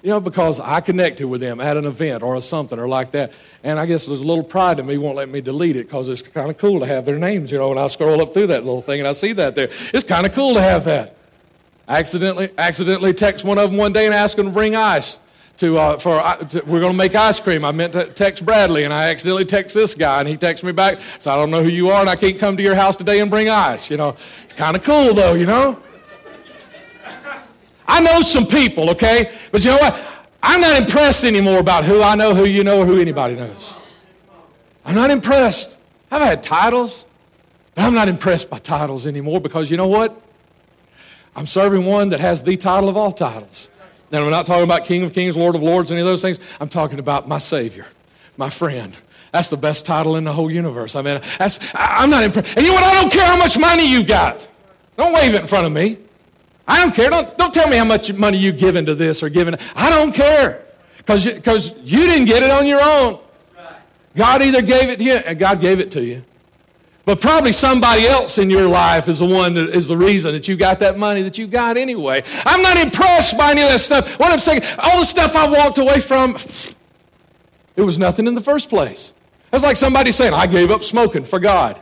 You 0.00 0.10
know, 0.10 0.20
because 0.20 0.60
I 0.60 0.80
connected 0.80 1.26
with 1.26 1.40
them 1.40 1.60
at 1.60 1.76
an 1.76 1.84
event 1.84 2.22
or 2.22 2.40
something 2.40 2.78
or 2.78 2.86
like 2.86 3.10
that. 3.12 3.32
And 3.64 3.80
I 3.80 3.86
guess 3.86 4.06
there's 4.06 4.20
a 4.20 4.24
little 4.24 4.44
pride 4.44 4.78
in 4.78 4.86
me 4.86 4.96
won't 4.96 5.16
let 5.16 5.28
me 5.28 5.40
delete 5.40 5.74
it 5.74 5.86
because 5.86 6.08
it's 6.08 6.22
kind 6.22 6.50
of 6.50 6.56
cool 6.56 6.78
to 6.80 6.86
have 6.86 7.04
their 7.04 7.18
names, 7.18 7.50
you 7.50 7.58
know, 7.58 7.72
and 7.72 7.80
I 7.80 7.88
scroll 7.88 8.22
up 8.22 8.32
through 8.32 8.46
that 8.48 8.64
little 8.64 8.80
thing 8.80 9.00
and 9.00 9.08
I 9.08 9.12
see 9.12 9.32
that 9.32 9.56
there. 9.56 9.68
It's 9.92 10.04
kind 10.04 10.24
of 10.24 10.32
cool 10.32 10.54
to 10.54 10.60
have 10.60 10.84
that. 10.84 11.16
Accidentally, 11.88 12.50
accidentally 12.58 13.12
text 13.12 13.44
one 13.44 13.58
of 13.58 13.70
them 13.70 13.78
one 13.78 13.92
day 13.92 14.06
and 14.06 14.14
ask 14.14 14.36
them 14.36 14.46
to 14.46 14.52
bring 14.52 14.76
ice. 14.76 15.18
To, 15.56 15.76
uh, 15.76 15.98
for, 15.98 16.20
to, 16.50 16.62
we're 16.66 16.78
going 16.78 16.92
to 16.92 16.96
make 16.96 17.16
ice 17.16 17.40
cream. 17.40 17.64
I 17.64 17.72
meant 17.72 17.94
to 17.94 18.04
text 18.06 18.46
Bradley, 18.46 18.84
and 18.84 18.94
I 18.94 19.10
accidentally 19.10 19.44
text 19.44 19.74
this 19.74 19.92
guy, 19.92 20.20
and 20.20 20.28
he 20.28 20.36
texts 20.36 20.62
me 20.64 20.70
back. 20.70 21.00
So 21.18 21.32
I 21.32 21.34
don't 21.34 21.50
know 21.50 21.64
who 21.64 21.68
you 21.68 21.90
are, 21.90 22.00
and 22.00 22.08
I 22.08 22.14
can't 22.14 22.38
come 22.38 22.56
to 22.56 22.62
your 22.62 22.76
house 22.76 22.94
today 22.94 23.18
and 23.18 23.28
bring 23.28 23.48
ice. 23.48 23.90
You 23.90 23.96
know, 23.96 24.10
it's 24.44 24.52
kind 24.52 24.76
of 24.76 24.84
cool 24.84 25.14
though. 25.14 25.34
You 25.34 25.46
know. 25.46 25.82
I 27.88 28.00
know 28.00 28.20
some 28.20 28.46
people, 28.46 28.90
okay? 28.90 29.32
But 29.50 29.64
you 29.64 29.70
know 29.70 29.78
what? 29.78 30.00
I'm 30.42 30.60
not 30.60 30.80
impressed 30.80 31.24
anymore 31.24 31.58
about 31.58 31.84
who 31.84 32.02
I 32.02 32.14
know, 32.14 32.34
who 32.34 32.44
you 32.44 32.62
know, 32.62 32.80
or 32.80 32.86
who 32.86 33.00
anybody 33.00 33.34
knows. 33.34 33.76
I'm 34.84 34.94
not 34.94 35.10
impressed. 35.10 35.78
I've 36.10 36.22
had 36.22 36.42
titles, 36.42 37.06
but 37.74 37.84
I'm 37.84 37.94
not 37.94 38.08
impressed 38.08 38.50
by 38.50 38.58
titles 38.58 39.06
anymore 39.06 39.40
because 39.40 39.70
you 39.70 39.76
know 39.76 39.88
what? 39.88 40.20
I'm 41.34 41.46
serving 41.46 41.86
one 41.86 42.10
that 42.10 42.20
has 42.20 42.42
the 42.42 42.56
title 42.56 42.88
of 42.88 42.96
all 42.96 43.10
titles. 43.10 43.70
And 44.12 44.24
I'm 44.24 44.30
not 44.30 44.46
talking 44.46 44.64
about 44.64 44.84
King 44.84 45.02
of 45.02 45.12
Kings, 45.12 45.36
Lord 45.36 45.54
of 45.54 45.62
Lords, 45.62 45.90
any 45.90 46.00
of 46.00 46.06
those 46.06 46.22
things. 46.22 46.38
I'm 46.60 46.68
talking 46.68 46.98
about 46.98 47.28
my 47.28 47.38
Savior, 47.38 47.86
my 48.36 48.50
friend. 48.50 48.98
That's 49.32 49.50
the 49.50 49.56
best 49.56 49.84
title 49.84 50.16
in 50.16 50.24
the 50.24 50.32
whole 50.32 50.50
universe. 50.50 50.96
I 50.96 51.02
mean, 51.02 51.20
that's, 51.38 51.58
I'm 51.74 52.10
not 52.10 52.24
impressed. 52.24 52.56
And 52.56 52.64
you 52.64 52.72
know 52.72 52.80
what? 52.80 52.84
I 52.84 53.02
don't 53.02 53.12
care 53.12 53.26
how 53.26 53.36
much 53.36 53.58
money 53.58 53.86
you 53.86 54.02
got. 54.04 54.48
Don't 54.96 55.12
wave 55.12 55.34
it 55.34 55.42
in 55.42 55.46
front 55.46 55.66
of 55.66 55.72
me. 55.72 55.98
I 56.68 56.80
don't 56.80 56.94
care. 56.94 57.08
Don't, 57.08 57.36
don't 57.38 57.52
tell 57.52 57.66
me 57.66 57.78
how 57.78 57.84
much 57.84 58.12
money 58.12 58.36
you 58.36 58.52
given 58.52 58.84
to 58.86 58.94
this 58.94 59.22
or 59.22 59.30
given. 59.30 59.56
I 59.74 59.88
don't 59.88 60.12
care. 60.12 60.62
Because 60.98 61.24
you, 61.24 61.40
cause 61.40 61.72
you 61.82 62.06
didn't 62.06 62.26
get 62.26 62.42
it 62.42 62.50
on 62.50 62.66
your 62.66 62.82
own. 62.82 63.18
God 64.14 64.42
either 64.42 64.60
gave 64.60 64.90
it 64.90 64.98
to 64.98 65.04
you, 65.04 65.14
and 65.14 65.38
God 65.38 65.60
gave 65.60 65.80
it 65.80 65.90
to 65.92 66.04
you. 66.04 66.22
But 67.06 67.22
probably 67.22 67.52
somebody 67.52 68.06
else 68.06 68.36
in 68.36 68.50
your 68.50 68.68
life 68.68 69.08
is 69.08 69.20
the 69.20 69.24
one 69.24 69.54
that 69.54 69.70
is 69.70 69.88
the 69.88 69.96
reason 69.96 70.32
that 70.32 70.46
you 70.46 70.56
got 70.56 70.80
that 70.80 70.98
money 70.98 71.22
that 71.22 71.38
you 71.38 71.46
got 71.46 71.78
anyway. 71.78 72.22
I'm 72.44 72.60
not 72.60 72.76
impressed 72.76 73.38
by 73.38 73.52
any 73.52 73.62
of 73.62 73.68
that 73.68 73.80
stuff. 73.80 74.18
What 74.18 74.30
I'm 74.30 74.38
saying, 74.38 74.62
all 74.78 74.98
the 74.98 75.06
stuff 75.06 75.34
I 75.34 75.48
walked 75.48 75.78
away 75.78 76.00
from, 76.00 76.36
it 77.76 77.82
was 77.82 77.98
nothing 77.98 78.26
in 78.26 78.34
the 78.34 78.42
first 78.42 78.68
place. 78.68 79.14
That's 79.50 79.64
like 79.64 79.76
somebody 79.76 80.12
saying, 80.12 80.34
I 80.34 80.46
gave 80.46 80.70
up 80.70 80.82
smoking 80.82 81.24
for 81.24 81.38
God. 81.38 81.80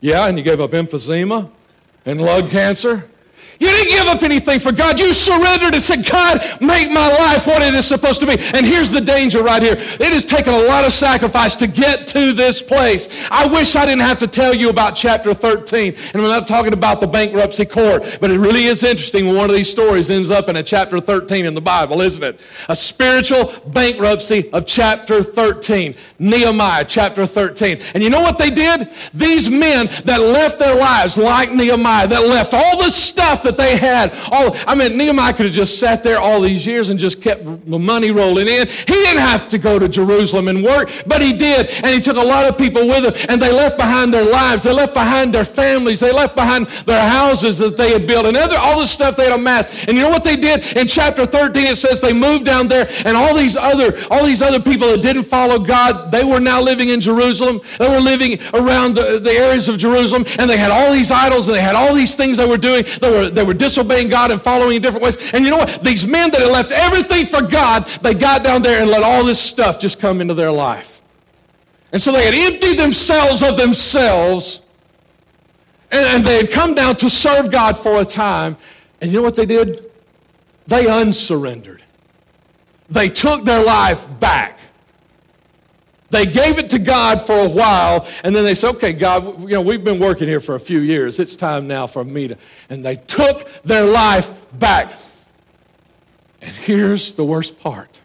Yeah, 0.00 0.26
and 0.26 0.36
you 0.36 0.42
gave 0.42 0.60
up 0.60 0.72
emphysema 0.72 1.48
and 2.04 2.20
lung 2.20 2.48
cancer 2.48 3.08
You 3.62 3.68
didn't 3.68 3.90
give 3.90 4.06
up 4.08 4.22
anything 4.24 4.58
for 4.58 4.72
God. 4.72 4.98
You 4.98 5.14
surrendered 5.14 5.72
and 5.72 5.80
said, 5.80 6.04
God, 6.10 6.40
make 6.60 6.90
my 6.90 7.08
life 7.08 7.46
what 7.46 7.62
it 7.62 7.72
is 7.74 7.86
supposed 7.86 8.18
to 8.18 8.26
be. 8.26 8.32
And 8.54 8.66
here's 8.66 8.90
the 8.90 9.00
danger 9.00 9.40
right 9.40 9.62
here. 9.62 9.76
It 9.76 10.12
has 10.12 10.24
taken 10.24 10.52
a 10.52 10.62
lot 10.62 10.84
of 10.84 10.92
sacrifice 10.92 11.54
to 11.56 11.68
get 11.68 12.08
to 12.08 12.32
this 12.32 12.60
place. 12.60 13.08
I 13.30 13.46
wish 13.46 13.76
I 13.76 13.86
didn't 13.86 14.02
have 14.02 14.18
to 14.18 14.26
tell 14.26 14.52
you 14.52 14.68
about 14.68 14.96
chapter 14.96 15.32
13. 15.32 15.94
And 16.12 16.22
I'm 16.22 16.22
not 16.22 16.48
talking 16.48 16.72
about 16.72 16.98
the 16.98 17.06
bankruptcy 17.06 17.64
court, 17.64 18.18
but 18.20 18.32
it 18.32 18.40
really 18.40 18.64
is 18.64 18.82
interesting 18.82 19.26
when 19.26 19.36
one 19.36 19.48
of 19.48 19.54
these 19.54 19.70
stories 19.70 20.10
ends 20.10 20.32
up 20.32 20.48
in 20.48 20.56
a 20.56 20.62
chapter 20.64 21.00
13 21.00 21.46
in 21.46 21.54
the 21.54 21.60
Bible, 21.60 22.00
isn't 22.00 22.24
it? 22.24 22.40
A 22.68 22.74
spiritual 22.74 23.52
bankruptcy 23.68 24.50
of 24.52 24.66
chapter 24.66 25.22
13. 25.22 25.94
Nehemiah 26.18 26.84
chapter 26.84 27.28
13. 27.28 27.78
And 27.94 28.02
you 28.02 28.10
know 28.10 28.22
what 28.22 28.38
they 28.38 28.50
did? 28.50 28.88
These 29.14 29.48
men 29.48 29.86
that 30.04 30.20
left 30.20 30.58
their 30.58 30.74
lives 30.74 31.16
like 31.16 31.52
Nehemiah, 31.52 32.08
that 32.08 32.26
left 32.26 32.54
all 32.54 32.82
the 32.82 32.90
stuff 32.90 33.44
that 33.44 33.51
that 33.52 33.62
they 33.62 33.76
had. 33.76 34.12
All, 34.30 34.56
I 34.66 34.74
mean, 34.74 34.96
Nehemiah 34.96 35.32
could 35.32 35.46
have 35.46 35.54
just 35.54 35.78
sat 35.78 36.02
there 36.02 36.20
all 36.20 36.40
these 36.40 36.66
years 36.66 36.90
and 36.90 36.98
just 36.98 37.20
kept 37.20 37.44
the 37.44 37.78
money 37.78 38.10
rolling 38.10 38.48
in. 38.48 38.66
He 38.68 38.94
didn't 38.94 39.20
have 39.22 39.48
to 39.50 39.58
go 39.58 39.78
to 39.78 39.88
Jerusalem 39.88 40.48
and 40.48 40.62
work, 40.62 40.90
but 41.06 41.22
he 41.22 41.32
did. 41.32 41.70
And 41.84 41.88
he 41.88 42.00
took 42.00 42.16
a 42.16 42.22
lot 42.22 42.46
of 42.46 42.58
people 42.58 42.86
with 42.86 43.04
him, 43.04 43.26
and 43.28 43.40
they 43.40 43.52
left 43.52 43.76
behind 43.76 44.12
their 44.12 44.24
lives. 44.24 44.62
They 44.62 44.72
left 44.72 44.94
behind 44.94 45.32
their 45.34 45.44
families. 45.44 46.00
They 46.00 46.12
left 46.12 46.34
behind 46.34 46.66
their 46.86 47.06
houses 47.08 47.58
that 47.58 47.76
they 47.76 47.92
had 47.92 48.06
built 48.06 48.26
and 48.26 48.36
other, 48.36 48.56
all 48.58 48.80
the 48.80 48.86
stuff 48.86 49.16
they 49.16 49.24
had 49.24 49.32
amassed. 49.32 49.88
And 49.88 49.96
you 49.96 50.02
know 50.02 50.10
what 50.10 50.24
they 50.24 50.36
did? 50.36 50.76
In 50.76 50.86
chapter 50.86 51.26
13, 51.26 51.66
it 51.66 51.76
says 51.76 52.00
they 52.00 52.12
moved 52.12 52.44
down 52.44 52.68
there, 52.68 52.88
and 53.04 53.16
all 53.16 53.34
these 53.34 53.56
other, 53.56 53.98
all 54.10 54.24
these 54.24 54.42
other 54.42 54.60
people 54.60 54.88
that 54.88 55.02
didn't 55.02 55.24
follow 55.24 55.58
God, 55.58 56.10
they 56.10 56.24
were 56.24 56.40
now 56.40 56.60
living 56.60 56.88
in 56.88 57.00
Jerusalem. 57.00 57.60
They 57.78 57.88
were 57.88 58.00
living 58.00 58.38
around 58.54 58.94
the, 58.94 59.18
the 59.18 59.32
areas 59.32 59.68
of 59.68 59.78
Jerusalem, 59.78 60.24
and 60.38 60.48
they 60.48 60.56
had 60.56 60.70
all 60.70 60.92
these 60.92 61.10
idols, 61.10 61.48
and 61.48 61.56
they 61.56 61.60
had 61.60 61.74
all 61.74 61.94
these 61.94 62.14
things 62.14 62.36
they 62.36 62.48
were 62.48 62.58
doing. 62.58 62.84
They 63.00 63.10
were, 63.10 63.30
they 63.30 63.41
were 63.44 63.54
disobeying 63.54 64.08
God 64.08 64.30
and 64.30 64.40
following 64.40 64.76
in 64.76 64.82
different 64.82 65.04
ways. 65.04 65.32
And 65.32 65.44
you 65.44 65.50
know 65.50 65.58
what? 65.58 65.82
These 65.82 66.06
men 66.06 66.30
that 66.30 66.40
had 66.40 66.50
left 66.50 66.72
everything 66.72 67.26
for 67.26 67.42
God, 67.42 67.86
they 68.02 68.14
got 68.14 68.42
down 68.42 68.62
there 68.62 68.80
and 68.80 68.90
let 68.90 69.02
all 69.02 69.24
this 69.24 69.40
stuff 69.40 69.78
just 69.78 70.00
come 70.00 70.20
into 70.20 70.34
their 70.34 70.52
life. 70.52 71.02
And 71.92 72.00
so 72.00 72.12
they 72.12 72.24
had 72.24 72.34
emptied 72.34 72.78
themselves 72.78 73.42
of 73.42 73.56
themselves. 73.56 74.62
And, 75.90 76.04
and 76.06 76.24
they 76.24 76.36
had 76.36 76.50
come 76.50 76.74
down 76.74 76.96
to 76.96 77.10
serve 77.10 77.50
God 77.50 77.76
for 77.76 78.00
a 78.00 78.04
time. 78.04 78.56
And 79.00 79.10
you 79.10 79.18
know 79.18 79.22
what 79.22 79.36
they 79.36 79.46
did? 79.46 79.90
They 80.66 80.86
unsurrendered. 80.86 81.82
They 82.88 83.08
took 83.08 83.44
their 83.44 83.64
life 83.64 84.06
back. 84.20 84.58
They 86.12 86.26
gave 86.26 86.58
it 86.58 86.68
to 86.70 86.78
God 86.78 87.22
for 87.22 87.38
a 87.38 87.48
while, 87.48 88.06
and 88.22 88.36
then 88.36 88.44
they 88.44 88.54
said, 88.54 88.72
okay, 88.72 88.92
God, 88.92 89.40
you 89.40 89.54
know, 89.54 89.62
we've 89.62 89.82
been 89.82 89.98
working 89.98 90.28
here 90.28 90.40
for 90.40 90.54
a 90.54 90.60
few 90.60 90.80
years. 90.80 91.18
It's 91.18 91.34
time 91.34 91.66
now 91.66 91.86
for 91.86 92.04
me 92.04 92.28
to. 92.28 92.36
And 92.68 92.84
they 92.84 92.96
took 92.96 93.50
their 93.62 93.86
life 93.86 94.30
back. 94.52 94.92
And 96.42 96.54
here's 96.54 97.14
the 97.14 97.24
worst 97.24 97.58
part 97.58 98.02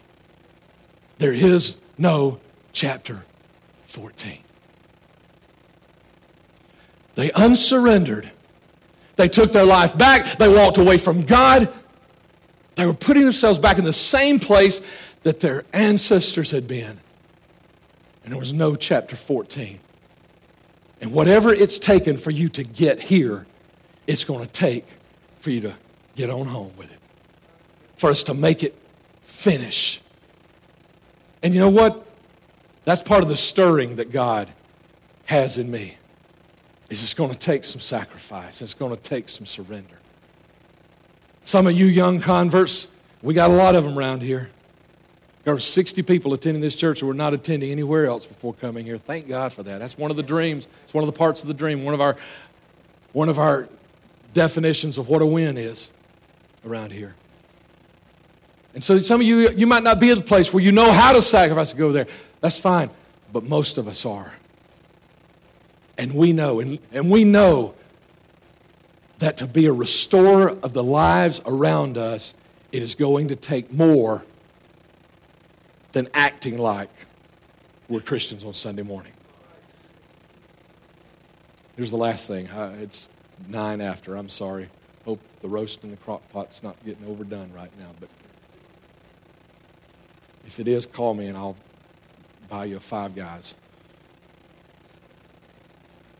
there 1.18 1.34
is 1.34 1.76
no 1.98 2.40
chapter 2.72 3.26
14. 3.88 4.38
They 7.16 7.32
unsurrendered. 7.34 8.32
They 9.18 9.28
took 9.28 9.52
their 9.52 9.66
life 9.66 9.98
back. 9.98 10.38
They 10.38 10.48
walked 10.48 10.78
away 10.78 10.98
from 10.98 11.24
God. 11.24 11.74
They 12.76 12.86
were 12.86 12.94
putting 12.94 13.24
themselves 13.24 13.60
back 13.60 13.80
in 13.80 13.84
the 13.84 13.92
same 13.92 14.40
place 14.40 14.80
that 15.24 15.42
their 15.42 15.66
ancestors 15.74 16.52
had 16.52 16.70
been 16.70 17.02
and 18.28 18.34
there 18.34 18.40
was 18.42 18.52
no 18.52 18.76
chapter 18.76 19.16
14. 19.16 19.80
And 21.00 21.14
whatever 21.14 21.54
it's 21.54 21.80
taken 21.80 22.18
for 22.18 22.30
you 22.30 22.50
to 22.50 22.64
get 22.66 23.00
here, 23.00 23.48
it's 24.06 24.26
going 24.26 24.46
to 24.46 24.52
take 24.52 24.86
for 25.40 25.50
you 25.50 25.62
to 25.62 25.76
get 26.18 26.30
on 26.30 26.48
home 26.48 26.74
with 26.76 26.92
it, 26.92 27.00
for 27.96 28.10
us 28.10 28.24
to 28.24 28.34
make 28.34 28.64
it 28.64 28.76
finish. 29.22 30.02
And 31.42 31.54
you 31.54 31.62
know 31.62 31.70
what? 31.70 32.06
That's 32.84 33.02
part 33.02 33.24
of 33.24 33.30
the 33.30 33.38
stirring 33.38 33.96
that 33.96 34.12
God 34.12 34.52
has 35.28 35.58
in 35.58 35.72
me. 35.72 35.96
Is 36.90 37.02
it's 37.02 37.14
going 37.14 37.32
to 37.32 37.40
take 37.40 37.64
some 37.64 37.80
sacrifice. 37.80 38.62
It's 38.62 38.74
going 38.74 38.94
to 38.94 39.02
take 39.02 39.30
some 39.30 39.46
surrender. 39.46 40.00
Some 41.44 41.66
of 41.66 41.78
you 41.78 41.86
young 41.86 42.20
converts, 42.20 42.90
we 43.22 43.34
got 43.34 43.52
a 43.52 43.54
lot 43.54 43.76
of 43.76 43.86
them 43.86 43.98
around 43.98 44.22
here. 44.22 44.50
There 45.48 45.54
were 45.54 45.62
60 45.62 46.02
people 46.02 46.34
attending 46.34 46.60
this 46.60 46.76
church 46.76 47.00
who 47.00 47.08
were 47.08 47.14
not 47.14 47.34
attending 47.34 47.72
anywhere 47.72 48.06
else 48.06 48.26
before 48.26 48.54
coming 48.54 48.84
here. 48.84 48.98
Thank 48.98 49.30
God 49.30 49.54
for 49.54 49.64
that. 49.64 49.80
That's 49.80 49.98
one 49.98 50.12
of 50.12 50.18
the 50.18 50.24
dreams. 50.24 50.68
It's 50.84 50.94
one 50.94 51.06
of 51.06 51.10
the 51.10 51.18
parts 51.18 51.42
of 51.42 51.48
the 51.48 51.54
dream. 51.54 51.84
One 51.86 51.94
of 51.94 52.02
our, 52.02 52.18
one 53.14 53.30
of 53.30 53.40
our 53.40 53.70
definitions 54.34 54.98
of 54.98 55.08
what 55.08 55.22
a 55.22 55.26
win 55.26 55.58
is 55.58 55.90
around 56.66 56.92
here. 56.92 57.16
And 58.74 58.84
so 58.84 59.00
some 59.00 59.22
of 59.22 59.26
you, 59.26 59.50
you 59.52 59.66
might 59.68 59.84
not 59.84 60.02
be 60.02 60.12
at 60.12 60.18
the 60.18 60.24
place 60.26 60.52
where 60.52 60.62
you 60.62 60.74
know 60.74 60.92
how 60.92 61.14
to 61.14 61.22
sacrifice 61.22 61.72
to 61.72 61.78
go 61.78 61.94
there. 61.94 62.08
That's 62.42 62.60
fine. 62.60 62.90
But 63.32 63.46
most 63.46 63.78
of 63.78 63.88
us 63.88 64.06
are. 64.06 64.34
And 65.98 66.12
we 66.12 66.34
know, 66.34 66.60
and, 66.60 66.78
and 66.92 67.10
we 67.10 67.24
know 67.24 67.74
that 69.20 69.38
to 69.38 69.48
be 69.48 69.66
a 69.68 69.72
restorer 69.72 70.50
of 70.62 70.74
the 70.74 70.84
lives 70.84 71.42
around 71.46 71.98
us, 71.98 72.34
it 72.74 72.84
is 72.84 72.96
going 72.96 73.30
to 73.30 73.38
take 73.38 73.72
more 73.72 74.26
than 75.98 76.08
acting 76.14 76.60
like 76.60 76.92
we're 77.90 78.00
Christians 78.00 78.44
on 78.44 78.54
Sunday 78.54 78.84
morning. 78.84 79.14
Here's 81.76 81.90
the 81.90 81.98
last 81.98 82.28
thing. 82.28 82.48
It's 82.80 83.10
nine 83.48 83.82
after. 83.82 84.16
I'm 84.16 84.30
sorry. 84.30 84.70
Hope 85.06 85.20
the 85.42 85.48
roast 85.48 85.84
in 85.84 85.90
the 85.90 85.98
crock 85.98 86.22
pot's 86.32 86.62
not 86.62 86.76
getting 86.86 87.08
overdone 87.08 87.52
right 87.52 87.72
now. 87.80 87.90
But 88.00 88.10
if 90.46 90.60
it 90.60 90.68
is, 90.68 90.86
call 90.86 91.16
me 91.16 91.26
and 91.26 91.36
I'll 91.36 91.58
buy 92.48 92.66
you 92.66 92.80
five 92.80 93.16
guys. 93.16 93.56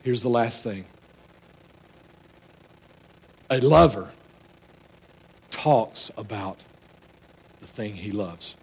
Here's 0.02 0.24
the 0.24 0.30
last 0.30 0.64
thing. 0.64 0.86
A 3.52 3.60
lover 3.60 4.10
talks 5.52 6.10
about 6.18 6.62
the 7.60 7.68
thing 7.68 7.94
he 7.94 8.10
loves 8.10 8.58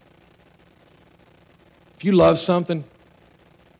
you 2.02 2.12
love 2.12 2.38
something, 2.38 2.84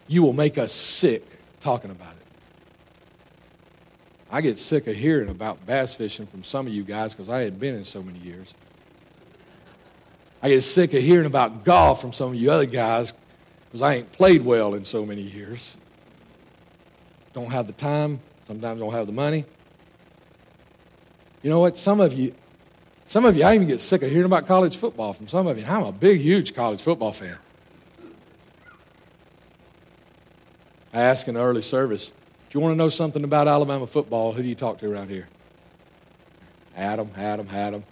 you 0.06 0.22
will 0.22 0.34
make 0.34 0.58
us 0.58 0.72
sick 0.72 1.24
talking 1.60 1.90
about 1.90 2.12
it. 2.12 2.26
I 4.30 4.40
get 4.40 4.58
sick 4.58 4.86
of 4.86 4.94
hearing 4.94 5.30
about 5.30 5.64
bass 5.64 5.94
fishing 5.94 6.26
from 6.26 6.44
some 6.44 6.66
of 6.66 6.72
you 6.74 6.82
guys 6.82 7.14
because 7.14 7.30
I 7.30 7.40
had 7.40 7.58
been 7.58 7.74
in 7.74 7.84
so 7.84 8.02
many 8.02 8.18
years. 8.18 8.54
I 10.42 10.50
get 10.50 10.60
sick 10.60 10.92
of 10.92 11.02
hearing 11.02 11.24
about 11.24 11.64
golf 11.64 12.00
from 12.02 12.12
some 12.12 12.28
of 12.30 12.34
you 12.34 12.50
other 12.50 12.66
guys 12.66 13.14
because 13.66 13.80
I 13.80 13.94
ain't 13.94 14.12
played 14.12 14.44
well 14.44 14.74
in 14.74 14.84
so 14.84 15.06
many 15.06 15.22
years. 15.22 15.76
Don't 17.32 17.50
have 17.50 17.66
the 17.66 17.72
time, 17.72 18.20
sometimes 18.44 18.78
don't 18.78 18.92
have 18.92 19.06
the 19.06 19.12
money. 19.12 19.46
You 21.42 21.50
know 21.50 21.60
what? 21.60 21.76
Some 21.76 22.00
of 22.00 22.12
you, 22.12 22.34
some 23.06 23.24
of 23.24 23.36
you, 23.36 23.44
I 23.44 23.54
even 23.54 23.68
get 23.68 23.80
sick 23.80 24.02
of 24.02 24.10
hearing 24.10 24.26
about 24.26 24.46
college 24.46 24.76
football 24.76 25.12
from 25.12 25.28
some 25.28 25.46
of 25.46 25.58
you. 25.58 25.64
I'm 25.66 25.82
a 25.82 25.92
big, 25.92 26.20
huge 26.20 26.54
college 26.54 26.82
football 26.82 27.12
fan. 27.12 27.38
I 30.94 31.00
asked 31.00 31.26
in 31.26 31.34
the 31.34 31.40
early 31.40 31.60
service, 31.60 32.12
if 32.48 32.54
you 32.54 32.60
want 32.60 32.72
to 32.72 32.76
know 32.76 32.88
something 32.88 33.24
about 33.24 33.48
Alabama 33.48 33.84
football, 33.86 34.32
who 34.32 34.42
do 34.42 34.48
you 34.48 34.54
talk 34.54 34.78
to 34.78 34.90
around 34.90 35.10
here? 35.10 35.28
Adam, 36.76 37.10
Adam, 37.16 37.48
Adam. 37.52 37.84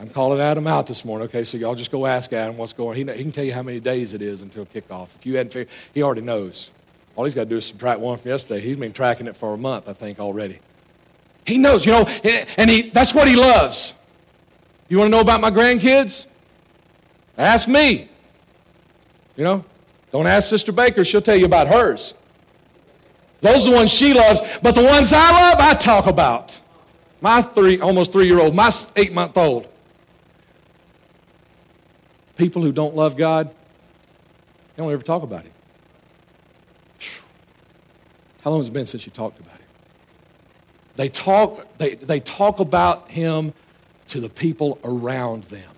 I'm 0.00 0.08
calling 0.08 0.40
Adam 0.40 0.66
out 0.66 0.88
this 0.88 1.04
morning. 1.04 1.28
Okay, 1.28 1.44
so 1.44 1.56
y'all 1.56 1.76
just 1.76 1.92
go 1.92 2.04
ask 2.04 2.32
Adam 2.32 2.56
what's 2.56 2.72
going 2.72 3.00
on. 3.00 3.08
He, 3.08 3.16
he 3.16 3.22
can 3.22 3.30
tell 3.30 3.44
you 3.44 3.52
how 3.52 3.62
many 3.62 3.78
days 3.78 4.14
it 4.14 4.20
is 4.20 4.42
until 4.42 4.66
kickoff. 4.66 5.14
If 5.14 5.24
you 5.26 5.36
hadn't 5.36 5.52
figured, 5.52 5.68
he 5.94 6.02
already 6.02 6.22
knows. 6.22 6.72
All 7.14 7.22
he's 7.22 7.36
got 7.36 7.44
to 7.44 7.50
do 7.50 7.56
is 7.56 7.66
subtract 7.66 8.00
one 8.00 8.18
from 8.18 8.30
yesterday. 8.30 8.60
He's 8.60 8.76
been 8.76 8.92
tracking 8.92 9.28
it 9.28 9.36
for 9.36 9.54
a 9.54 9.58
month, 9.58 9.88
I 9.88 9.92
think, 9.92 10.18
already. 10.18 10.58
He 11.46 11.56
knows, 11.56 11.86
you 11.86 11.92
know, 11.92 12.02
and 12.56 12.68
he, 12.68 12.90
that's 12.90 13.14
what 13.14 13.28
he 13.28 13.36
loves. 13.36 13.94
You 14.88 14.98
want 14.98 15.06
to 15.06 15.12
know 15.12 15.20
about 15.20 15.40
my 15.40 15.50
grandkids? 15.52 16.26
Ask 17.38 17.68
me. 17.68 18.08
You 19.36 19.44
know, 19.44 19.64
don't 20.12 20.26
ask 20.26 20.48
Sister 20.48 20.72
Baker, 20.72 21.04
she'll 21.04 21.22
tell 21.22 21.36
you 21.36 21.46
about 21.46 21.68
hers. 21.68 22.14
Those 23.40 23.66
are 23.66 23.70
the 23.70 23.76
ones 23.76 23.90
she 23.90 24.14
loves, 24.14 24.40
but 24.62 24.74
the 24.74 24.84
ones 24.84 25.12
I 25.12 25.30
love, 25.30 25.58
I 25.58 25.74
talk 25.74 26.06
about. 26.06 26.60
My 27.20 27.42
three, 27.42 27.80
almost 27.80 28.12
three 28.12 28.26
year 28.26 28.38
old, 28.38 28.54
my 28.54 28.70
eight 28.94 29.12
month 29.12 29.36
old. 29.36 29.66
People 32.36 32.62
who 32.62 32.72
don't 32.72 32.94
love 32.94 33.16
God, 33.16 33.48
they 33.48 34.82
don't 34.82 34.92
ever 34.92 35.02
talk 35.02 35.22
about 35.22 35.42
Him. 35.42 35.52
How 38.44 38.50
long 38.50 38.60
has 38.60 38.68
it 38.68 38.72
been 38.72 38.86
since 38.86 39.06
you 39.06 39.12
talked 39.12 39.40
about 39.40 39.54
Him? 39.54 39.66
They 40.96 41.08
talk, 41.08 41.78
they, 41.78 41.94
they 41.94 42.20
talk 42.20 42.60
about 42.60 43.10
Him 43.10 43.54
to 44.08 44.20
the 44.20 44.28
people 44.28 44.78
around 44.84 45.44
them, 45.44 45.70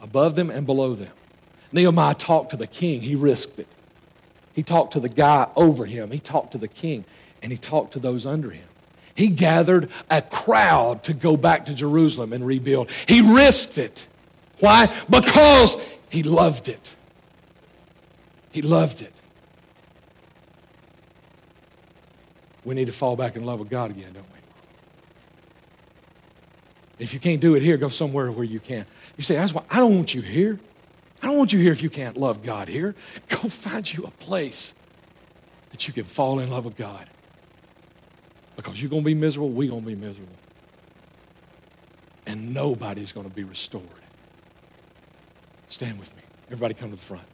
above 0.00 0.34
them 0.34 0.50
and 0.50 0.66
below 0.66 0.94
them. 0.94 1.12
Nehemiah 1.72 2.14
talked 2.14 2.50
to 2.50 2.56
the 2.56 2.66
king, 2.66 3.00
he 3.00 3.14
risked 3.14 3.58
it. 3.58 3.68
He 4.54 4.62
talked 4.62 4.92
to 4.94 5.00
the 5.00 5.08
guy 5.08 5.48
over 5.56 5.84
him, 5.84 6.10
he 6.10 6.18
talked 6.18 6.52
to 6.52 6.58
the 6.58 6.68
king, 6.68 7.04
and 7.42 7.52
he 7.52 7.58
talked 7.58 7.92
to 7.92 7.98
those 7.98 8.26
under 8.26 8.50
him. 8.50 8.66
He 9.14 9.28
gathered 9.28 9.90
a 10.08 10.22
crowd 10.22 11.04
to 11.04 11.12
go 11.12 11.36
back 11.36 11.66
to 11.66 11.74
Jerusalem 11.74 12.32
and 12.32 12.46
rebuild. 12.46 12.90
He 13.06 13.20
risked 13.34 13.78
it. 13.78 14.06
Why? 14.60 14.94
Because 15.08 15.76
he 16.08 16.22
loved 16.22 16.68
it. 16.68 16.96
He 18.52 18.62
loved 18.62 19.02
it. 19.02 19.12
We 22.64 22.74
need 22.74 22.86
to 22.86 22.92
fall 22.92 23.16
back 23.16 23.36
in 23.36 23.44
love 23.44 23.58
with 23.58 23.70
God 23.70 23.90
again, 23.90 24.12
don't 24.12 24.24
we? 24.24 24.38
If 26.98 27.14
you 27.14 27.20
can't 27.20 27.40
do 27.40 27.54
it 27.54 27.62
here, 27.62 27.78
go 27.78 27.88
somewhere 27.88 28.30
where 28.30 28.44
you 28.44 28.60
can. 28.60 28.84
You 29.16 29.24
say, 29.24 29.36
That's 29.36 29.54
why 29.54 29.62
I 29.70 29.78
don't 29.78 29.96
want 29.96 30.14
you 30.14 30.20
here. 30.20 30.58
I 31.22 31.26
don't 31.26 31.36
want 31.36 31.52
you 31.52 31.58
here 31.58 31.72
if 31.72 31.82
you 31.82 31.90
can't 31.90 32.16
love 32.16 32.42
God 32.42 32.68
here. 32.68 32.94
Go 33.28 33.36
find 33.48 33.92
you 33.92 34.04
a 34.04 34.10
place 34.10 34.74
that 35.70 35.86
you 35.86 35.94
can 35.94 36.04
fall 36.04 36.38
in 36.38 36.50
love 36.50 36.64
with 36.64 36.76
God. 36.76 37.08
Because 38.56 38.82
you're 38.82 38.90
going 38.90 39.02
to 39.02 39.06
be 39.06 39.14
miserable, 39.14 39.50
we're 39.50 39.70
going 39.70 39.82
to 39.82 39.86
be 39.86 39.94
miserable. 39.94 40.34
And 42.26 42.52
nobody's 42.54 43.12
going 43.12 43.28
to 43.28 43.34
be 43.34 43.44
restored. 43.44 43.84
Stand 45.68 45.98
with 45.98 46.14
me. 46.16 46.22
Everybody 46.46 46.74
come 46.74 46.90
to 46.90 46.96
the 46.96 47.02
front. 47.02 47.26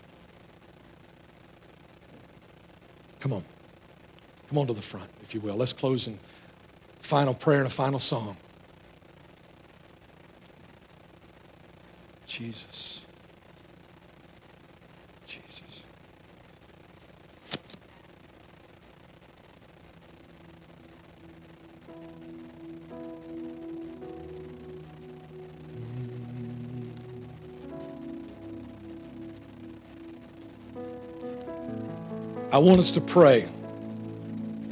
Come 3.20 3.32
on. 3.32 3.44
Come 4.48 4.58
on 4.58 4.66
to 4.68 4.72
the 4.72 4.82
front, 4.82 5.10
if 5.22 5.34
you 5.34 5.40
will. 5.40 5.56
Let's 5.56 5.72
close 5.72 6.06
in 6.06 6.18
final 7.00 7.34
prayer 7.34 7.58
and 7.58 7.66
a 7.66 7.70
final 7.70 7.98
song. 7.98 8.36
Jesus. 12.26 13.04
I 32.56 32.58
want 32.58 32.78
us 32.78 32.92
to 32.92 33.02
pray. 33.02 33.42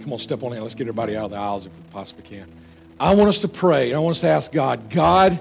Come 0.01 0.15
on, 0.15 0.19
step 0.19 0.43
on 0.43 0.55
in. 0.55 0.63
Let's 0.63 0.73
get 0.73 0.85
everybody 0.85 1.19
out 1.19 1.27
of 1.27 1.31
the 1.33 1.37
aisles 1.37 1.67
if 1.67 1.77
we 1.77 1.83
possibly 1.91 2.23
can. 2.23 2.51
I 2.99 3.15
want 3.15 3.29
us 3.29 3.41
to 3.41 3.49
pray. 3.49 3.93
I 3.93 3.99
want 3.99 4.13
us 4.13 4.23
to 4.23 4.29
ask 4.29 4.51
God, 4.51 4.89
God, 4.89 5.39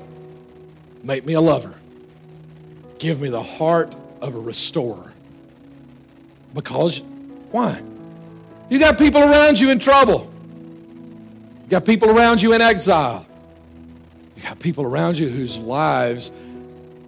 make 1.04 1.26
me 1.26 1.36
a 1.36 1.40
lover. 1.40 1.74
Give 3.00 3.22
me 3.22 3.30
the 3.30 3.42
heart 3.42 3.96
of 4.20 4.36
a 4.36 4.40
restorer. 4.42 5.14
Because, 6.54 7.00
why? 7.52 7.82
You 8.70 8.78
got 8.78 8.98
people 8.98 9.22
around 9.22 9.58
you 9.58 9.70
in 9.70 9.80
trouble. 9.80 10.30
You 11.64 11.70
got 11.70 11.86
people 11.86 12.10
around 12.10 12.42
you 12.42 12.52
in 12.52 12.62
exile. 12.62 13.26
You 14.36 14.44
got 14.44 14.60
people 14.60 14.84
around 14.84 15.18
you 15.18 15.30
whose 15.30 15.58
lives 15.58 16.30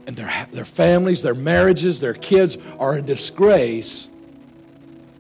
and 0.08 0.16
their, 0.16 0.48
their 0.54 0.64
families, 0.64 1.24
their 1.24 1.36
marriages, 1.36 2.00
their 2.00 2.14
kids 2.14 2.58
are 2.80 2.94
a 2.94 3.02
disgrace 3.02 4.10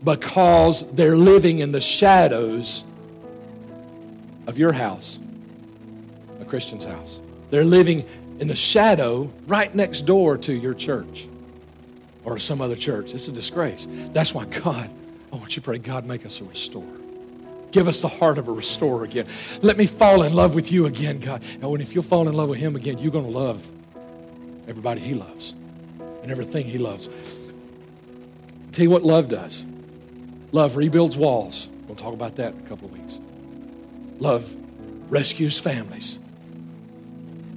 because 0.05 0.89
they're 0.91 1.17
living 1.17 1.59
in 1.59 1.71
the 1.71 1.81
shadows 1.81 2.83
of 4.47 4.57
your 4.57 4.71
house, 4.71 5.19
a 6.39 6.45
Christian's 6.45 6.85
house. 6.85 7.19
They're 7.49 7.63
living 7.63 8.05
in 8.39 8.47
the 8.47 8.55
shadow 8.55 9.31
right 9.47 9.73
next 9.73 10.01
door 10.01 10.37
to 10.37 10.53
your 10.53 10.75
church 10.75 11.27
or 12.23 12.37
some 12.37 12.61
other 12.61 12.75
church. 12.75 13.13
It's 13.13 13.27
a 13.27 13.31
disgrace. 13.31 13.87
That's 13.89 14.33
why 14.33 14.45
God, 14.45 14.89
I 15.33 15.35
want 15.35 15.55
you 15.55 15.61
to 15.61 15.65
pray, 15.65 15.79
God, 15.79 16.05
make 16.05 16.25
us 16.25 16.39
a 16.39 16.43
restorer. 16.43 16.85
Give 17.71 17.87
us 17.87 18.01
the 18.01 18.07
heart 18.07 18.37
of 18.37 18.47
a 18.47 18.51
restorer 18.51 19.03
again. 19.03 19.25
Let 19.61 19.75
me 19.75 19.87
fall 19.87 20.21
in 20.23 20.33
love 20.33 20.53
with 20.53 20.71
you 20.71 20.85
again, 20.85 21.19
God. 21.19 21.43
And 21.61 21.81
if 21.81 21.95
you'll 21.95 22.03
fall 22.03 22.29
in 22.29 22.35
love 22.35 22.49
with 22.49 22.59
Him 22.59 22.75
again, 22.75 22.99
you're 22.99 23.11
going 23.11 23.25
to 23.25 23.37
love 23.37 23.67
everybody 24.67 25.01
He 25.01 25.15
loves 25.15 25.55
and 26.21 26.31
everything 26.31 26.65
He 26.65 26.77
loves. 26.77 27.09
Tell 28.71 28.83
you 28.83 28.91
what 28.91 29.03
love 29.03 29.29
does 29.29 29.65
love 30.55 30.77
rebuilds 30.77 31.17
walls. 31.17 31.67
We'll 31.85 31.97
talk 31.97 32.13
about 32.13 32.37
that 32.37 32.53
in 32.53 32.59
a 32.61 32.63
couple 32.63 32.87
of 32.87 32.93
weeks. 32.93 33.19
Love 34.19 34.55
rescues 35.09 35.59
families, 35.59 36.17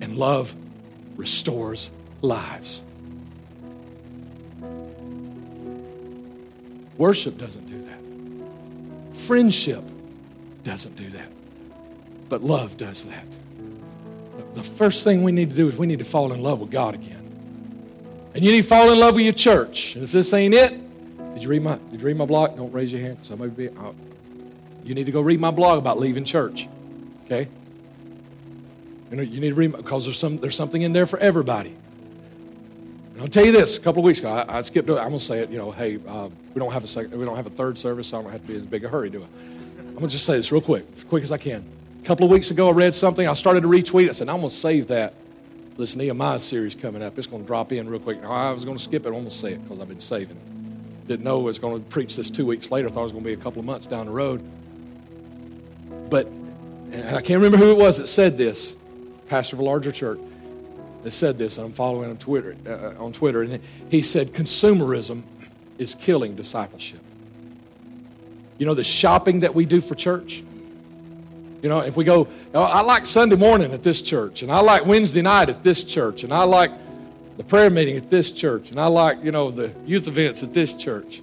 and 0.01 0.17
love 0.17 0.55
restores 1.17 1.93
lives. 2.23 2.83
Worship 6.97 7.39
doesn't 7.39 7.67
do 7.67 7.85
that. 7.87 9.17
Friendship 9.17 9.85
doesn't 10.65 10.97
do 10.97 11.09
that. 11.11 11.29
But 12.29 12.43
love 12.43 12.77
does 12.77 13.05
that. 13.05 13.27
The 14.55 14.63
first 14.65 15.05
thing 15.05 15.23
we 15.23 15.31
need 15.31 15.51
to 15.51 15.57
do 15.57 15.69
is 15.69 15.77
we 15.77 15.87
need 15.87 16.01
to 16.01 16.05
fall 16.05 16.33
in 16.33 16.43
love 16.43 16.59
with 16.59 16.73
God 16.73 16.97
again. 16.97 17.15
And 18.35 18.45
you 18.45 18.51
need 18.51 18.63
to 18.63 18.69
fall 18.69 18.91
in 18.91 18.99
love 18.99 19.15
with 19.15 19.25
your 19.25 19.33
church. 19.33 19.95
And 19.95 20.03
if 20.03 20.11
this 20.11 20.33
ain't 20.33 20.55
it, 20.55 20.88
did 21.39 21.45
you 21.45 21.51
read 21.51 21.63
my, 21.63 21.79
did 21.93 22.01
you 22.01 22.07
read 22.07 22.17
my 22.17 22.25
blog? 22.25 22.57
Don't 22.57 22.73
raise 22.73 22.91
your 22.91 23.01
hand. 23.01 23.19
Somebody 23.23 23.69
uh, 23.69 23.93
you 24.83 24.95
need 24.95 25.07
to 25.07 25.13
go 25.13 25.21
read 25.21 25.39
my 25.39 25.53
blog 25.53 25.79
about 25.79 25.97
leaving 25.97 26.25
church. 26.25 26.69
Okay? 27.27 27.47
You, 29.11 29.17
know, 29.17 29.23
you 29.23 29.41
need 29.41 29.51
to 29.51 29.55
read 29.55 29.71
because 29.71 30.05
there's, 30.05 30.19
some, 30.19 30.39
there's 30.39 30.57
something 30.57 30.83
in 30.83 30.93
there 30.93 31.07
for 31.07 31.17
everybody. 31.21 31.77
And 33.13 33.21
I'll 33.21 33.29
tell 33.29 33.47
you 33.47 33.53
this: 33.53 33.79
a 33.79 33.81
couple 33.81 34.01
of 34.01 34.05
weeks 34.05 34.19
ago, 34.19 34.31
I, 34.31 34.59
I 34.59 34.61
skipped. 34.63 34.91
I'm 34.91 34.97
gonna 34.97 35.21
say 35.21 35.39
it. 35.39 35.51
You 35.51 35.59
know, 35.59 35.71
hey, 35.71 36.01
uh, 36.09 36.29
we 36.55 36.59
don't 36.59 36.73
have 36.73 36.83
a 36.83 36.89
second, 36.89 37.17
we 37.17 37.25
don't 37.25 37.37
have 37.37 37.47
a 37.47 37.51
third 37.51 37.79
service, 37.79 38.09
so 38.09 38.19
I 38.19 38.23
don't 38.23 38.33
have 38.33 38.41
to 38.43 38.47
be 38.49 38.55
in 38.55 38.61
as 38.63 38.67
big 38.67 38.85
a 38.85 38.89
hurry, 38.89 39.09
do 39.09 39.23
I? 39.23 39.27
I'm 39.81 39.95
gonna 39.95 40.09
just 40.09 40.25
say 40.25 40.37
this 40.37 40.51
real 40.51 40.61
quick, 40.61 40.87
as 40.97 41.05
quick 41.05 41.23
as 41.23 41.31
I 41.31 41.39
can. 41.39 41.65
A 42.03 42.05
couple 42.05 42.25
of 42.25 42.33
weeks 42.33 42.51
ago, 42.51 42.69
I 42.69 42.73
read 42.73 42.97
something. 42.97 43.29
I 43.29 43.35
started 43.35 43.61
to 43.61 43.69
retweet. 43.69 44.09
I 44.09 44.13
said, 44.13 44.29
I'm 44.29 44.39
gonna 44.39 44.51
save 44.51 44.89
that 44.89 45.15
for 45.75 45.79
this 45.79 45.95
Nehemiah 45.95 46.41
series 46.41 46.75
coming 46.75 47.03
up. 47.03 47.17
It's 47.17 47.29
gonna 47.29 47.45
drop 47.45 47.73
in 47.73 47.89
real 47.89 48.01
quick. 48.01 48.23
Now, 48.23 48.33
I 48.33 48.53
was 48.53 48.65
gonna 48.65 48.79
skip 48.79 49.05
it. 49.05 49.09
I'm 49.09 49.15
gonna 49.15 49.31
say 49.31 49.53
it 49.53 49.63
because 49.63 49.81
I've 49.81 49.89
been 49.89 50.01
saving 50.01 50.37
it. 50.37 50.59
Didn't 51.09 51.25
know 51.25 51.41
I 51.41 51.45
was 51.45 51.59
going 51.59 51.83
to 51.83 51.91
preach 51.91 52.17
this 52.17 52.31
two 52.31 52.47
weeks 52.47 52.71
later. 52.71 52.89
I 52.89 52.91
Thought 52.93 53.01
it 53.01 53.03
was 53.05 53.13
going 53.13 53.25
to 53.25 53.29
be 53.29 53.33
a 53.35 53.43
couple 53.43 53.61
of 53.61 53.67
months 53.67 53.87
down 53.87 54.07
the 54.07 54.13
road. 54.13 54.43
But 56.11 56.29
I 56.95 57.21
can't 57.21 57.43
remember 57.43 57.57
who 57.57 57.71
it 57.71 57.79
was 57.79 57.97
that 57.97 58.07
said 58.07 58.37
this 58.39 58.77
pastor 59.27 59.57
of 59.57 59.61
a 59.61 59.65
larger 59.65 59.93
church, 59.93 60.19
that 61.03 61.11
said 61.11 61.39
this, 61.39 61.59
and 61.59 61.67
I'm 61.67 61.73
following 61.73 62.11
on 62.11 62.17
Twitter, 62.17 62.57
uh, 62.67 63.03
on 63.03 63.13
Twitter, 63.13 63.43
and 63.43 63.61
he 63.91 64.03
said, 64.03 64.33
consumerism 64.33 65.23
is 65.79 65.95
killing 65.95 66.35
discipleship. 66.35 67.01
You 68.59 68.67
know, 68.67 68.75
the 68.75 68.85
shopping 68.85 69.41
that 69.41 69.55
we 69.55 69.65
do 69.65 69.81
for 69.81 69.95
church. 69.95 70.43
You 71.63 71.69
know, 71.69 71.81
if 71.81 71.97
we 71.97 72.05
go, 72.05 72.29
oh, 72.55 72.63
I 72.63 72.81
like 72.81 73.07
Sunday 73.07 73.37
morning 73.37 73.73
at 73.73 73.83
this 73.83 74.03
church, 74.03 74.43
and 74.43 74.51
I 74.51 74.61
like 74.61 74.87
Wednesday 74.87 75.23
night 75.23 75.49
at 75.49 75.63
this 75.63 75.85
church, 75.85 76.25
and 76.25 76.33
I 76.33 76.45
like 76.45 76.71
the 77.39 77.45
prayer 77.45 77.71
meeting 77.71 77.97
at 77.97 78.11
this 78.11 78.33
church, 78.33 78.73
and 78.73 78.81
I 78.81 78.89
like, 78.89 79.23
you 79.25 79.31
know, 79.31 79.51
the 79.53 79.73
youth 79.87 80.09
events 80.09 80.43
at 80.43 80.53
this 80.53 80.75
church. 80.75 81.23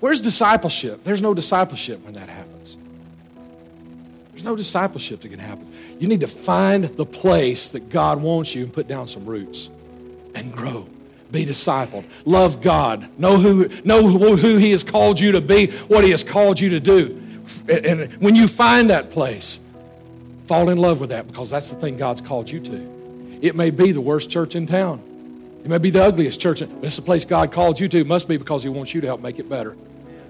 Where's 0.00 0.20
discipleship? 0.20 1.02
There's 1.02 1.22
no 1.22 1.32
discipleship 1.32 2.04
when 2.04 2.12
that 2.12 2.28
happens. 2.28 2.76
There's 4.30 4.44
no 4.44 4.54
discipleship 4.54 5.22
that 5.22 5.28
can 5.28 5.38
happen. 5.38 5.66
You 5.98 6.08
need 6.08 6.20
to 6.20 6.26
find 6.26 6.84
the 6.84 7.06
place 7.06 7.70
that 7.70 7.88
God 7.88 8.20
wants 8.20 8.54
you 8.54 8.64
and 8.64 8.72
put 8.72 8.86
down 8.86 9.08
some 9.08 9.24
roots 9.24 9.70
and 10.34 10.52
grow. 10.52 10.86
Be 11.30 11.46
discipled. 11.46 12.04
Love 12.26 12.60
God. 12.60 13.08
Know 13.18 13.38
who, 13.38 13.70
know 13.84 14.06
who 14.06 14.56
He 14.58 14.72
has 14.72 14.84
called 14.84 15.18
you 15.18 15.32
to 15.32 15.40
be, 15.40 15.68
what 15.88 16.04
He 16.04 16.10
has 16.10 16.22
called 16.22 16.60
you 16.60 16.68
to 16.70 16.80
do. 16.80 17.18
And 17.66 18.12
when 18.20 18.36
you 18.36 18.46
find 18.46 18.90
that 18.90 19.10
place, 19.10 19.58
fall 20.48 20.68
in 20.68 20.76
love 20.76 21.00
with 21.00 21.10
that 21.10 21.28
because 21.28 21.48
that's 21.48 21.70
the 21.70 21.76
thing 21.76 21.96
God's 21.96 22.20
called 22.20 22.50
you 22.50 22.60
to. 22.60 23.01
It 23.42 23.56
may 23.56 23.70
be 23.70 23.92
the 23.92 24.00
worst 24.00 24.30
church 24.30 24.54
in 24.54 24.66
town. 24.66 25.02
It 25.64 25.68
may 25.68 25.78
be 25.78 25.90
the 25.90 26.02
ugliest 26.02 26.40
church, 26.40 26.60
but 26.60 26.70
it's 26.82 26.96
the 26.96 27.02
place 27.02 27.24
God 27.24 27.52
called 27.52 27.78
you 27.78 27.88
to. 27.88 27.98
It 27.98 28.06
must 28.06 28.28
be 28.28 28.36
because 28.36 28.62
He 28.62 28.68
wants 28.68 28.94
you 28.94 29.00
to 29.02 29.06
help 29.08 29.20
make 29.20 29.38
it 29.38 29.48
better. 29.48 29.76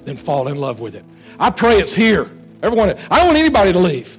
Then 0.05 0.17
fall 0.17 0.49
in 0.49 0.57
love 0.57 0.81
with 0.81 0.95
it. 0.95 1.05
I 1.39 1.51
pray 1.51 1.77
it's 1.77 1.95
here. 1.95 2.29
Everyone, 2.63 2.91
I 3.11 3.19
don't 3.19 3.27
want 3.27 3.39
anybody 3.39 3.73
to 3.73 3.79
leave. 3.79 4.19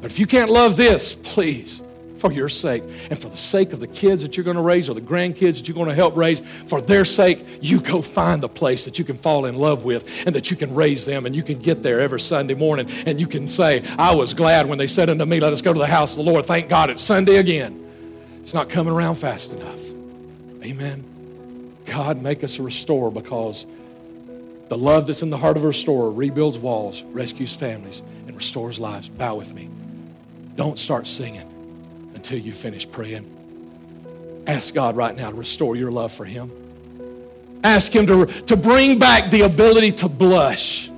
But 0.00 0.10
if 0.10 0.18
you 0.18 0.26
can't 0.26 0.50
love 0.50 0.76
this, 0.76 1.14
please, 1.14 1.82
for 2.16 2.32
your 2.32 2.48
sake 2.48 2.82
and 3.10 3.18
for 3.18 3.28
the 3.28 3.36
sake 3.36 3.72
of 3.72 3.80
the 3.80 3.86
kids 3.86 4.22
that 4.22 4.36
you're 4.36 4.44
going 4.44 4.56
to 4.56 4.62
raise 4.62 4.88
or 4.88 4.94
the 4.94 5.00
grandkids 5.00 5.58
that 5.58 5.68
you're 5.68 5.74
going 5.74 5.88
to 5.88 5.94
help 5.94 6.16
raise, 6.16 6.40
for 6.40 6.80
their 6.80 7.04
sake, 7.04 7.44
you 7.60 7.80
go 7.80 8.00
find 8.00 8.42
the 8.42 8.48
place 8.48 8.84
that 8.84 8.98
you 8.98 9.04
can 9.04 9.16
fall 9.16 9.44
in 9.44 9.54
love 9.54 9.84
with 9.84 10.26
and 10.26 10.34
that 10.34 10.50
you 10.50 10.56
can 10.56 10.74
raise 10.74 11.04
them 11.04 11.26
and 11.26 11.36
you 11.36 11.42
can 11.42 11.58
get 11.58 11.82
there 11.82 12.00
every 12.00 12.20
Sunday 12.20 12.54
morning 12.54 12.88
and 13.06 13.20
you 13.20 13.26
can 13.26 13.46
say, 13.46 13.84
I 13.98 14.14
was 14.14 14.34
glad 14.34 14.66
when 14.66 14.78
they 14.78 14.86
said 14.86 15.10
unto 15.10 15.24
me, 15.24 15.38
Let 15.40 15.52
us 15.52 15.62
go 15.62 15.72
to 15.72 15.78
the 15.78 15.86
house 15.86 16.16
of 16.16 16.24
the 16.24 16.30
Lord. 16.30 16.46
Thank 16.46 16.68
God 16.68 16.90
it's 16.90 17.02
Sunday 17.02 17.36
again. 17.36 17.81
It's 18.42 18.54
not 18.54 18.68
coming 18.68 18.92
around 18.92 19.16
fast 19.16 19.52
enough. 19.52 19.80
Amen. 20.64 21.04
God, 21.86 22.22
make 22.22 22.44
us 22.44 22.58
a 22.58 22.62
restorer 22.62 23.10
because 23.10 23.66
the 24.68 24.76
love 24.76 25.06
that's 25.06 25.22
in 25.22 25.30
the 25.30 25.36
heart 25.36 25.56
of 25.56 25.64
a 25.64 25.66
restorer 25.68 26.10
rebuilds 26.10 26.58
walls, 26.58 27.02
rescues 27.04 27.54
families, 27.54 28.02
and 28.26 28.36
restores 28.36 28.78
lives. 28.78 29.08
Bow 29.08 29.34
with 29.34 29.52
me. 29.52 29.68
Don't 30.56 30.78
start 30.78 31.06
singing 31.06 31.48
until 32.14 32.38
you 32.38 32.52
finish 32.52 32.90
praying. 32.90 33.28
Ask 34.46 34.74
God 34.74 34.96
right 34.96 35.14
now 35.14 35.30
to 35.30 35.36
restore 35.36 35.76
your 35.76 35.90
love 35.90 36.12
for 36.12 36.24
Him. 36.24 36.50
Ask 37.64 37.94
Him 37.94 38.06
to, 38.06 38.26
to 38.26 38.56
bring 38.56 38.98
back 38.98 39.30
the 39.30 39.42
ability 39.42 39.92
to 39.92 40.08
blush 40.08 40.90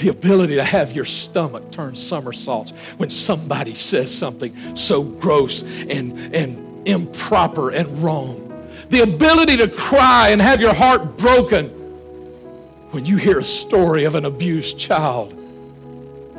the 0.00 0.08
ability 0.08 0.56
to 0.56 0.64
have 0.64 0.92
your 0.92 1.04
stomach 1.04 1.70
turn 1.70 1.94
somersaults 1.94 2.70
when 2.98 3.10
somebody 3.10 3.74
says 3.74 4.16
something 4.16 4.54
so 4.76 5.02
gross 5.02 5.62
and, 5.84 6.34
and 6.34 6.86
improper 6.88 7.70
and 7.70 8.02
wrong. 8.02 8.44
The 8.90 9.02
ability 9.02 9.58
to 9.58 9.68
cry 9.68 10.30
and 10.30 10.40
have 10.40 10.60
your 10.60 10.74
heart 10.74 11.16
broken 11.18 11.68
when 12.90 13.04
you 13.04 13.16
hear 13.16 13.38
a 13.38 13.44
story 13.44 14.04
of 14.04 14.14
an 14.14 14.24
abused 14.24 14.78
child 14.78 15.34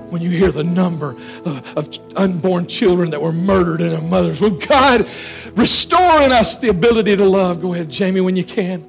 when 0.10 0.22
you 0.22 0.30
hear 0.30 0.52
the 0.52 0.64
number 0.64 1.12
of, 1.46 1.78
of, 1.78 2.00
unborn 2.16 2.66
children 2.68 3.12
that 3.12 3.22
were 3.22 3.32
murdered 3.32 3.82
in 3.82 3.90
their 3.90 4.02
mothers. 4.02 4.42
Will 4.42 4.50
God 4.50 5.08
restore 5.54 6.22
in 6.24 6.32
us 6.32 6.58
the 6.58 6.70
ability 6.70 7.16
to 7.16 7.26
love? 7.26 7.62
Go 7.62 7.74
ahead, 7.74 7.90
Jamie, 7.90 8.22
when 8.22 8.36
you 8.36 8.44
can. 8.44 8.84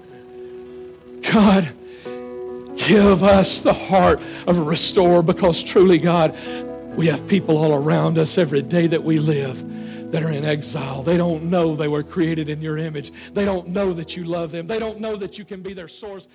God, 1.31 1.73
give 2.87 3.23
us 3.23 3.63
the 3.63 3.73
heart 3.73 4.21
of 4.47 4.59
a 4.59 4.63
restorer 4.63 5.23
because 5.23 5.63
truly, 5.63 5.99
God, 5.99 6.37
we 6.97 7.07
have 7.07 7.27
people 7.29 7.57
all 7.57 7.73
around 7.73 8.19
us 8.19 8.39
every 8.39 8.63
day 8.63 8.87
that 8.87 9.03
we 9.03 9.19
live 9.19 10.11
that 10.11 10.23
are 10.23 10.31
in 10.31 10.45
exile. 10.45 11.03
They 11.03 11.17
don't 11.17 11.45
know 11.45 11.77
they 11.77 11.89
were 11.89 12.03
created 12.03 12.49
in 12.49 12.61
your 12.61 12.77
image. 12.77 13.13
They 13.33 13.45
don't 13.45 13.69
know 13.69 13.93
that 13.93 14.17
you 14.17 14.25
love 14.25 14.51
them. 14.51 14.67
They 14.67 14.79
don't 14.79 15.01
know 15.01 15.17
that 15.17 15.39
you 15.39 15.45
can 15.45 15.63
be 15.63 15.73
their 15.73 15.89
source. 15.89 16.27